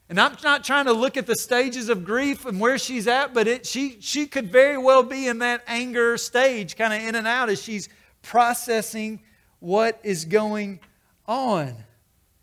And 0.09 0.21
I'm 0.21 0.37
not 0.45 0.62
trying 0.62 0.85
to 0.85 0.92
look 0.92 1.16
at 1.16 1.27
the 1.27 1.35
stages 1.35 1.88
of 1.88 2.05
grief 2.05 2.47
and 2.47 2.61
where 2.61 2.79
she's 2.79 3.09
at, 3.09 3.35
but 3.35 3.49
it, 3.49 3.66
she, 3.66 3.97
she 4.01 4.27
could 4.27 4.53
very 4.53 4.79
well 4.79 5.03
be 5.03 5.27
in 5.27 5.40
that 5.40 5.62
anger 5.66 6.16
stage, 6.16 6.77
kind 6.77 6.92
of 6.92 7.01
in 7.09 7.16
and 7.16 7.27
out 7.27 7.49
as 7.49 7.61
she's 7.61 7.88
processing 8.23 9.21
what 9.59 9.99
is 10.05 10.25
going 10.25 10.79
on. 11.27 11.75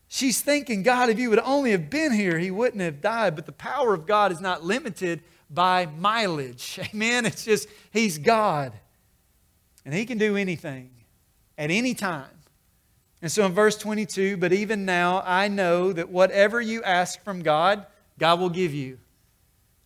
She's 0.10 0.41
thinking, 0.41 0.84
God, 0.84 1.10
if 1.10 1.17
you 1.17 1.30
would 1.30 1.39
only 1.39 1.71
have 1.71 1.89
been 1.89 2.12
here, 2.12 2.38
he 2.38 2.52
wouldn't 2.52 2.82
have 2.82 3.02
died. 3.02 3.36
But 3.36 3.45
the 3.45 3.52
power 3.54 3.93
of 3.93 4.06
God 4.06 4.32
is 4.32 4.41
not 4.41 4.63
limited 4.63 5.21
by 5.49 5.86
mileage. 5.86 6.80
Amen. 6.93 7.26
It's 7.26 7.45
just, 7.45 7.69
he's 7.91 8.17
God. 8.17 8.73
And 9.86 9.93
he 9.93 10.06
can 10.06 10.17
do 10.17 10.36
anything 10.36 10.91
at 11.58 11.71
any 11.71 11.93
time. 11.93 12.30
And 13.24 13.32
so 13.32 13.46
in 13.48 13.54
verse 13.54 13.76
22, 13.78 14.38
but 14.38 14.54
even 14.54 14.86
now 14.86 15.24
I 15.26 15.48
know 15.48 15.92
that 15.92 16.10
whatever 16.10 16.62
you 16.62 16.84
ask 16.84 17.24
from 17.24 17.42
God, 17.42 17.88
God 18.20 18.40
will 18.40 18.52
give 18.52 18.76
you. 18.76 19.00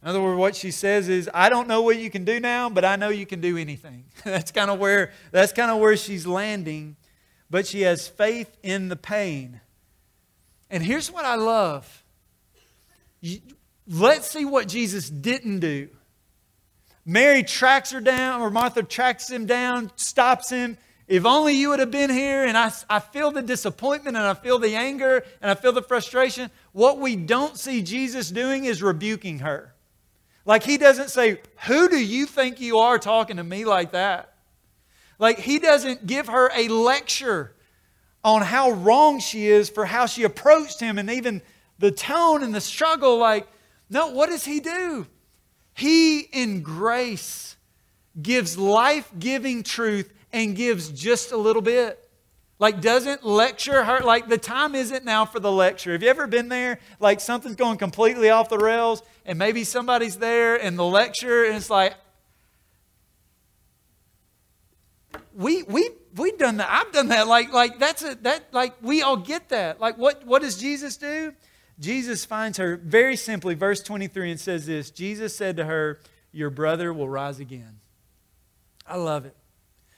In 0.01 0.09
other 0.09 0.21
words, 0.21 0.37
what 0.37 0.55
she 0.57 0.71
says 0.71 1.07
is, 1.07 1.29
I 1.33 1.47
don't 1.47 1.69
know 1.69 1.81
what 1.83 1.97
you 1.97 2.09
can 2.09 2.25
do 2.25 2.41
now, 2.41 2.69
but 2.69 2.83
I 2.83 2.97
know 2.97 3.07
you 3.07 3.25
can 3.25 3.39
do 3.39 3.57
anything. 3.57 4.03
that's 4.25 4.51
kind 4.51 4.69
of 4.69 4.79
where 4.79 5.13
that's 5.31 5.53
kind 5.53 5.71
of 5.71 5.77
where 5.77 5.95
she's 5.95 6.27
landing 6.27 6.97
but 7.49 7.67
she 7.67 7.81
has 7.81 8.07
faith 8.07 8.55
in 8.63 8.89
the 8.89 8.95
pain. 8.95 9.61
And 10.69 10.83
here's 10.83 11.11
what 11.11 11.25
I 11.25 11.35
love 11.35 12.03
let's 13.87 14.29
see 14.29 14.45
what 14.45 14.67
Jesus 14.67 15.09
didn't 15.09 15.59
do. 15.59 15.89
Mary 17.05 17.41
tracks 17.41 17.91
her 17.91 18.01
down, 18.01 18.41
or 18.41 18.49
Martha 18.49 18.83
tracks 18.83 19.29
him 19.29 19.45
down, 19.45 19.91
stops 19.95 20.49
him. 20.49 20.77
If 21.07 21.25
only 21.25 21.53
you 21.53 21.69
would 21.69 21.79
have 21.79 21.91
been 21.91 22.09
here, 22.09 22.43
and 22.45 22.57
I, 22.57 22.71
I 22.89 22.99
feel 22.99 23.31
the 23.31 23.41
disappointment, 23.41 24.17
and 24.17 24.25
I 24.25 24.33
feel 24.33 24.59
the 24.59 24.75
anger, 24.75 25.23
and 25.41 25.49
I 25.49 25.55
feel 25.55 25.71
the 25.71 25.81
frustration. 25.81 26.51
What 26.73 26.99
we 26.99 27.15
don't 27.15 27.57
see 27.57 27.81
Jesus 27.81 28.29
doing 28.29 28.65
is 28.65 28.83
rebuking 28.83 29.39
her. 29.39 29.73
Like 30.45 30.63
he 30.63 30.77
doesn't 30.77 31.09
say, 31.09 31.39
Who 31.65 31.87
do 31.87 31.97
you 31.97 32.25
think 32.25 32.59
you 32.59 32.79
are 32.79 32.99
talking 32.99 33.37
to 33.37 33.43
me 33.43 33.63
like 33.63 33.91
that? 33.91 34.33
Like 35.17 35.39
he 35.39 35.59
doesn't 35.59 36.05
give 36.05 36.27
her 36.27 36.51
a 36.53 36.67
lecture 36.67 37.53
on 38.23 38.41
how 38.41 38.71
wrong 38.71 39.19
she 39.19 39.47
is 39.47 39.69
for 39.69 39.85
how 39.85 40.05
she 40.05 40.23
approached 40.23 40.79
him 40.79 40.97
and 40.97 41.09
even 41.09 41.41
the 41.79 41.91
tone 41.91 42.43
and 42.43 42.53
the 42.53 42.61
struggle. 42.61 43.17
Like, 43.17 43.47
no, 43.89 44.07
what 44.07 44.29
does 44.29 44.43
he 44.43 44.59
do? 44.59 45.07
He, 45.73 46.19
in 46.19 46.61
grace, 46.63 47.55
gives 48.21 48.57
life 48.57 49.09
giving 49.17 49.63
truth 49.63 50.11
and 50.31 50.55
gives 50.55 50.89
just 50.89 51.31
a 51.31 51.37
little 51.37 51.61
bit. 51.61 52.03
Like, 52.59 52.81
doesn't 52.81 53.23
lecture 53.23 53.83
her. 53.83 53.99
Like, 53.99 54.29
the 54.29 54.37
time 54.37 54.73
isn't 54.73 55.05
now 55.05 55.25
for 55.25 55.39
the 55.39 55.51
lecture. 55.51 55.91
Have 55.91 56.01
you 56.01 56.09
ever 56.09 56.25
been 56.25 56.49
there? 56.49 56.79
Like, 56.99 57.19
something's 57.19 57.55
going 57.55 57.77
completely 57.77 58.31
off 58.31 58.49
the 58.49 58.57
rails, 58.57 59.03
and 59.25 59.37
maybe 59.37 59.63
somebody's 59.63 60.17
there 60.17 60.55
and 60.55 60.77
the 60.77 60.83
lecture, 60.83 61.45
and 61.45 61.55
it's 61.55 61.69
like, 61.69 61.93
we, 65.35 65.61
we, 65.63 65.89
we've 66.15 66.37
done 66.39 66.57
that. 66.57 66.67
I've 66.69 66.91
done 66.91 67.09
that. 67.09 67.27
Like, 67.27 67.53
like 67.53 67.77
that's 67.77 68.03
a, 68.03 68.15
that, 68.23 68.45
like, 68.51 68.73
we 68.81 69.03
all 69.03 69.17
get 69.17 69.49
that. 69.49 69.79
Like, 69.79 69.99
what, 69.99 70.25
what 70.25 70.41
does 70.41 70.57
Jesus 70.57 70.97
do? 70.97 71.33
Jesus 71.79 72.25
finds 72.25 72.57
her 72.57 72.75
very 72.75 73.15
simply, 73.15 73.53
verse 73.53 73.83
23, 73.83 74.31
and 74.31 74.39
says 74.39 74.65
this 74.65 74.89
Jesus 74.89 75.35
said 75.35 75.57
to 75.57 75.65
her, 75.65 75.99
Your 76.31 76.49
brother 76.49 76.91
will 76.91 77.07
rise 77.07 77.39
again. 77.39 77.79
I 78.87 78.97
love 78.97 79.25
it. 79.25 79.35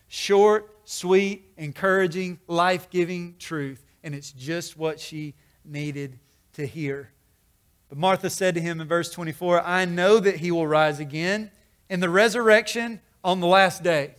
Short, 0.10 0.76
sweet, 0.84 1.52
encouraging, 1.56 2.40
life 2.48 2.90
giving 2.90 3.36
truth. 3.40 3.86
And 4.04 4.14
it's 4.14 4.32
just 4.32 4.76
what 4.76 5.00
she 5.00 5.36
needed 5.64 6.20
to 6.54 6.66
hear. 6.66 7.12
But 7.88 7.98
Martha 7.98 8.30
said 8.30 8.56
to 8.56 8.62
him 8.62 8.82
in 8.82 8.88
verse 8.88 9.12
24, 9.12 9.62
I 9.62 9.86
know 9.86 10.20
that 10.20 10.38
he 10.38 10.52
will 10.52 10.68
rise 10.68 11.00
again 11.00 11.52
in 11.90 12.00
the 12.00 12.10
resurrection 12.10 13.00
on 13.24 13.40
the 13.40 13.48
last 13.48 13.84
day. 13.84 14.16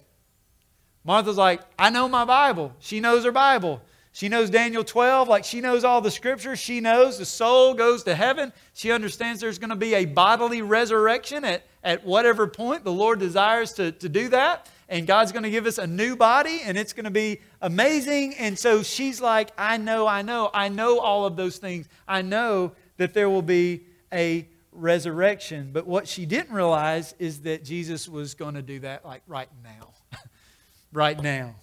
Martha's 1.04 1.36
like, 1.36 1.62
I 1.78 1.90
know 1.90 2.08
my 2.08 2.24
Bible. 2.24 2.74
She 2.78 3.00
knows 3.00 3.24
her 3.24 3.32
Bible. 3.32 3.80
She 4.12 4.28
knows 4.28 4.50
Daniel 4.50 4.82
12, 4.82 5.28
like 5.28 5.44
she 5.44 5.60
knows 5.60 5.84
all 5.84 6.00
the 6.00 6.10
scriptures. 6.10 6.58
She 6.58 6.80
knows 6.80 7.16
the 7.16 7.24
soul 7.24 7.74
goes 7.74 8.02
to 8.04 8.14
heaven. 8.14 8.52
She 8.74 8.90
understands 8.90 9.40
there's 9.40 9.58
going 9.58 9.70
to 9.70 9.76
be 9.76 9.94
a 9.94 10.04
bodily 10.04 10.62
resurrection 10.62 11.44
at, 11.44 11.64
at 11.84 12.04
whatever 12.04 12.48
point 12.48 12.82
the 12.82 12.92
Lord 12.92 13.20
desires 13.20 13.72
to, 13.74 13.92
to 13.92 14.08
do 14.08 14.28
that. 14.30 14.68
And 14.90 15.06
God's 15.06 15.30
going 15.30 15.44
to 15.44 15.50
give 15.50 15.66
us 15.66 15.78
a 15.78 15.86
new 15.86 16.16
body 16.16 16.62
and 16.64 16.76
it's 16.76 16.92
going 16.92 17.04
to 17.04 17.12
be 17.12 17.40
amazing. 17.62 18.34
And 18.34 18.58
so 18.58 18.82
she's 18.82 19.20
like, 19.20 19.52
I 19.56 19.76
know, 19.76 20.04
I 20.08 20.22
know, 20.22 20.50
I 20.52 20.68
know 20.68 20.98
all 20.98 21.24
of 21.24 21.36
those 21.36 21.58
things. 21.58 21.88
I 22.08 22.22
know 22.22 22.72
that 22.96 23.14
there 23.14 23.30
will 23.30 23.40
be 23.40 23.86
a 24.12 24.48
resurrection. 24.72 25.70
But 25.72 25.86
what 25.86 26.08
she 26.08 26.26
didn't 26.26 26.52
realize 26.52 27.14
is 27.20 27.42
that 27.42 27.64
Jesus 27.64 28.08
was 28.08 28.34
going 28.34 28.54
to 28.54 28.62
do 28.62 28.80
that 28.80 29.04
like 29.04 29.22
right 29.28 29.48
now. 29.62 29.94
right 30.92 31.22
now. 31.22 31.54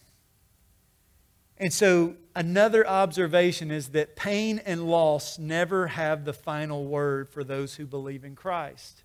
And 1.57 1.73
so, 1.73 2.15
another 2.35 2.87
observation 2.87 3.71
is 3.71 3.89
that 3.89 4.15
pain 4.15 4.61
and 4.63 4.87
loss 4.87 5.39
never 5.39 5.87
have 5.87 6.23
the 6.23 6.33
final 6.33 6.85
word 6.85 7.29
for 7.29 7.43
those 7.43 7.75
who 7.75 7.87
believe 7.87 8.23
in 8.23 8.35
Christ. 8.35 9.03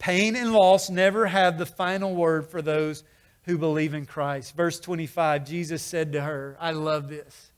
Pain 0.00 0.34
and 0.34 0.52
loss 0.52 0.88
never 0.88 1.26
have 1.26 1.58
the 1.58 1.66
final 1.66 2.14
word 2.14 2.48
for 2.48 2.62
those 2.62 3.04
who 3.44 3.58
believe 3.58 3.92
in 3.92 4.06
Christ. 4.06 4.56
Verse 4.56 4.80
25, 4.80 5.44
Jesus 5.44 5.82
said 5.82 6.12
to 6.12 6.22
her, 6.22 6.56
I 6.58 6.72
love 6.72 7.08
this. 7.08 7.52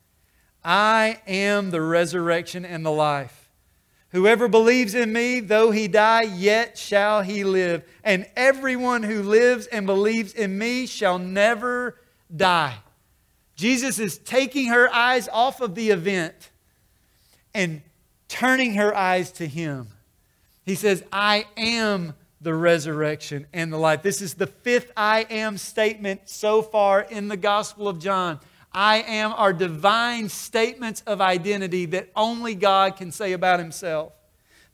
I 0.65 1.21
am 1.27 1.71
the 1.71 1.81
resurrection 1.81 2.65
and 2.65 2.85
the 2.85 2.91
life. 2.91 3.49
Whoever 4.11 4.49
believes 4.49 4.95
in 4.97 5.13
me, 5.13 5.39
though 5.39 5.71
he 5.71 5.87
die, 5.87 6.23
yet 6.23 6.77
shall 6.77 7.23
he 7.23 7.45
live. 7.45 7.85
And 8.03 8.27
everyone 8.35 9.05
who 9.05 9.23
lives 9.23 9.67
and 9.69 9.87
believes 9.87 10.35
in 10.35 10.59
me 10.59 10.87
shall 10.87 11.21
never 11.21 11.97
die. 12.35 12.77
Jesus 13.55 14.01
is 14.01 14.19
taking 14.19 14.67
her 14.67 14.93
eyes 14.93 15.29
off 15.29 15.61
of 15.61 15.77
the 15.77 15.91
event 15.91 16.51
and 17.55 17.83
turning 18.27 18.75
her 18.75 18.95
eyes 18.95 19.31
to 19.33 19.47
him. 19.47 19.87
He 20.65 20.75
says, 20.75 21.05
I 21.13 21.47
am 21.57 22.15
the 22.43 22.55
resurrection 22.55 23.47
and 23.53 23.73
the 23.73 23.79
life. 23.79 24.03
This 24.03 24.21
is 24.21 24.35
the 24.35 24.47
fifth 24.47 24.91
I 24.97 25.27
am 25.31 25.57
statement 25.57 26.29
so 26.29 26.61
far 26.61 27.03
in 27.03 27.29
the 27.29 27.37
Gospel 27.37 27.89
of 27.89 27.99
John. 27.99 28.41
I 28.73 29.03
am 29.03 29.33
our 29.33 29.53
divine 29.53 30.29
statements 30.29 31.03
of 31.07 31.21
identity 31.21 31.87
that 31.87 32.11
only 32.17 32.55
God 32.55 32.97
can 32.97 33.13
say 33.13 33.33
about 33.33 33.61
himself. 33.61 34.13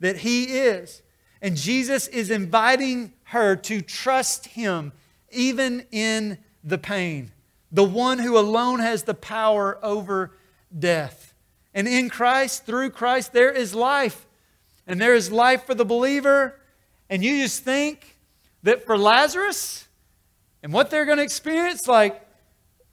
That 0.01 0.19
he 0.19 0.45
is. 0.45 1.03
And 1.43 1.57
Jesus 1.57 2.09
is 2.09 2.31
inviting 2.31 3.13
her 3.25 3.55
to 3.57 3.81
trust 3.83 4.47
him 4.47 4.93
even 5.31 5.85
in 5.91 6.39
the 6.65 6.79
pain 6.79 7.33
the 7.71 7.85
one 7.85 8.19
who 8.19 8.39
alone 8.39 8.81
has 8.81 9.03
the 9.03 9.15
power 9.15 9.79
over 9.83 10.33
death. 10.77 11.35
And 11.75 11.87
in 11.87 12.09
Christ, 12.09 12.65
through 12.65 12.91
Christ, 12.91 13.33
there 13.33 13.51
is 13.51 13.75
life. 13.75 14.27
And 14.87 15.01
there 15.01 15.15
is 15.15 15.31
life 15.31 15.65
for 15.65 15.75
the 15.75 15.85
believer. 15.85 16.59
And 17.11 17.25
you 17.25 17.43
just 17.43 17.65
think 17.65 18.17
that 18.63 18.85
for 18.85 18.99
Lazarus 18.99 19.87
and 20.63 20.73
what 20.73 20.91
they're 20.91 21.05
going 21.05 21.19
to 21.19 21.25
experience, 21.25 21.89
like, 21.89 22.25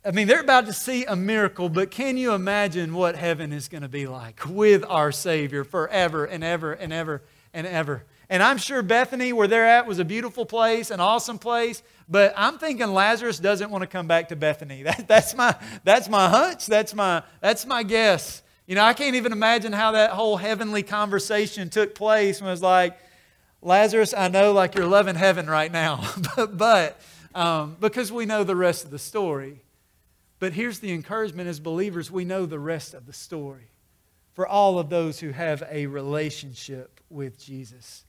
I 0.06 0.12
mean, 0.12 0.28
they're 0.28 0.42
about 0.42 0.68
to 0.68 0.74
see 0.74 1.04
a 1.06 1.16
miracle, 1.16 1.68
but 1.68 1.90
can 1.90 2.16
you 2.16 2.34
imagine 2.34 2.94
what 2.94 3.16
heaven 3.16 3.52
is 3.52 3.68
going 3.68 3.82
to 3.82 3.90
be 3.90 4.06
like 4.06 4.42
with 4.48 4.86
our 4.88 5.12
Savior 5.12 5.64
forever 5.64 6.26
and 6.26 6.44
ever 6.44 6.74
and 6.74 6.94
ever 6.94 7.24
and 7.54 7.66
ever? 7.66 8.04
And 8.30 8.42
I'm 8.42 8.58
sure 8.58 8.82
Bethany, 8.82 9.34
where 9.34 9.48
they're 9.48 9.66
at, 9.66 9.88
was 9.88 10.00
a 10.00 10.06
beautiful 10.06 10.46
place, 10.46 10.92
an 10.92 11.00
awesome 11.00 11.40
place. 11.40 11.82
But 12.08 12.34
I'm 12.38 12.58
thinking 12.58 12.94
Lazarus 12.94 13.40
doesn't 13.40 13.70
want 13.70 13.82
to 13.82 13.88
come 13.88 14.08
back 14.08 14.30
to 14.30 14.36
Bethany. 14.36 14.84
That, 14.86 15.08
that's, 15.08 15.36
my, 15.36 15.56
that's 15.84 16.08
my 16.08 16.30
hunch. 16.30 16.68
That's 16.68 16.94
my, 16.94 17.24
that's 17.42 17.66
my 17.66 17.82
guess. 17.82 18.44
You 18.68 18.76
know, 18.76 18.84
I 18.84 18.94
can't 18.94 19.16
even 19.16 19.32
imagine 19.32 19.74
how 19.74 19.92
that 19.92 20.12
whole 20.12 20.38
heavenly 20.38 20.84
conversation 20.84 21.70
took 21.70 21.96
place 21.96 22.42
when 22.42 22.48
it 22.48 22.52
was 22.52 22.62
like, 22.62 22.98
Lazarus, 23.62 24.14
I 24.16 24.28
know 24.28 24.52
like 24.54 24.76
you're 24.76 24.88
loving 24.88 25.16
heaven 25.16 25.50
right 25.50 25.72
now, 25.72 26.08
but, 26.36 26.58
but 26.58 27.02
um, 27.34 27.78
because 27.80 28.12
we 28.12 28.26
know 28.26 28.44
the 28.44 28.56
rest 28.56 28.86
of 28.86 28.92
the 28.92 29.00
story. 29.00 29.62
But 30.40 30.54
here's 30.54 30.80
the 30.80 30.92
encouragement 30.92 31.48
as 31.48 31.60
believers 31.60 32.12
we 32.12 32.26
know 32.26 32.46
the 32.46 32.60
rest 32.60 32.94
of 32.94 33.06
the 33.06 33.14
story 33.14 33.72
for 34.34 34.46
all 34.46 34.80
of 34.80 34.90
those 34.90 35.20
who 35.20 35.32
have 35.32 35.64
a 35.72 35.88
relationship 35.88 37.00
with 37.10 37.40
Jesus 37.40 38.04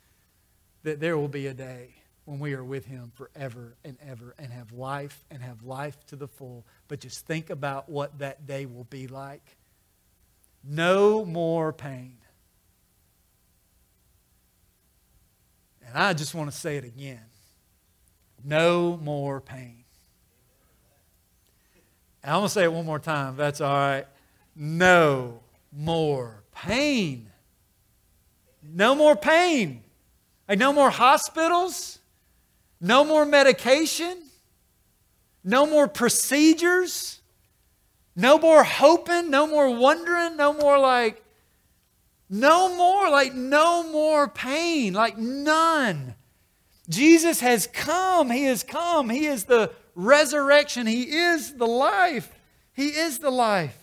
that 0.82 1.00
there 1.00 1.16
will 1.16 1.28
be 1.28 1.46
a 1.46 1.54
day 1.54 1.94
when 2.24 2.40
we 2.40 2.52
are 2.54 2.64
with 2.64 2.84
him 2.84 3.12
forever 3.14 3.76
and 3.84 3.96
ever 4.06 4.34
and 4.38 4.52
have 4.52 4.72
life 4.72 5.24
and 5.30 5.40
have 5.40 5.62
life 5.62 5.96
to 6.06 6.16
the 6.16 6.26
full. 6.26 6.66
But 6.88 7.00
just 7.00 7.26
think 7.26 7.50
about 7.50 7.88
what 7.88 8.18
that 8.18 8.46
day 8.46 8.66
will 8.66 8.84
be 8.84 9.06
like. 9.06 9.56
No 10.64 11.24
more 11.24 11.72
pain. 11.72 12.18
I 15.96 16.12
just 16.12 16.34
want 16.34 16.50
to 16.50 16.56
say 16.56 16.76
it 16.76 16.84
again. 16.84 17.20
No 18.44 18.98
more 19.02 19.40
pain. 19.40 19.84
And 22.22 22.32
I'm 22.32 22.40
going 22.40 22.48
to 22.48 22.52
say 22.52 22.64
it 22.64 22.72
one 22.72 22.84
more 22.84 22.98
time, 22.98 23.30
if 23.30 23.36
that's 23.36 23.60
all 23.60 23.74
right. 23.74 24.06
No 24.54 25.40
more 25.72 26.42
pain. 26.52 27.30
No 28.62 28.94
more 28.94 29.16
pain. 29.16 29.82
Like 30.48 30.58
no 30.58 30.72
more 30.72 30.90
hospitals, 30.90 31.98
no 32.80 33.04
more 33.04 33.24
medication, 33.24 34.18
no 35.42 35.66
more 35.66 35.88
procedures, 35.88 37.20
no 38.14 38.38
more 38.38 38.62
hoping, 38.62 39.30
no 39.30 39.46
more 39.46 39.74
wondering, 39.74 40.36
no 40.36 40.52
more 40.52 40.78
like, 40.78 41.22
no 42.28 42.74
more, 42.74 43.10
like 43.10 43.34
no 43.34 43.90
more 43.90 44.28
pain, 44.28 44.92
like 44.92 45.16
none. 45.16 46.14
Jesus 46.88 47.40
has 47.40 47.66
come. 47.66 48.30
He 48.30 48.44
has 48.44 48.62
come. 48.62 49.08
He 49.10 49.26
is 49.26 49.44
the 49.44 49.72
resurrection. 49.94 50.86
He 50.86 51.02
is 51.02 51.54
the 51.54 51.66
life. 51.66 52.32
He 52.72 52.88
is 52.88 53.18
the 53.18 53.30
life. 53.30 53.76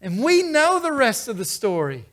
And 0.00 0.22
we 0.22 0.42
know 0.42 0.78
the 0.78 0.92
rest 0.92 1.28
of 1.28 1.38
the 1.38 1.44
story. 1.44 2.04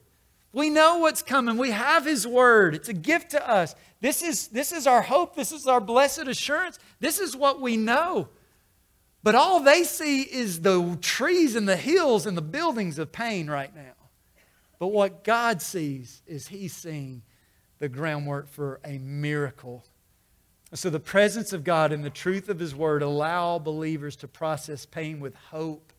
We 0.51 0.69
know 0.69 0.99
what's 0.99 1.21
coming. 1.21 1.58
We 1.58 1.71
have 1.71 2.06
His 2.06 2.25
Word. 2.27 2.75
It's 2.75 2.89
a 2.89 2.93
gift 2.93 3.32
to 3.32 3.49
us. 3.49 3.75
This 4.01 4.21
is, 4.21 4.47
this 4.49 4.71
is 4.71 4.88
our 4.88 5.01
hope. 5.01 5.36
This 5.36 5.51
is 5.51 5.67
our 5.67 5.82
blessed 5.82 6.27
assurance. 6.27 6.79
This 6.99 7.19
is 7.19 7.36
what 7.36 7.62
we 7.62 7.77
know. 7.77 8.29
But 9.23 9.36
all 9.36 9.62
they 9.62 9.84
see 9.84 10.21
is 10.21 10.62
the 10.62 10.97
trees 11.01 11.56
and 11.56 11.67
the 11.67 11.77
hills 11.77 12.25
and 12.25 12.36
the 12.38 12.41
buildings 12.41 12.99
of 12.99 13.12
pain 13.12 13.49
right 13.49 13.73
now. 13.73 14.02
But 14.84 14.91
what 14.91 15.24
God 15.24 15.62
sees 15.62 16.22
is 16.28 16.50
He's 16.50 16.74
seeing 16.74 17.22
the 17.80 17.88
groundwork 17.88 18.50
for 18.50 18.82
a 18.84 18.98
miracle. 18.98 19.86
So, 20.74 20.89
the 20.89 21.00
presence 21.00 21.54
of 21.54 21.63
God 21.63 21.93
and 21.93 22.04
the 22.04 22.10
truth 22.10 22.50
of 22.50 22.60
His 22.60 22.76
Word 22.76 23.02
allow 23.02 23.60
believers 23.60 24.17
to 24.17 24.28
process 24.28 24.86
pain 24.86 25.22
with 25.22 25.36
hope. 25.36 25.93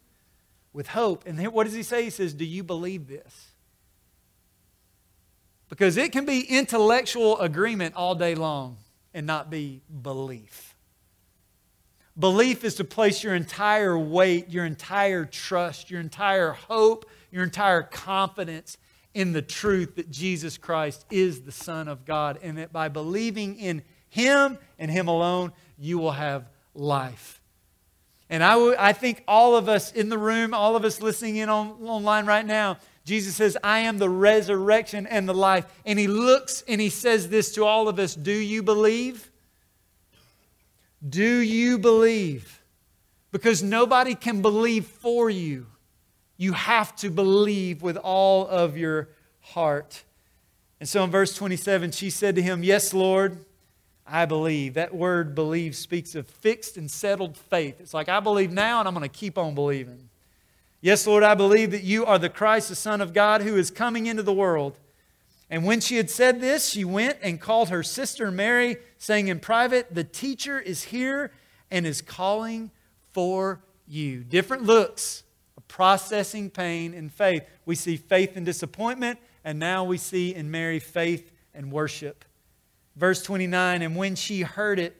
With 0.74 0.88
hope. 0.88 1.24
And 1.26 1.38
then 1.38 1.46
what 1.46 1.64
does 1.64 1.72
He 1.72 1.82
say? 1.82 2.04
He 2.04 2.10
says, 2.10 2.34
Do 2.34 2.44
you 2.44 2.62
believe 2.62 3.08
this? 3.08 3.52
Because 5.70 5.96
it 5.96 6.12
can 6.12 6.26
be 6.26 6.42
intellectual 6.42 7.40
agreement 7.40 7.94
all 7.94 8.14
day 8.14 8.34
long 8.34 8.76
and 9.14 9.26
not 9.26 9.48
be 9.48 9.80
belief. 10.02 10.76
Belief 12.18 12.64
is 12.64 12.74
to 12.74 12.84
place 12.84 13.24
your 13.24 13.34
entire 13.34 13.98
weight, 13.98 14.50
your 14.50 14.66
entire 14.66 15.24
trust, 15.24 15.90
your 15.90 16.02
entire 16.02 16.52
hope, 16.52 17.08
your 17.34 17.44
entire 17.44 17.82
confidence 17.82 18.78
in 19.12 19.32
the 19.32 19.42
truth 19.42 19.96
that 19.96 20.10
Jesus 20.10 20.56
Christ 20.56 21.04
is 21.10 21.42
the 21.42 21.52
Son 21.52 21.88
of 21.88 22.04
God 22.04 22.38
and 22.42 22.58
that 22.58 22.72
by 22.72 22.88
believing 22.88 23.56
in 23.56 23.82
him 24.14 24.58
and 24.78 24.92
Him 24.92 25.08
alone, 25.08 25.52
you 25.76 25.98
will 25.98 26.12
have 26.12 26.48
life. 26.72 27.40
And 28.30 28.44
I, 28.44 28.52
w- 28.52 28.76
I 28.78 28.92
think 28.92 29.24
all 29.26 29.56
of 29.56 29.68
us 29.68 29.90
in 29.90 30.08
the 30.08 30.16
room, 30.16 30.54
all 30.54 30.76
of 30.76 30.84
us 30.84 31.02
listening 31.02 31.34
in 31.34 31.48
on, 31.48 31.70
online 31.82 32.24
right 32.24 32.46
now, 32.46 32.78
Jesus 33.04 33.34
says, 33.34 33.58
I 33.64 33.80
am 33.80 33.98
the 33.98 34.08
resurrection 34.08 35.08
and 35.08 35.28
the 35.28 35.34
life. 35.34 35.66
And 35.84 35.98
He 35.98 36.06
looks 36.06 36.62
and 36.68 36.80
He 36.80 36.90
says 36.90 37.28
this 37.28 37.52
to 37.56 37.64
all 37.64 37.88
of 37.88 37.98
us 37.98 38.14
Do 38.14 38.30
you 38.30 38.62
believe? 38.62 39.32
Do 41.06 41.38
you 41.38 41.78
believe? 41.78 42.62
Because 43.32 43.64
nobody 43.64 44.14
can 44.14 44.42
believe 44.42 44.86
for 44.86 45.28
you. 45.28 45.66
You 46.36 46.52
have 46.52 46.94
to 46.96 47.10
believe 47.10 47.82
with 47.82 47.96
all 47.96 48.46
of 48.46 48.76
your 48.76 49.08
heart. 49.40 50.02
And 50.80 50.88
so 50.88 51.04
in 51.04 51.10
verse 51.10 51.34
27, 51.34 51.92
she 51.92 52.10
said 52.10 52.34
to 52.36 52.42
him, 52.42 52.62
Yes, 52.62 52.92
Lord. 52.92 53.44
I 54.06 54.26
believe. 54.26 54.74
That 54.74 54.94
word 54.94 55.34
believe 55.34 55.74
speaks 55.74 56.14
of 56.14 56.26
fixed 56.26 56.76
and 56.76 56.90
settled 56.90 57.36
faith. 57.36 57.80
It's 57.80 57.94
like, 57.94 58.08
I 58.08 58.20
believe 58.20 58.52
now 58.52 58.78
and 58.78 58.86
I'm 58.86 58.94
going 58.94 59.08
to 59.08 59.08
keep 59.08 59.38
on 59.38 59.54
believing. 59.54 60.10
Yes, 60.82 61.06
Lord, 61.06 61.22
I 61.22 61.34
believe 61.34 61.70
that 61.70 61.82
you 61.82 62.04
are 62.04 62.18
the 62.18 62.28
Christ, 62.28 62.68
the 62.68 62.74
Son 62.74 63.00
of 63.00 63.14
God, 63.14 63.40
who 63.40 63.56
is 63.56 63.70
coming 63.70 64.04
into 64.04 64.22
the 64.22 64.34
world. 64.34 64.78
And 65.48 65.64
when 65.64 65.80
she 65.80 65.96
had 65.96 66.10
said 66.10 66.40
this, 66.40 66.68
she 66.68 66.84
went 66.84 67.16
and 67.22 67.40
called 67.40 67.70
her 67.70 67.82
sister 67.82 68.30
Mary, 68.30 68.76
saying 68.98 69.28
in 69.28 69.40
private, 69.40 69.94
The 69.94 70.04
teacher 70.04 70.60
is 70.60 70.84
here 70.84 71.32
and 71.70 71.86
is 71.86 72.02
calling 72.02 72.70
for 73.12 73.60
you. 73.88 74.20
Different 74.24 74.64
looks 74.64 75.23
processing 75.74 76.48
pain 76.48 76.94
and 76.94 77.12
faith. 77.12 77.42
We 77.66 77.74
see 77.74 77.96
faith 77.96 78.36
and 78.36 78.46
disappointment, 78.46 79.18
and 79.42 79.58
now 79.58 79.82
we 79.82 79.98
see 79.98 80.32
in 80.32 80.48
Mary 80.48 80.78
faith 80.78 81.32
and 81.52 81.72
worship. 81.72 82.24
Verse 82.94 83.24
29 83.24 83.82
And 83.82 83.96
when 83.96 84.14
she 84.14 84.42
heard 84.42 84.78
it, 84.78 84.96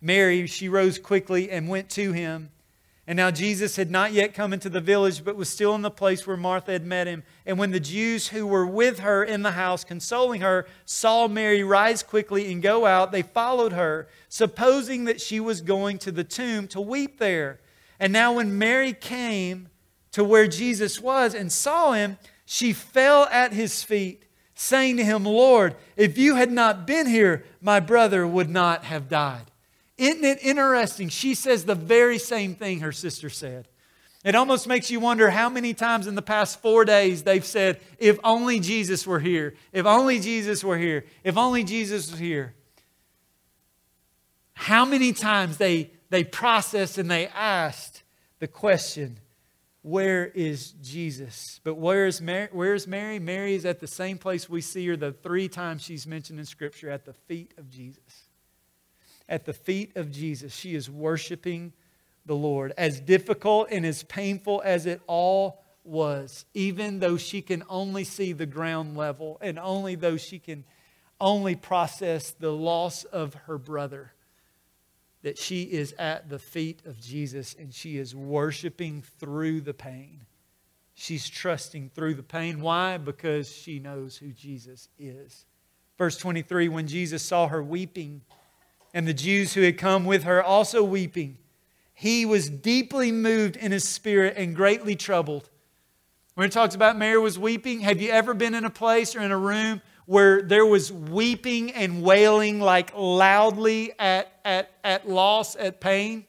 Mary, 0.00 0.48
she 0.48 0.68
rose 0.68 0.98
quickly 0.98 1.48
and 1.48 1.68
went 1.68 1.88
to 1.90 2.10
him. 2.10 2.50
And 3.06 3.16
now 3.16 3.30
Jesus 3.30 3.76
had 3.76 3.88
not 3.88 4.12
yet 4.12 4.34
come 4.34 4.52
into 4.52 4.68
the 4.68 4.80
village, 4.80 5.24
but 5.24 5.36
was 5.36 5.48
still 5.48 5.76
in 5.76 5.82
the 5.82 5.92
place 5.92 6.26
where 6.26 6.36
Martha 6.36 6.72
had 6.72 6.84
met 6.84 7.06
him. 7.06 7.22
And 7.46 7.56
when 7.56 7.70
the 7.70 7.78
Jews 7.78 8.26
who 8.26 8.48
were 8.48 8.66
with 8.66 8.98
her 8.98 9.22
in 9.22 9.42
the 9.42 9.52
house, 9.52 9.84
consoling 9.84 10.40
her, 10.40 10.66
saw 10.84 11.28
Mary 11.28 11.62
rise 11.62 12.02
quickly 12.02 12.50
and 12.50 12.60
go 12.60 12.84
out, 12.84 13.12
they 13.12 13.22
followed 13.22 13.74
her, 13.74 14.08
supposing 14.28 15.04
that 15.04 15.20
she 15.20 15.38
was 15.38 15.60
going 15.60 15.98
to 15.98 16.10
the 16.10 16.24
tomb 16.24 16.66
to 16.66 16.80
weep 16.80 17.20
there. 17.20 17.60
And 18.00 18.12
now, 18.12 18.32
when 18.32 18.58
Mary 18.58 18.92
came 18.92 19.68
to 20.16 20.24
where 20.24 20.46
Jesus 20.46 20.98
was 20.98 21.34
and 21.34 21.52
saw 21.52 21.92
him, 21.92 22.16
she 22.46 22.72
fell 22.72 23.24
at 23.24 23.52
his 23.52 23.82
feet 23.82 24.24
saying 24.54 24.96
to 24.96 25.04
him, 25.04 25.24
Lord, 25.24 25.76
if 25.94 26.16
you 26.16 26.36
had 26.36 26.50
not 26.50 26.86
been 26.86 27.06
here, 27.06 27.44
my 27.60 27.80
brother 27.80 28.26
would 28.26 28.48
not 28.48 28.84
have 28.84 29.10
died. 29.10 29.50
Isn't 29.98 30.24
it 30.24 30.38
interesting? 30.42 31.10
She 31.10 31.34
says 31.34 31.66
the 31.66 31.74
very 31.74 32.16
same 32.16 32.54
thing 32.54 32.80
her 32.80 32.92
sister 32.92 33.28
said. 33.28 33.68
It 34.24 34.34
almost 34.34 34.66
makes 34.66 34.90
you 34.90 35.00
wonder 35.00 35.28
how 35.28 35.50
many 35.50 35.74
times 35.74 36.06
in 36.06 36.14
the 36.14 36.22
past 36.22 36.62
four 36.62 36.86
days 36.86 37.24
they've 37.24 37.44
said, 37.44 37.78
If 37.98 38.18
only 38.24 38.58
Jesus 38.58 39.06
were 39.06 39.20
here, 39.20 39.52
if 39.70 39.84
only 39.84 40.18
Jesus 40.18 40.64
were 40.64 40.78
here, 40.78 41.04
if 41.24 41.36
only 41.36 41.62
Jesus 41.62 42.10
was 42.10 42.18
here. 42.18 42.54
How 44.54 44.86
many 44.86 45.12
times 45.12 45.58
they, 45.58 45.90
they 46.08 46.24
processed 46.24 46.96
and 46.96 47.10
they 47.10 47.26
asked 47.26 48.02
the 48.38 48.48
question, 48.48 49.20
where 49.86 50.26
is 50.26 50.72
Jesus? 50.82 51.60
But 51.62 51.76
where 51.76 52.08
is 52.08 52.20
Mary? 52.20 52.48
Where 52.50 52.74
is 52.74 52.88
Mary? 52.88 53.20
Mary 53.20 53.54
is 53.54 53.64
at 53.64 53.78
the 53.78 53.86
same 53.86 54.18
place 54.18 54.48
we 54.48 54.60
see 54.60 54.84
her 54.88 54.96
the 54.96 55.12
three 55.12 55.48
times 55.48 55.84
she's 55.84 56.08
mentioned 56.08 56.40
in 56.40 56.44
Scripture 56.44 56.90
at 56.90 57.04
the 57.04 57.12
feet 57.12 57.54
of 57.56 57.70
Jesus. 57.70 58.26
At 59.28 59.44
the 59.44 59.52
feet 59.52 59.96
of 59.96 60.10
Jesus, 60.10 60.52
she 60.52 60.74
is 60.74 60.90
worshiping 60.90 61.72
the 62.24 62.34
Lord. 62.34 62.72
As 62.76 62.98
difficult 62.98 63.68
and 63.70 63.86
as 63.86 64.02
painful 64.02 64.60
as 64.64 64.86
it 64.86 65.00
all 65.06 65.62
was, 65.84 66.46
even 66.52 66.98
though 66.98 67.16
she 67.16 67.40
can 67.40 67.62
only 67.68 68.02
see 68.02 68.32
the 68.32 68.44
ground 68.44 68.96
level 68.96 69.38
and 69.40 69.56
only 69.56 69.94
though 69.94 70.16
she 70.16 70.40
can 70.40 70.64
only 71.20 71.54
process 71.54 72.32
the 72.32 72.50
loss 72.50 73.04
of 73.04 73.34
her 73.46 73.56
brother 73.56 74.10
that 75.26 75.36
she 75.36 75.62
is 75.62 75.92
at 75.98 76.28
the 76.28 76.38
feet 76.38 76.82
of 76.86 77.00
Jesus 77.00 77.56
and 77.58 77.74
she 77.74 77.98
is 77.98 78.14
worshiping 78.14 79.02
through 79.18 79.60
the 79.60 79.74
pain. 79.74 80.24
She's 80.94 81.28
trusting 81.28 81.90
through 81.96 82.14
the 82.14 82.22
pain. 82.22 82.60
Why? 82.60 82.96
Because 82.96 83.50
she 83.50 83.80
knows 83.80 84.16
who 84.16 84.28
Jesus 84.28 84.88
is. 85.00 85.44
Verse 85.98 86.16
23 86.16 86.68
When 86.68 86.86
Jesus 86.86 87.24
saw 87.24 87.48
her 87.48 87.60
weeping, 87.60 88.20
and 88.94 89.04
the 89.08 89.12
Jews 89.12 89.54
who 89.54 89.62
had 89.62 89.78
come 89.78 90.04
with 90.04 90.22
her 90.22 90.40
also 90.40 90.84
weeping, 90.84 91.38
he 91.92 92.24
was 92.24 92.48
deeply 92.48 93.10
moved 93.10 93.56
in 93.56 93.72
his 93.72 93.82
spirit 93.82 94.34
and 94.36 94.54
greatly 94.54 94.94
troubled. 94.94 95.50
When 96.34 96.46
it 96.46 96.52
talks 96.52 96.76
about 96.76 96.96
Mary 96.96 97.18
was 97.18 97.36
weeping, 97.36 97.80
have 97.80 98.00
you 98.00 98.10
ever 98.10 98.32
been 98.32 98.54
in 98.54 98.64
a 98.64 98.70
place 98.70 99.16
or 99.16 99.22
in 99.22 99.32
a 99.32 99.36
room 99.36 99.82
where 100.06 100.40
there 100.40 100.64
was 100.64 100.92
weeping 100.92 101.72
and 101.72 102.02
wailing 102.02 102.60
like 102.60 102.92
loudly 102.96 103.92
at, 103.98 104.32
at, 104.44 104.70
at 104.82 105.08
loss, 105.08 105.56
at 105.56 105.80
pain. 105.80 106.24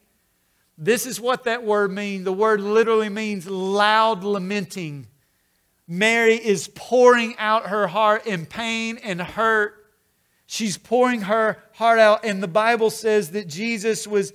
This 0.76 1.06
is 1.06 1.20
what 1.20 1.44
that 1.44 1.64
word 1.64 1.92
means. 1.92 2.24
The 2.24 2.32
word 2.32 2.60
literally 2.60 3.08
means 3.08 3.48
loud 3.48 4.24
lamenting. 4.24 5.06
Mary 5.86 6.34
is 6.34 6.68
pouring 6.74 7.36
out 7.38 7.66
her 7.66 7.86
heart 7.86 8.26
in 8.26 8.46
pain 8.46 8.98
and 8.98 9.20
hurt. 9.22 9.74
She's 10.46 10.76
pouring 10.76 11.22
her 11.22 11.58
heart 11.74 11.98
out, 11.98 12.24
and 12.24 12.42
the 12.42 12.48
Bible 12.48 12.90
says 12.90 13.30
that 13.30 13.48
Jesus 13.48 14.06
was 14.06 14.32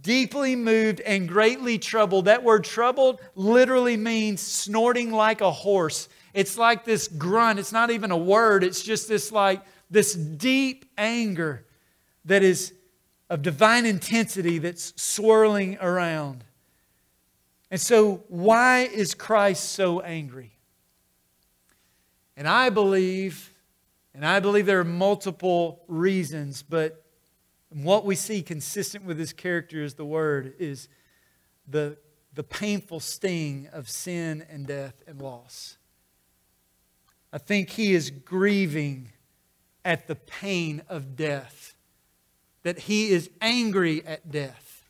deeply 0.00 0.56
moved 0.56 1.00
and 1.00 1.28
greatly 1.28 1.78
troubled. 1.78 2.24
That 2.26 2.42
word 2.42 2.64
troubled 2.64 3.20
literally 3.34 3.96
means 3.96 4.40
snorting 4.40 5.12
like 5.12 5.40
a 5.40 5.50
horse. 5.50 6.08
It's 6.34 6.56
like 6.56 6.84
this 6.84 7.08
grunt. 7.08 7.58
It's 7.58 7.72
not 7.72 7.90
even 7.90 8.10
a 8.10 8.16
word. 8.16 8.64
It's 8.64 8.82
just 8.82 9.08
this 9.08 9.30
like 9.32 9.62
this 9.90 10.14
deep 10.14 10.86
anger 10.96 11.66
that 12.24 12.42
is 12.42 12.72
of 13.28 13.42
divine 13.42 13.86
intensity 13.86 14.58
that's 14.58 14.92
swirling 15.00 15.78
around. 15.80 16.44
And 17.70 17.80
so, 17.80 18.24
why 18.28 18.80
is 18.80 19.14
Christ 19.14 19.72
so 19.72 20.00
angry? 20.00 20.52
And 22.36 22.46
I 22.46 22.70
believe, 22.70 23.52
and 24.14 24.26
I 24.26 24.40
believe 24.40 24.66
there 24.66 24.80
are 24.80 24.84
multiple 24.84 25.82
reasons, 25.88 26.62
but 26.62 27.02
what 27.70 28.04
we 28.04 28.14
see 28.14 28.42
consistent 28.42 29.04
with 29.04 29.18
his 29.18 29.32
character 29.32 29.82
is 29.82 29.94
the 29.94 30.04
word 30.04 30.54
is 30.58 30.88
the, 31.66 31.96
the 32.34 32.42
painful 32.42 33.00
sting 33.00 33.68
of 33.72 33.88
sin 33.88 34.44
and 34.50 34.66
death 34.66 35.02
and 35.06 35.20
loss. 35.20 35.78
I 37.32 37.38
think 37.38 37.70
he 37.70 37.94
is 37.94 38.10
grieving 38.10 39.10
at 39.84 40.06
the 40.06 40.14
pain 40.14 40.82
of 40.88 41.16
death, 41.16 41.74
that 42.62 42.78
he 42.78 43.10
is 43.10 43.30
angry 43.40 44.04
at 44.06 44.30
death. 44.30 44.84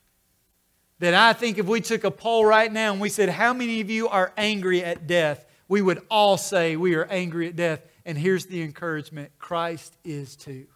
That 0.99 1.15
I 1.15 1.33
think 1.33 1.59
if 1.59 1.67
we 1.67 1.81
took 1.81 2.05
a 2.05 2.11
poll 2.11 2.45
right 2.45 2.73
now 2.73 2.93
and 2.93 3.01
we 3.01 3.09
said, 3.09 3.29
How 3.29 3.53
many 3.53 3.81
of 3.81 3.91
you 3.91 4.09
are 4.09 4.33
angry 4.37 4.85
at 4.85 5.07
death? 5.07 5.47
we 5.73 5.81
would 5.81 6.03
all 6.11 6.37
say 6.37 6.77
we 6.77 6.95
are 6.97 7.07
angry 7.07 7.49
at 7.49 7.57
death. 7.57 7.81
And 8.05 8.19
here's 8.19 8.45
the 8.45 8.61
encouragement 8.61 9.33
Christ 9.39 9.97
is 10.05 10.37
too. 10.37 10.67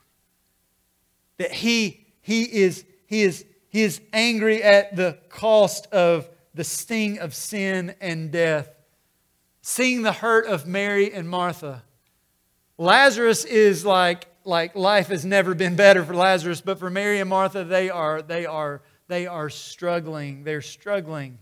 That 1.36 1.52
he, 1.52 2.06
he, 2.22 2.44
is, 2.44 2.82
he, 3.06 3.20
is, 3.20 3.44
he 3.68 3.82
is 3.82 4.00
angry 4.14 4.62
at 4.62 4.96
the 4.96 5.18
cost 5.28 5.86
of 5.92 6.26
the 6.54 6.64
sting 6.64 7.18
of 7.18 7.34
sin 7.34 7.94
and 8.00 8.32
death 8.32 8.70
seeing 9.68 10.02
the 10.02 10.12
hurt 10.12 10.46
of 10.46 10.64
Mary 10.64 11.12
and 11.12 11.28
Martha. 11.28 11.82
Lazarus 12.78 13.44
is 13.44 13.84
like, 13.84 14.28
like 14.44 14.76
life 14.76 15.08
has 15.08 15.24
never 15.24 15.56
been 15.56 15.74
better 15.74 16.04
for 16.04 16.14
Lazarus, 16.14 16.60
but 16.60 16.78
for 16.78 16.88
Mary 16.88 17.18
and 17.18 17.28
Martha, 17.28 17.64
they 17.64 17.90
are, 17.90 18.22
they 18.22 18.46
are, 18.46 18.80
they 19.08 19.26
are 19.26 19.50
struggling. 19.50 20.44
They're 20.44 20.62
struggling. 20.62 21.38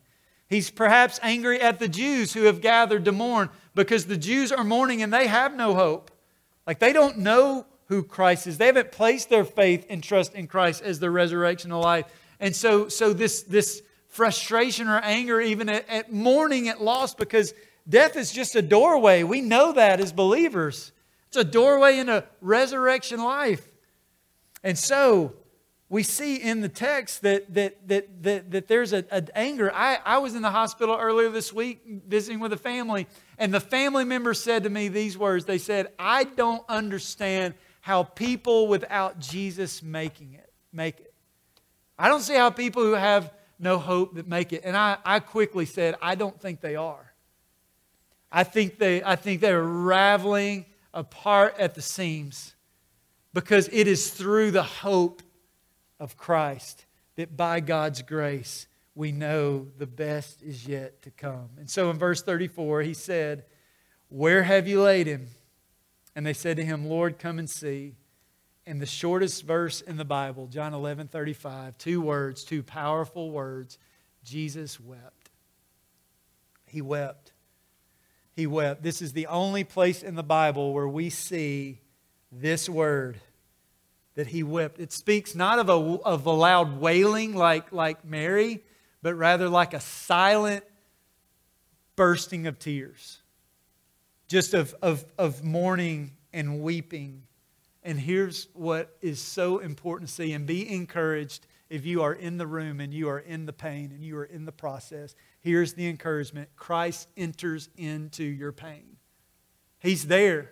He's 0.48 0.70
perhaps 0.70 1.20
angry 1.22 1.60
at 1.60 1.78
the 1.78 1.86
Jews 1.86 2.32
who 2.32 2.44
have 2.44 2.62
gathered 2.62 3.04
to 3.04 3.12
mourn 3.12 3.50
because 3.74 4.06
the 4.06 4.16
Jews 4.16 4.50
are 4.50 4.64
mourning 4.64 5.02
and 5.02 5.12
they 5.12 5.26
have 5.26 5.54
no 5.54 5.74
hope. 5.74 6.10
Like 6.66 6.78
they 6.78 6.94
don't 6.94 7.18
know 7.18 7.66
who 7.88 8.02
Christ 8.02 8.46
is. 8.46 8.56
They 8.56 8.66
haven't 8.66 8.90
placed 8.90 9.28
their 9.28 9.44
faith 9.44 9.84
and 9.90 10.02
trust 10.02 10.32
in 10.32 10.46
Christ 10.46 10.80
as 10.80 10.98
the 10.98 11.10
resurrection 11.10 11.72
of 11.72 11.84
life. 11.84 12.06
And 12.40 12.56
so, 12.56 12.88
so 12.88 13.12
this, 13.12 13.42
this 13.42 13.82
frustration 14.08 14.88
or 14.88 15.00
anger, 15.00 15.42
even 15.42 15.68
at, 15.68 15.86
at 15.90 16.10
mourning 16.10 16.70
at 16.70 16.80
loss, 16.80 17.14
because 17.14 17.52
death 17.88 18.16
is 18.16 18.32
just 18.32 18.54
a 18.54 18.62
doorway. 18.62 19.22
We 19.22 19.40
know 19.40 19.72
that 19.72 20.00
as 20.00 20.12
believers. 20.12 20.92
It's 21.28 21.36
a 21.36 21.44
doorway 21.44 21.98
into 21.98 22.24
resurrection 22.40 23.22
life. 23.22 23.66
And 24.62 24.78
so 24.78 25.34
we 25.88 26.02
see 26.02 26.36
in 26.36 26.60
the 26.60 26.68
text 26.68 27.22
that, 27.22 27.52
that, 27.54 27.88
that, 27.88 28.22
that, 28.22 28.50
that 28.50 28.68
there's 28.68 28.92
an 28.92 29.06
anger. 29.34 29.70
I, 29.74 29.98
I 30.04 30.18
was 30.18 30.34
in 30.34 30.42
the 30.42 30.50
hospital 30.50 30.96
earlier 30.98 31.28
this 31.30 31.52
week 31.52 31.82
visiting 32.06 32.40
with 32.40 32.52
a 32.52 32.56
family, 32.56 33.06
and 33.38 33.52
the 33.52 33.60
family 33.60 34.04
member 34.04 34.34
said 34.34 34.64
to 34.64 34.70
me 34.70 34.88
these 34.88 35.18
words. 35.18 35.44
They 35.44 35.58
said, 35.58 35.88
I 35.98 36.24
don't 36.24 36.64
understand 36.68 37.54
how 37.80 38.04
people 38.04 38.66
without 38.66 39.18
Jesus 39.18 39.82
making 39.82 40.34
it 40.34 40.50
make 40.74 41.00
it. 41.00 41.14
I 41.98 42.08
don't 42.08 42.22
see 42.22 42.34
how 42.34 42.50
people 42.50 42.82
who 42.82 42.92
have 42.92 43.32
no 43.58 43.78
hope 43.78 44.16
that 44.16 44.26
make 44.26 44.52
it. 44.52 44.62
And 44.64 44.76
I, 44.76 44.98
I 45.04 45.20
quickly 45.20 45.64
said, 45.64 45.94
I 46.02 46.16
don't 46.16 46.38
think 46.40 46.60
they 46.60 46.76
are. 46.76 47.12
I 48.36 48.42
think 48.42 48.78
they 48.78 49.00
I 49.02 49.14
think 49.14 49.40
they're 49.40 49.62
raveling 49.62 50.66
apart 50.92 51.54
at 51.56 51.76
the 51.76 51.82
seams 51.82 52.56
because 53.32 53.68
it 53.72 53.86
is 53.86 54.10
through 54.10 54.50
the 54.50 54.64
hope 54.64 55.22
of 56.00 56.16
Christ 56.16 56.84
that 57.14 57.36
by 57.36 57.60
God's 57.60 58.02
grace 58.02 58.66
we 58.96 59.12
know 59.12 59.68
the 59.78 59.86
best 59.86 60.42
is 60.42 60.66
yet 60.66 61.00
to 61.02 61.12
come. 61.12 61.50
And 61.58 61.70
so 61.70 61.90
in 61.90 61.98
verse 61.98 62.22
34, 62.22 62.82
he 62.82 62.94
said, 62.94 63.44
Where 64.08 64.42
have 64.42 64.66
you 64.66 64.82
laid 64.82 65.06
him? 65.06 65.28
And 66.16 66.26
they 66.26 66.32
said 66.32 66.56
to 66.56 66.64
him, 66.64 66.88
Lord, 66.88 67.18
come 67.20 67.38
and 67.38 67.48
see. 67.48 67.94
And 68.66 68.80
the 68.80 68.86
shortest 68.86 69.44
verse 69.44 69.80
in 69.80 69.96
the 69.96 70.04
Bible, 70.04 70.48
John 70.48 70.74
11 70.74 71.08
35, 71.08 71.78
two 71.78 72.00
words, 72.00 72.42
two 72.42 72.64
powerful 72.64 73.30
words 73.30 73.78
Jesus 74.24 74.80
wept. 74.80 75.30
He 76.66 76.82
wept. 76.82 77.23
He 78.34 78.46
wept. 78.46 78.82
This 78.82 79.00
is 79.00 79.12
the 79.12 79.28
only 79.28 79.64
place 79.64 80.02
in 80.02 80.16
the 80.16 80.22
Bible 80.22 80.72
where 80.72 80.88
we 80.88 81.08
see 81.10 81.80
this 82.32 82.68
word 82.68 83.20
that 84.14 84.28
he 84.28 84.42
wept. 84.42 84.80
It 84.80 84.92
speaks 84.92 85.34
not 85.34 85.58
of 85.58 85.68
a, 85.68 85.72
of 85.72 86.26
a 86.26 86.30
loud 86.30 86.80
wailing 86.80 87.34
like, 87.34 87.72
like 87.72 88.04
Mary, 88.04 88.62
but 89.02 89.14
rather 89.14 89.48
like 89.48 89.74
a 89.74 89.80
silent 89.80 90.64
bursting 91.96 92.46
of 92.46 92.58
tears, 92.58 93.18
just 94.28 94.54
of, 94.54 94.74
of, 94.82 95.04
of 95.18 95.44
mourning 95.44 96.12
and 96.32 96.60
weeping. 96.60 97.22
And 97.82 97.98
here's 97.98 98.48
what 98.54 98.96
is 99.00 99.20
so 99.20 99.58
important 99.58 100.08
to 100.08 100.14
see 100.14 100.32
and 100.32 100.46
be 100.46 100.68
encouraged 100.72 101.46
if 101.68 101.84
you 101.84 102.02
are 102.02 102.12
in 102.12 102.38
the 102.38 102.46
room 102.46 102.80
and 102.80 102.92
you 102.92 103.08
are 103.08 103.18
in 103.18 103.46
the 103.46 103.52
pain 103.52 103.90
and 103.92 104.02
you 104.02 104.16
are 104.16 104.24
in 104.24 104.44
the 104.44 104.52
process. 104.52 105.14
Here's 105.44 105.74
the 105.74 105.86
encouragement 105.88 106.48
Christ 106.56 107.06
enters 107.18 107.68
into 107.76 108.24
your 108.24 108.50
pain, 108.50 108.96
He's 109.78 110.06
there. 110.06 110.50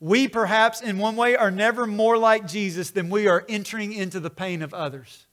We 0.00 0.26
perhaps, 0.26 0.80
in 0.80 0.98
one 0.98 1.14
way, 1.14 1.36
are 1.36 1.52
never 1.52 1.86
more 1.86 2.18
like 2.18 2.48
Jesus 2.48 2.90
than 2.90 3.08
we 3.08 3.28
are 3.28 3.44
entering 3.48 3.92
into 3.92 4.18
the 4.18 4.30
pain 4.30 4.60
of 4.60 4.74
others 4.74 5.26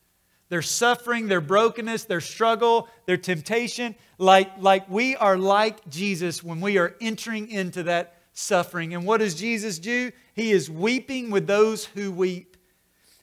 their 0.50 0.62
suffering, 0.62 1.28
their 1.28 1.42
brokenness, 1.42 2.06
their 2.06 2.22
struggle, 2.22 2.88
their 3.06 3.18
temptation, 3.18 3.96
like, 4.18 4.52
like 4.60 4.90
we 4.90 5.16
are 5.16 5.38
like 5.38 5.88
Jesus 5.90 6.44
when 6.44 6.60
we 6.60 6.78
are 6.78 6.96
entering 7.02 7.50
into 7.50 7.84
that 7.84 8.20
suffering. 8.34 8.94
And 8.94 9.06
what 9.06 9.20
does 9.20 9.36
Jesus 9.36 9.78
do? 9.80 10.12
He 10.34 10.52
is 10.52 10.70
weeping 10.70 11.30
with 11.30 11.46
those 11.46 11.86
who 11.86 12.12
weep. 12.12 12.58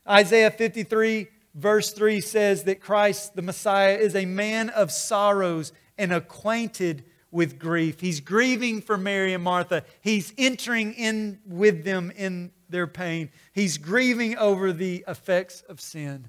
Isaiah 0.09 0.53
53, 0.53 1.27
verse 1.57 1.91
3 1.91 2.21
says 2.21 2.65
that 2.65 2.81
Christ, 2.81 3.35
the 3.35 3.43
Messiah, 3.43 3.97
is 3.97 4.15
a 4.15 4.27
man 4.27 4.69
of 4.69 4.93
sorrows 4.93 5.73
and 5.99 6.13
acquainted 6.13 7.05
with 7.33 7.59
grief. 7.59 8.01
He's 8.01 8.21
grieving 8.21 8.81
for 8.81 8.97
Mary 8.97 9.33
and 9.33 9.43
Martha. 9.43 9.83
He's 10.01 10.33
entering 10.39 10.93
in 10.95 11.41
with 11.45 11.85
them 11.85 12.13
in 12.15 12.53
their 12.69 12.87
pain. 12.87 13.31
He's 13.53 13.79
grieving 13.79 14.37
over 14.37 14.73
the 14.73 15.05
effects 15.09 15.63
of 15.63 15.81
sin 15.81 16.29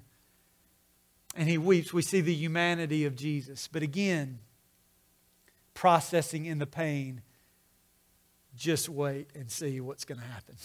and 1.38 1.48
he 1.48 1.58
weeps. 1.58 1.94
We 1.94 2.02
see 2.02 2.20
the 2.20 2.34
humanity 2.34 3.06
of 3.06 3.16
Jesus. 3.16 3.70
But 3.72 3.84
again, 3.84 4.40
processing 5.76 6.46
in 6.46 6.58
the 6.58 6.66
pain, 6.66 7.22
just 8.56 8.90
wait 8.90 9.30
and 9.36 9.50
see 9.52 9.80
what's 9.80 10.04
going 10.04 10.20
to 10.20 10.26
happen. 10.26 10.56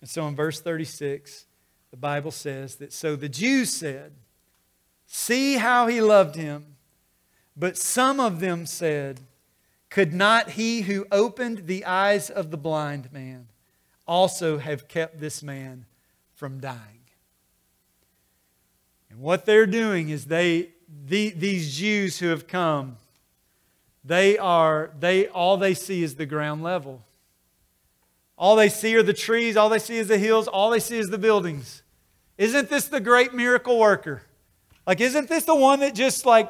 And 0.00 0.08
so 0.08 0.28
in 0.28 0.36
verse 0.36 0.60
36, 0.60 1.46
the 1.90 1.96
Bible 1.96 2.30
says 2.30 2.76
that 2.76 2.92
so 2.92 3.16
the 3.16 3.28
Jews 3.28 3.70
said, 3.70 4.12
See 5.06 5.54
how 5.54 5.86
he 5.86 6.02
loved 6.02 6.34
him. 6.34 6.76
But 7.56 7.76
some 7.76 8.20
of 8.20 8.40
them 8.40 8.66
said, 8.66 9.20
Could 9.90 10.12
not 10.12 10.50
he 10.50 10.82
who 10.82 11.06
opened 11.10 11.66
the 11.66 11.84
eyes 11.84 12.30
of 12.30 12.50
the 12.50 12.56
blind 12.56 13.12
man 13.12 13.48
also 14.06 14.58
have 14.58 14.86
kept 14.86 15.18
this 15.18 15.42
man 15.42 15.86
from 16.34 16.60
dying? 16.60 17.00
And 19.10 19.18
what 19.18 19.46
they're 19.46 19.66
doing 19.66 20.10
is 20.10 20.26
they, 20.26 20.70
the, 21.06 21.30
these 21.30 21.76
Jews 21.76 22.18
who 22.18 22.28
have 22.28 22.46
come, 22.46 22.98
they 24.04 24.38
are, 24.38 24.90
they, 25.00 25.26
all 25.26 25.56
they 25.56 25.74
see 25.74 26.02
is 26.02 26.14
the 26.14 26.26
ground 26.26 26.62
level. 26.62 27.02
All 28.38 28.54
they 28.54 28.68
see 28.68 28.94
are 28.94 29.02
the 29.02 29.12
trees, 29.12 29.56
all 29.56 29.68
they 29.68 29.80
see 29.80 29.96
is 29.96 30.06
the 30.06 30.16
hills, 30.16 30.46
all 30.46 30.70
they 30.70 30.78
see 30.78 30.96
is 30.96 31.10
the 31.10 31.18
buildings. 31.18 31.82
Isn't 32.38 32.70
this 32.70 32.86
the 32.86 33.00
great 33.00 33.34
miracle 33.34 33.78
worker? 33.78 34.22
Like, 34.86 35.00
isn't 35.00 35.28
this 35.28 35.44
the 35.44 35.56
one 35.56 35.80
that 35.80 35.94
just 35.94 36.24
like 36.24 36.48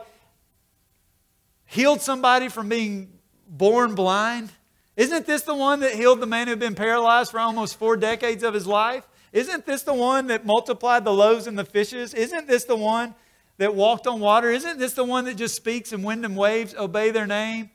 healed 1.64 2.02
somebody 2.02 2.48
from 2.48 2.68
being 2.68 3.18
born 3.48 3.94
blind? 3.94 4.50
Isn't 4.96 5.26
this 5.26 5.42
the 5.42 5.54
one 5.54 5.80
that 5.80 5.94
healed 5.94 6.20
the 6.20 6.26
man 6.26 6.46
who 6.46 6.50
had 6.50 6.60
been 6.60 6.74
paralyzed 6.74 7.30
for 7.30 7.40
almost 7.40 7.78
four 7.78 7.96
decades 7.96 8.42
of 8.42 8.52
his 8.52 8.66
life? 8.66 9.08
Isn't 9.32 9.64
this 9.64 9.82
the 9.82 9.94
one 9.94 10.26
that 10.26 10.44
multiplied 10.44 11.04
the 11.04 11.12
loaves 11.12 11.46
and 11.46 11.58
the 11.58 11.64
fishes? 11.64 12.12
Isn't 12.12 12.46
this 12.46 12.64
the 12.64 12.76
one 12.76 13.14
that 13.56 13.74
walked 13.74 14.06
on 14.06 14.20
water? 14.20 14.50
Isn't 14.50 14.78
this 14.78 14.92
the 14.92 15.04
one 15.04 15.24
that 15.24 15.36
just 15.36 15.54
speaks 15.54 15.92
and 15.92 16.04
wind 16.04 16.24
and 16.24 16.36
waves 16.36 16.74
obey 16.74 17.10
their 17.10 17.26
name? 17.26 17.70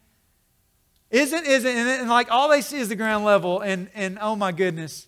Isn't, 1.14 1.46
isn't, 1.46 1.70
and 1.70 2.10
like 2.10 2.32
all 2.32 2.50
they 2.50 2.62
see 2.62 2.80
is 2.80 2.90
the 2.90 2.96
ground 2.96 3.24
level, 3.24 3.62
and, 3.62 3.88
and 3.94 4.18
oh 4.20 4.36
my 4.36 4.52
goodness, 4.52 5.08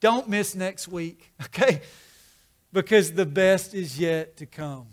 don't 0.00 0.30
miss 0.30 0.54
next 0.54 0.88
week, 0.88 1.30
okay? 1.42 1.82
Because 2.72 3.12
the 3.12 3.26
best 3.26 3.74
is 3.74 3.98
yet 4.00 4.38
to 4.38 4.46
come. 4.46 4.86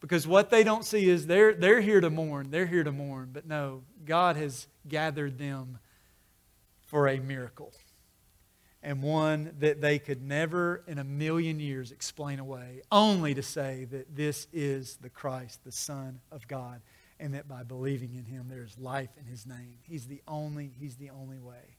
Because 0.00 0.26
what 0.26 0.50
they 0.50 0.62
don't 0.62 0.84
see 0.84 1.08
is 1.08 1.26
they're, 1.26 1.54
they're 1.54 1.80
here 1.80 2.02
to 2.02 2.10
mourn, 2.10 2.50
they're 2.50 2.66
here 2.66 2.84
to 2.84 2.92
mourn, 2.92 3.30
but 3.32 3.46
no, 3.46 3.82
God 4.04 4.36
has 4.36 4.68
gathered 4.86 5.38
them 5.38 5.78
for 6.84 7.08
a 7.08 7.18
miracle 7.18 7.72
and 8.82 9.02
one 9.02 9.54
that 9.58 9.80
they 9.80 9.98
could 9.98 10.22
never 10.22 10.84
in 10.86 10.98
a 10.98 11.04
million 11.04 11.58
years 11.58 11.92
explain 11.92 12.38
away, 12.38 12.82
only 12.92 13.32
to 13.34 13.42
say 13.42 13.86
that 13.90 14.14
this 14.14 14.46
is 14.52 14.98
the 14.98 15.08
Christ, 15.08 15.64
the 15.64 15.72
Son 15.72 16.20
of 16.30 16.46
God, 16.46 16.82
and 17.18 17.34
that 17.34 17.48
by 17.48 17.62
believing 17.62 18.14
in 18.14 18.24
him 18.24 18.46
there 18.48 18.62
is 18.62 18.76
life 18.78 19.10
in 19.18 19.26
his 19.26 19.46
name. 19.46 19.78
He's 19.82 20.06
the 20.06 20.22
only, 20.28 20.70
he's 20.78 20.96
the 20.96 21.10
only 21.10 21.38
way. 21.38 21.76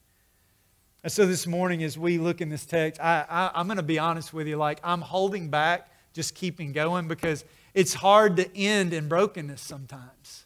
And 1.04 1.12
so 1.12 1.26
this 1.26 1.46
morning, 1.46 1.84
as 1.84 1.98
we 1.98 2.18
look 2.18 2.42
in 2.42 2.50
this 2.50 2.66
text, 2.66 3.00
I, 3.00 3.26
I, 3.30 3.52
I'm 3.54 3.68
going 3.68 3.78
to 3.78 3.84
be 3.84 4.00
honest 4.00 4.34
with 4.34 4.48
you, 4.48 4.58
like 4.58 4.80
I'm 4.84 5.02
holding 5.02 5.50
back, 5.50 5.90
just 6.14 6.36
keeping 6.36 6.72
going, 6.72 7.08
because 7.08 7.46
it's 7.74 7.94
hard 7.94 8.38
to 8.38 8.58
end 8.58 8.94
in 8.94 9.08
brokenness 9.08 9.62
sometimes. 9.62 10.46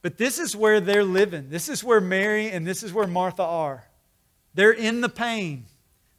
But 0.00 0.16
this 0.16 0.38
is 0.38 0.56
where 0.56 0.80
they're 0.80 1.04
living. 1.04 1.50
This 1.50 1.68
is 1.68 1.84
where 1.84 2.00
Mary 2.00 2.50
and 2.50 2.66
this 2.66 2.82
is 2.82 2.92
where 2.92 3.06
Martha 3.06 3.42
are. 3.42 3.84
They're 4.54 4.72
in 4.72 5.02
the 5.02 5.08
pain. 5.08 5.66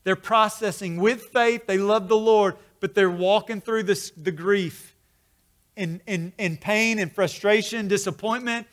They're 0.04 0.16
processing 0.16 0.98
with 0.98 1.24
faith. 1.34 1.66
They 1.66 1.78
love 1.78 2.08
the 2.08 2.18
Lord, 2.18 2.56
but 2.80 2.94
they're 2.94 3.10
walking 3.10 3.62
through 3.62 3.84
this, 3.84 4.12
the 4.12 4.32
grief 4.32 4.96
in, 5.80 6.02
in, 6.06 6.34
in 6.38 6.58
pain 6.58 7.00
and 7.00 7.10
frustration, 7.10 7.88
disappointment, 7.88 8.68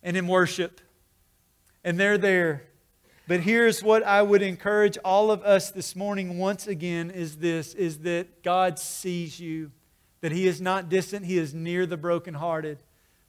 and 0.00 0.16
in 0.16 0.28
worship. 0.28 0.80
And 1.82 1.98
they're 1.98 2.18
there. 2.18 2.62
But 3.26 3.40
here's 3.40 3.82
what 3.82 4.04
I 4.04 4.22
would 4.22 4.42
encourage 4.42 4.96
all 5.04 5.32
of 5.32 5.42
us 5.42 5.72
this 5.72 5.96
morning 5.96 6.38
once 6.38 6.68
again 6.68 7.10
is 7.10 7.38
this 7.38 7.74
is 7.74 7.98
that 8.00 8.44
God 8.44 8.78
sees 8.78 9.40
you, 9.40 9.72
that 10.20 10.30
He 10.30 10.46
is 10.46 10.60
not 10.60 10.88
distant, 10.88 11.26
He 11.26 11.36
is 11.36 11.52
near 11.52 11.84
the 11.84 11.96
brokenhearted. 11.96 12.78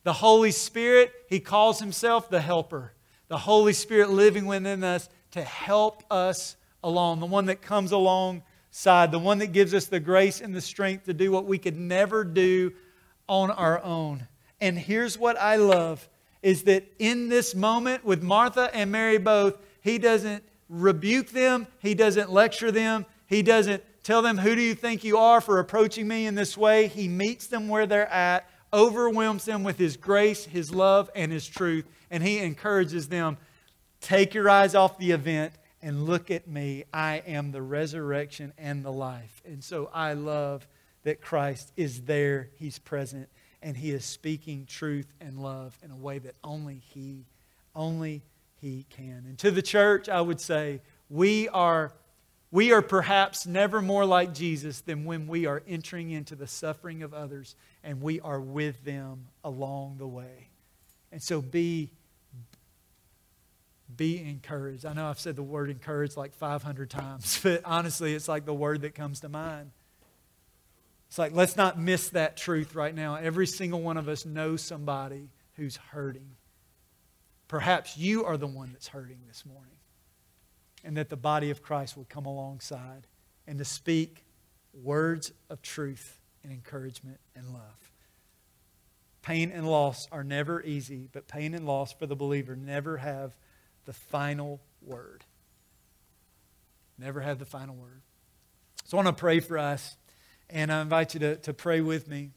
The 0.04 0.14
Holy 0.14 0.52
Spirit, 0.52 1.12
He 1.28 1.40
calls 1.40 1.80
Himself 1.80 2.30
the 2.30 2.42
helper. 2.42 2.94
The 3.30 3.40
Holy 3.40 3.74
Spirit 3.74 4.12
living 4.12 4.46
within 4.46 4.84
us 4.84 5.10
to 5.32 5.42
help 5.42 6.04
us 6.12 6.56
along, 6.84 7.20
the 7.20 7.26
one 7.26 7.46
that 7.48 7.64
comes 7.64 7.92
alongside, 7.92 9.12
the 9.12 9.18
one 9.18 9.40
that 9.40 9.54
gives 9.54 9.74
us 9.74 9.86
the 9.86 10.00
grace 10.00 10.40
and 10.40 10.54
the 10.54 10.62
strength 10.62 11.06
to 11.06 11.14
do 11.14 11.32
what 11.32 11.46
we 11.46 11.58
could 11.58 11.78
never 11.78 12.24
do 12.24 12.74
on 13.28 13.52
our 13.52 13.84
own. 13.84 14.28
And 14.60 14.78
here's 14.78 15.18
what 15.18 15.40
I 15.40 15.58
love 15.58 16.08
is 16.42 16.64
that 16.64 16.86
in 17.00 17.30
this 17.30 17.56
moment 17.56 18.04
with 18.04 18.22
Martha 18.22 18.70
and 18.74 18.92
Mary 18.92 19.18
both, 19.18 19.58
he 19.82 19.98
doesn't 19.98 20.44
rebuke 20.70 21.30
them, 21.30 21.68
He 21.80 21.94
doesn't 21.94 22.32
lecture 22.32 22.72
them, 22.72 23.06
He 23.28 23.42
doesn't 23.42 23.84
tell 24.04 24.22
them, 24.22 24.38
Who 24.38 24.56
do 24.56 24.62
you 24.62 24.76
think 24.76 25.04
you 25.04 25.18
are 25.18 25.42
for 25.42 25.60
approaching 25.60 26.08
me 26.08 26.26
in 26.26 26.36
this 26.36 26.58
way? 26.58 26.88
He 26.88 27.08
meets 27.08 27.48
them 27.48 27.68
where 27.68 27.86
they're 27.86 28.12
at, 28.12 28.50
overwhelms 28.74 29.46
them 29.46 29.64
with 29.64 29.78
His 29.78 29.98
grace, 29.98 30.46
His 30.46 30.74
love, 30.74 31.10
and 31.16 31.32
His 31.32 31.48
truth, 31.48 31.86
and 32.10 32.24
He 32.24 32.40
encourages 32.40 33.08
them 33.08 33.38
take 34.02 34.34
your 34.34 34.50
eyes 34.50 34.76
off 34.76 34.98
the 34.98 35.12
event 35.12 35.54
and 35.82 36.06
look 36.06 36.30
at 36.30 36.48
me. 36.48 36.84
I 36.94 37.24
am 37.26 37.52
the 37.52 37.62
resurrection 37.62 38.54
and 38.58 38.84
the 38.84 38.92
life. 38.92 39.42
And 39.46 39.64
so 39.64 39.90
I 39.94 40.14
love 40.14 40.68
that 41.04 41.22
Christ 41.22 41.72
is 41.76 42.01
there, 42.01 42.49
He's 42.56 42.80
present, 42.80 43.30
and 43.62 43.78
He 43.78 43.91
is 43.91 44.06
speaking 44.06 44.66
truth 44.66 45.14
and 45.22 45.39
love 45.39 45.78
in 45.84 45.91
a 45.91 45.95
way 45.95 46.20
that 46.20 46.36
only 46.43 46.82
He, 46.93 47.26
only 47.76 48.24
He 48.60 48.86
can. 48.89 49.26
And 49.28 49.38
to 49.39 49.51
the 49.51 49.62
church, 49.62 50.10
I 50.10 50.22
would 50.22 50.39
say, 50.39 50.82
we 51.10 51.49
are, 51.49 51.93
we 52.51 52.72
are 52.72 52.82
perhaps 52.82 53.45
never 53.45 53.82
more 53.82 54.06
like 54.06 54.34
Jesus 54.34 54.82
than 54.82 55.06
when 55.06 55.28
we 55.28 55.45
are 55.45 55.62
entering 55.68 56.12
into 56.12 56.36
the 56.36 56.47
suffering 56.47 57.04
of 57.04 57.14
others 57.14 57.56
and 57.84 58.01
we 58.01 58.20
are 58.22 58.39
with 58.39 58.84
them 58.84 59.28
along 59.43 59.97
the 59.97 60.08
way. 60.08 60.49
And 61.12 61.22
so 61.22 61.41
be 61.41 61.91
be 63.95 64.20
encouraged. 64.20 64.86
I 64.86 64.93
know 64.93 65.08
I've 65.08 65.20
said 65.20 65.36
the 65.36 65.43
word 65.43 65.70
encouraged 65.70 66.18
like 66.18 66.34
500 66.34 66.89
times, 66.89 67.39
but 67.43 67.62
honestly, 67.66 68.16
it's 68.16 68.28
like 68.28 68.45
the 68.45 68.54
word 68.54 68.82
that 68.82 68.95
comes 68.95 69.20
to 69.20 69.30
mind. 69.30 69.72
It's 71.14 71.20
like, 71.20 71.36
let's 71.36 71.55
not 71.55 71.80
miss 71.80 72.09
that 72.09 72.36
truth 72.38 72.74
right 72.74 72.95
now. 72.95 73.14
Every 73.14 73.45
single 73.45 73.84
one 73.84 73.97
of 73.97 74.09
us 74.09 74.26
knows 74.26 74.64
somebody 74.64 75.30
who's 75.57 75.76
hurting. 75.76 76.32
Perhaps 77.47 77.99
you 77.99 78.26
are 78.26 78.36
the 78.36 78.47
one 78.47 78.72
that's 78.72 78.88
hurting 78.88 79.20
this 79.28 79.45
morning. 79.45 79.76
And 80.84 80.97
that 80.97 81.09
the 81.09 81.16
body 81.16 81.51
of 81.51 81.61
Christ 81.61 81.95
will 81.95 82.07
come 82.09 82.26
alongside 82.26 83.05
and 83.45 83.59
to 83.59 83.64
speak 83.64 84.26
words 84.74 85.32
of 85.51 85.61
truth 85.61 86.18
and 86.43 86.51
encouragement 86.51 87.20
and 87.36 87.53
love. 87.53 87.91
Pain 89.22 89.51
and 89.51 89.70
loss 89.70 90.07
are 90.11 90.24
never 90.24 90.64
easy, 90.64 91.09
but 91.11 91.28
pain 91.28 91.53
and 91.53 91.68
loss 91.68 91.93
for 91.93 92.07
the 92.07 92.16
believer 92.16 92.55
never 92.55 92.97
have 92.97 93.36
the 93.86 93.93
final 93.93 94.61
word. 94.82 95.26
Never 96.97 97.22
have 97.22 97.38
the 97.38 97.45
final 97.45 97.76
word. 97.76 98.01
So 98.86 98.97
I 98.97 99.03
want 99.03 99.16
to 99.16 99.22
pray 99.22 99.41
for 99.41 99.59
us 99.59 99.95
and 100.50 100.72
I 100.72 100.82
invite 100.82 101.14
you 101.14 101.20
to, 101.22 101.36
to 101.38 101.54
pray 101.54 101.82
with 101.82 102.08
me. 102.08 102.32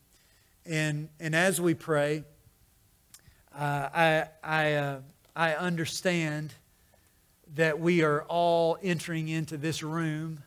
And, 0.65 1.09
and 1.21 1.35
as 1.35 1.61
we 1.61 1.75
pray, 1.75 2.25
uh, 3.55 3.89
I, 3.95 4.25
I, 4.43 4.73
uh, 4.75 5.01
I 5.35 5.55
understand 5.55 6.53
that 7.55 7.79
we 7.79 8.03
are 8.03 8.23
all 8.25 8.77
entering 8.83 9.29
into 9.29 9.57
this 9.57 9.83
room 9.83 10.43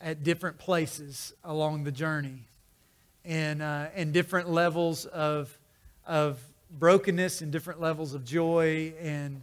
at 0.00 0.22
different 0.22 0.58
places 0.58 1.32
along 1.42 1.84
the 1.84 1.92
journey 1.92 2.40
and, 3.24 3.62
uh, 3.62 3.86
and 3.94 4.12
different 4.12 4.50
levels 4.50 5.06
of, 5.06 5.56
of 6.06 6.38
brokenness 6.70 7.40
and 7.40 7.50
different 7.52 7.80
levels 7.80 8.14
of 8.14 8.24
joy 8.24 8.92
and, 9.00 9.42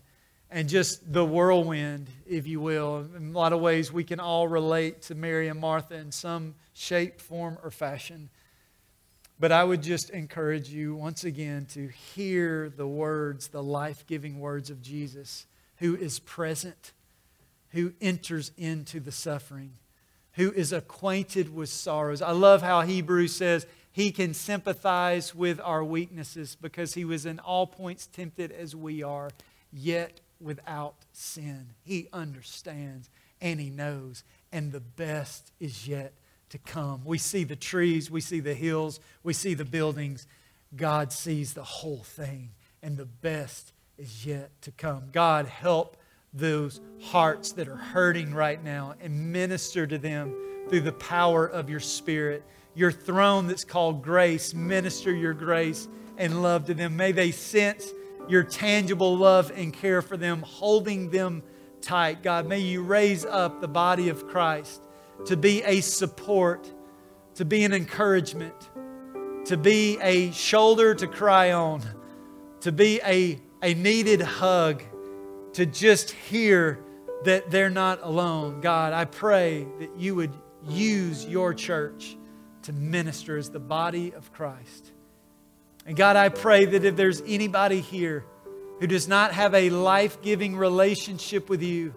and 0.51 0.69
just 0.69 1.11
the 1.11 1.25
whirlwind, 1.25 2.07
if 2.27 2.45
you 2.45 2.59
will. 2.59 3.07
In 3.15 3.29
a 3.33 3.37
lot 3.37 3.53
of 3.53 3.61
ways, 3.61 3.91
we 3.91 4.03
can 4.03 4.19
all 4.19 4.47
relate 4.47 5.01
to 5.03 5.15
Mary 5.15 5.47
and 5.47 5.59
Martha 5.59 5.95
in 5.95 6.11
some 6.11 6.53
shape, 6.81 7.21
form, 7.21 7.59
or 7.63 7.69
fashion. 7.69 8.29
But 9.39 9.51
I 9.51 9.63
would 9.63 9.83
just 9.83 10.09
encourage 10.09 10.69
you 10.69 10.95
once 10.95 11.23
again 11.23 11.67
to 11.73 11.87
hear 11.87 12.69
the 12.75 12.87
words, 12.87 13.49
the 13.49 13.61
life 13.61 14.05
giving 14.07 14.39
words 14.39 14.71
of 14.71 14.81
Jesus, 14.81 15.45
who 15.77 15.95
is 15.95 16.19
present, 16.19 16.91
who 17.69 17.93
enters 18.01 18.51
into 18.57 18.99
the 18.99 19.11
suffering, 19.11 19.73
who 20.33 20.51
is 20.51 20.73
acquainted 20.73 21.53
with 21.53 21.69
sorrows. 21.69 22.21
I 22.21 22.31
love 22.31 22.63
how 22.63 22.81
Hebrews 22.81 23.35
says 23.35 23.67
he 23.91 24.11
can 24.11 24.33
sympathize 24.33 25.35
with 25.35 25.59
our 25.59 25.83
weaknesses 25.83 26.57
because 26.59 26.95
he 26.95 27.05
was 27.05 27.27
in 27.27 27.37
all 27.39 27.67
points 27.67 28.07
tempted 28.07 28.51
as 28.51 28.75
we 28.75 29.03
are, 29.03 29.29
yet 29.71 30.19
without 30.39 30.95
sin. 31.13 31.67
He 31.83 32.07
understands 32.11 33.09
and 33.39 33.59
he 33.59 33.69
knows, 33.69 34.23
and 34.51 34.71
the 34.71 34.79
best 34.79 35.51
is 35.59 35.87
yet 35.87 36.13
to 36.51 36.57
come. 36.57 37.01
We 37.03 37.17
see 37.17 37.43
the 37.43 37.55
trees, 37.55 38.11
we 38.11 38.21
see 38.21 38.39
the 38.39 38.53
hills, 38.53 38.99
we 39.23 39.33
see 39.33 39.53
the 39.53 39.65
buildings. 39.65 40.27
God 40.75 41.11
sees 41.11 41.53
the 41.53 41.63
whole 41.63 42.03
thing, 42.03 42.51
and 42.83 42.97
the 42.97 43.05
best 43.05 43.73
is 43.97 44.25
yet 44.25 44.49
to 44.61 44.71
come. 44.71 45.09
God, 45.11 45.47
help 45.47 45.97
those 46.33 46.79
hearts 47.01 47.53
that 47.53 47.67
are 47.67 47.75
hurting 47.75 48.33
right 48.33 48.63
now 48.63 48.95
and 49.01 49.33
minister 49.33 49.85
to 49.87 49.97
them 49.97 50.35
through 50.69 50.81
the 50.81 50.93
power 50.93 51.45
of 51.45 51.69
your 51.69 51.79
Spirit. 51.79 52.43
Your 52.73 52.91
throne 52.91 53.47
that's 53.47 53.65
called 53.65 54.01
grace, 54.01 54.53
minister 54.53 55.13
your 55.13 55.33
grace 55.33 55.87
and 56.17 56.41
love 56.41 56.65
to 56.65 56.73
them. 56.73 56.95
May 56.95 57.11
they 57.11 57.31
sense 57.31 57.91
your 58.27 58.43
tangible 58.43 59.17
love 59.17 59.51
and 59.55 59.73
care 59.73 60.01
for 60.01 60.15
them, 60.15 60.41
holding 60.41 61.09
them 61.09 61.43
tight. 61.81 62.23
God, 62.23 62.47
may 62.47 62.59
you 62.59 62.83
raise 62.83 63.25
up 63.25 63.59
the 63.59 63.67
body 63.67 64.09
of 64.09 64.27
Christ 64.27 64.81
to 65.25 65.37
be 65.37 65.63
a 65.63 65.81
support, 65.81 66.71
to 67.35 67.45
be 67.45 67.63
an 67.63 67.73
encouragement, 67.73 68.55
to 69.45 69.57
be 69.57 69.97
a 70.01 70.31
shoulder 70.31 70.93
to 70.95 71.07
cry 71.07 71.51
on, 71.51 71.81
to 72.61 72.71
be 72.71 72.99
a, 73.05 73.39
a 73.61 73.73
needed 73.73 74.21
hug, 74.21 74.83
to 75.53 75.65
just 75.65 76.11
hear 76.11 76.79
that 77.23 77.51
they're 77.51 77.69
not 77.69 77.99
alone. 78.01 78.61
God, 78.61 78.93
I 78.93 79.05
pray 79.05 79.67
that 79.79 79.97
you 79.97 80.15
would 80.15 80.33
use 80.67 81.25
your 81.25 81.53
church 81.53 82.17
to 82.63 82.73
minister 82.73 83.37
as 83.37 83.49
the 83.49 83.59
body 83.59 84.13
of 84.13 84.31
Christ. 84.33 84.91
And 85.85 85.97
God, 85.97 86.15
I 86.15 86.29
pray 86.29 86.65
that 86.65 86.85
if 86.85 86.95
there's 86.95 87.21
anybody 87.25 87.81
here 87.81 88.25
who 88.79 88.87
does 88.87 89.07
not 89.07 89.31
have 89.33 89.53
a 89.53 89.69
life 89.69 90.21
giving 90.21 90.55
relationship 90.55 91.49
with 91.49 91.63
you, 91.63 91.93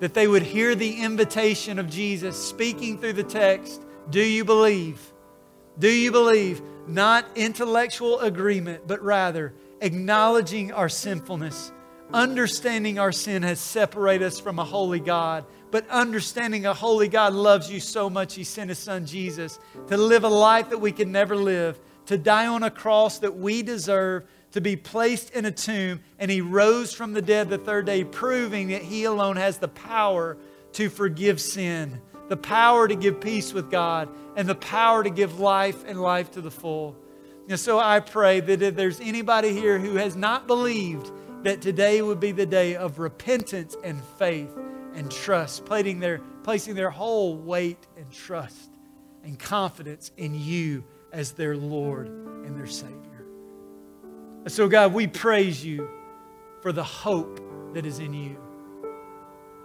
that 0.00 0.14
they 0.14 0.26
would 0.26 0.42
hear 0.42 0.74
the 0.74 1.00
invitation 1.00 1.78
of 1.78 1.88
Jesus 1.88 2.36
speaking 2.36 2.98
through 2.98 3.14
the 3.14 3.22
text 3.22 3.82
Do 4.10 4.22
you 4.22 4.44
believe? 4.44 5.12
Do 5.78 5.90
you 5.90 6.12
believe? 6.12 6.62
Not 6.86 7.26
intellectual 7.34 8.20
agreement, 8.20 8.86
but 8.86 9.02
rather 9.02 9.54
acknowledging 9.80 10.72
our 10.72 10.88
sinfulness, 10.88 11.72
understanding 12.12 12.98
our 12.98 13.12
sin 13.12 13.42
has 13.42 13.58
separated 13.60 14.24
us 14.24 14.38
from 14.38 14.58
a 14.58 14.64
holy 14.64 15.00
God, 15.00 15.44
but 15.70 15.88
understanding 15.88 16.66
a 16.66 16.74
holy 16.74 17.08
God 17.08 17.32
loves 17.32 17.70
you 17.70 17.80
so 17.80 18.08
much, 18.08 18.34
He 18.34 18.44
sent 18.44 18.68
His 18.68 18.78
Son 18.78 19.06
Jesus 19.06 19.58
to 19.88 19.96
live 19.96 20.24
a 20.24 20.28
life 20.28 20.70
that 20.70 20.80
we 20.80 20.92
could 20.92 21.08
never 21.08 21.36
live 21.36 21.78
to 22.06 22.18
die 22.18 22.46
on 22.46 22.62
a 22.62 22.70
cross 22.70 23.18
that 23.20 23.36
we 23.36 23.62
deserve, 23.62 24.24
to 24.54 24.60
be 24.60 24.76
placed 24.76 25.30
in 25.30 25.46
a 25.46 25.50
tomb, 25.50 26.00
and 26.16 26.30
he 26.30 26.40
rose 26.40 26.94
from 26.94 27.12
the 27.12 27.20
dead 27.20 27.50
the 27.50 27.58
third 27.58 27.86
day, 27.86 28.04
proving 28.04 28.68
that 28.68 28.82
he 28.82 29.02
alone 29.02 29.34
has 29.34 29.58
the 29.58 29.66
power 29.66 30.36
to 30.72 30.88
forgive 30.88 31.40
sin, 31.40 32.00
the 32.28 32.36
power 32.36 32.86
to 32.86 32.94
give 32.94 33.20
peace 33.20 33.52
with 33.52 33.68
God, 33.68 34.08
and 34.36 34.48
the 34.48 34.54
power 34.54 35.02
to 35.02 35.10
give 35.10 35.40
life 35.40 35.84
and 35.88 36.00
life 36.00 36.30
to 36.30 36.40
the 36.40 36.52
full. 36.52 36.94
And 37.48 37.58
so 37.58 37.80
I 37.80 37.98
pray 37.98 38.38
that 38.38 38.62
if 38.62 38.76
there's 38.76 39.00
anybody 39.00 39.52
here 39.52 39.80
who 39.80 39.96
has 39.96 40.14
not 40.14 40.46
believed 40.46 41.10
that 41.42 41.60
today 41.60 42.00
would 42.00 42.20
be 42.20 42.30
the 42.30 42.46
day 42.46 42.76
of 42.76 43.00
repentance 43.00 43.76
and 43.82 44.00
faith 44.20 44.56
and 44.94 45.10
trust, 45.10 45.64
placing 45.64 45.98
their, 45.98 46.20
placing 46.44 46.76
their 46.76 46.90
whole 46.90 47.36
weight 47.36 47.88
and 47.96 48.08
trust 48.12 48.70
and 49.24 49.36
confidence 49.36 50.12
in 50.16 50.32
you 50.32 50.84
as 51.12 51.32
their 51.32 51.56
Lord 51.56 52.06
and 52.06 52.56
their 52.56 52.68
Savior. 52.68 53.03
So, 54.46 54.68
God, 54.68 54.92
we 54.92 55.06
praise 55.06 55.64
you 55.64 55.88
for 56.60 56.70
the 56.70 56.84
hope 56.84 57.40
that 57.72 57.86
is 57.86 57.98
in 57.98 58.12
you. 58.12 58.36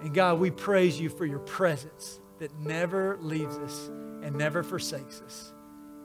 And 0.01 0.13
God, 0.13 0.39
we 0.39 0.51
praise 0.51 0.99
you 0.99 1.09
for 1.09 1.25
your 1.25 1.39
presence 1.39 2.21
that 2.39 2.57
never 2.59 3.17
leaves 3.21 3.57
us 3.57 3.89
and 4.23 4.35
never 4.35 4.63
forsakes 4.63 5.21
us. 5.21 5.51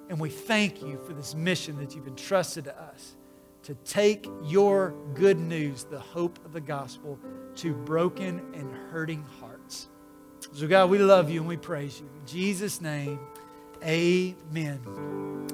And 0.08 0.18
we 0.18 0.28
thank 0.28 0.82
you 0.82 1.00
for 1.06 1.12
this 1.12 1.34
mission 1.36 1.78
that 1.78 1.94
you've 1.94 2.08
entrusted 2.08 2.64
to 2.64 2.76
us 2.80 3.16
to 3.62 3.74
take 3.76 4.28
your 4.42 4.94
good 5.14 5.38
news, 5.38 5.84
the 5.84 5.98
hope 5.98 6.44
of 6.44 6.52
the 6.52 6.60
gospel, 6.60 7.18
to 7.56 7.72
broken 7.72 8.40
and 8.54 8.70
hurting 8.90 9.24
hearts. 9.40 9.88
So, 10.52 10.66
God, 10.66 10.90
we 10.90 10.98
love 10.98 11.30
you 11.30 11.40
and 11.40 11.48
we 11.48 11.56
praise 11.56 12.00
you. 12.00 12.06
In 12.20 12.26
Jesus' 12.26 12.80
name, 12.80 13.20
amen. 13.82 14.80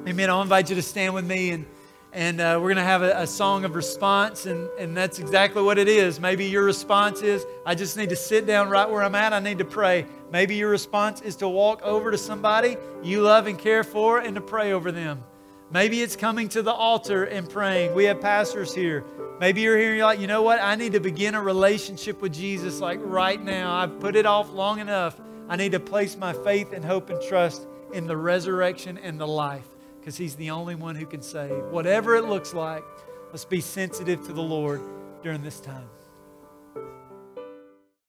Amen. 0.09 0.31
I'll 0.31 0.43
invite 0.43 0.71
you 0.71 0.77
to 0.77 0.83
stand 0.83 1.14
with 1.14 1.25
me 1.25 1.51
and 1.51 1.66
and 2.12 2.40
uh, 2.40 2.58
we're 2.61 2.68
going 2.68 2.76
to 2.76 2.82
have 2.82 3.02
a, 3.02 3.20
a, 3.20 3.26
song 3.26 3.64
of 3.64 3.76
response, 3.76 4.46
and, 4.46 4.68
and 4.78 4.96
that's 4.96 5.20
exactly 5.20 5.62
what 5.62 5.78
it 5.78 5.86
is. 5.86 6.18
Maybe 6.18 6.44
your 6.44 6.64
response 6.64 7.22
is, 7.22 7.46
I 7.64 7.76
just 7.76 7.96
need 7.96 8.08
to 8.08 8.16
sit 8.16 8.46
down 8.46 8.68
right 8.68 8.88
where 8.88 9.02
I'm 9.02 9.14
at. 9.14 9.32
I 9.32 9.38
need 9.38 9.58
to 9.58 9.64
pray. 9.64 10.06
Maybe 10.32 10.56
your 10.56 10.70
response 10.70 11.20
is 11.20 11.36
to 11.36 11.48
walk 11.48 11.82
over 11.82 12.11
to 12.11 12.18
somebody 12.18 12.76
you 13.02 13.22
love 13.22 13.46
and 13.46 13.58
care 13.58 13.84
for 13.84 14.18
and 14.18 14.34
to 14.34 14.40
pray 14.40 14.72
over 14.72 14.90
them. 14.90 15.22
Maybe 15.70 16.02
it's 16.02 16.16
coming 16.16 16.48
to 16.50 16.62
the 16.62 16.72
altar 16.72 17.24
and 17.24 17.48
praying. 17.48 17.94
We 17.94 18.04
have 18.04 18.20
pastors 18.20 18.74
here. 18.74 19.04
Maybe 19.38 19.61
you're 19.61 19.78
here 19.78 19.90
and 19.90 19.98
you're 19.98 20.06
like, 20.06 20.18
you 20.18 20.26
know 20.26 20.42
what? 20.42 20.58
I 20.61 20.74
need 20.74 20.92
to 20.94 21.00
begin 21.00 21.36
a 21.36 21.42
relationship 21.42 22.20
with 22.20 22.34
Jesus 22.34 22.80
like 22.80 22.98
right 23.02 23.40
now. 23.40 23.72
I've 23.72 24.00
put 24.00 24.16
it 24.16 24.26
off 24.26 24.50
long 24.52 24.80
enough. 24.80 25.20
I 25.48 25.54
need 25.54 25.72
to 25.72 25.80
place 25.80 26.16
my 26.16 26.32
faith 26.32 26.72
and 26.72 26.84
hope 26.84 27.08
and 27.08 27.22
trust 27.22 27.68
in 27.92 28.08
the 28.08 28.16
resurrection 28.16 28.98
and 28.98 29.20
the 29.20 29.28
life 29.28 29.66
because 30.01 30.16
He's 30.16 30.34
the 30.36 30.51
only 30.51 30.74
one 30.74 30.96
who 30.96 31.07
can 31.07 31.22
save. 31.22 31.64
Whatever 31.66 32.16
it 32.16 32.24
looks 32.24 32.55
like, 32.55 32.82
let's 33.30 33.44
be 33.44 33.61
sensitive 33.61 34.26
to 34.26 34.32
the 34.32 34.42
Lord 34.42 34.80
during 35.22 35.42
this 35.42 35.61
time. 35.61 35.88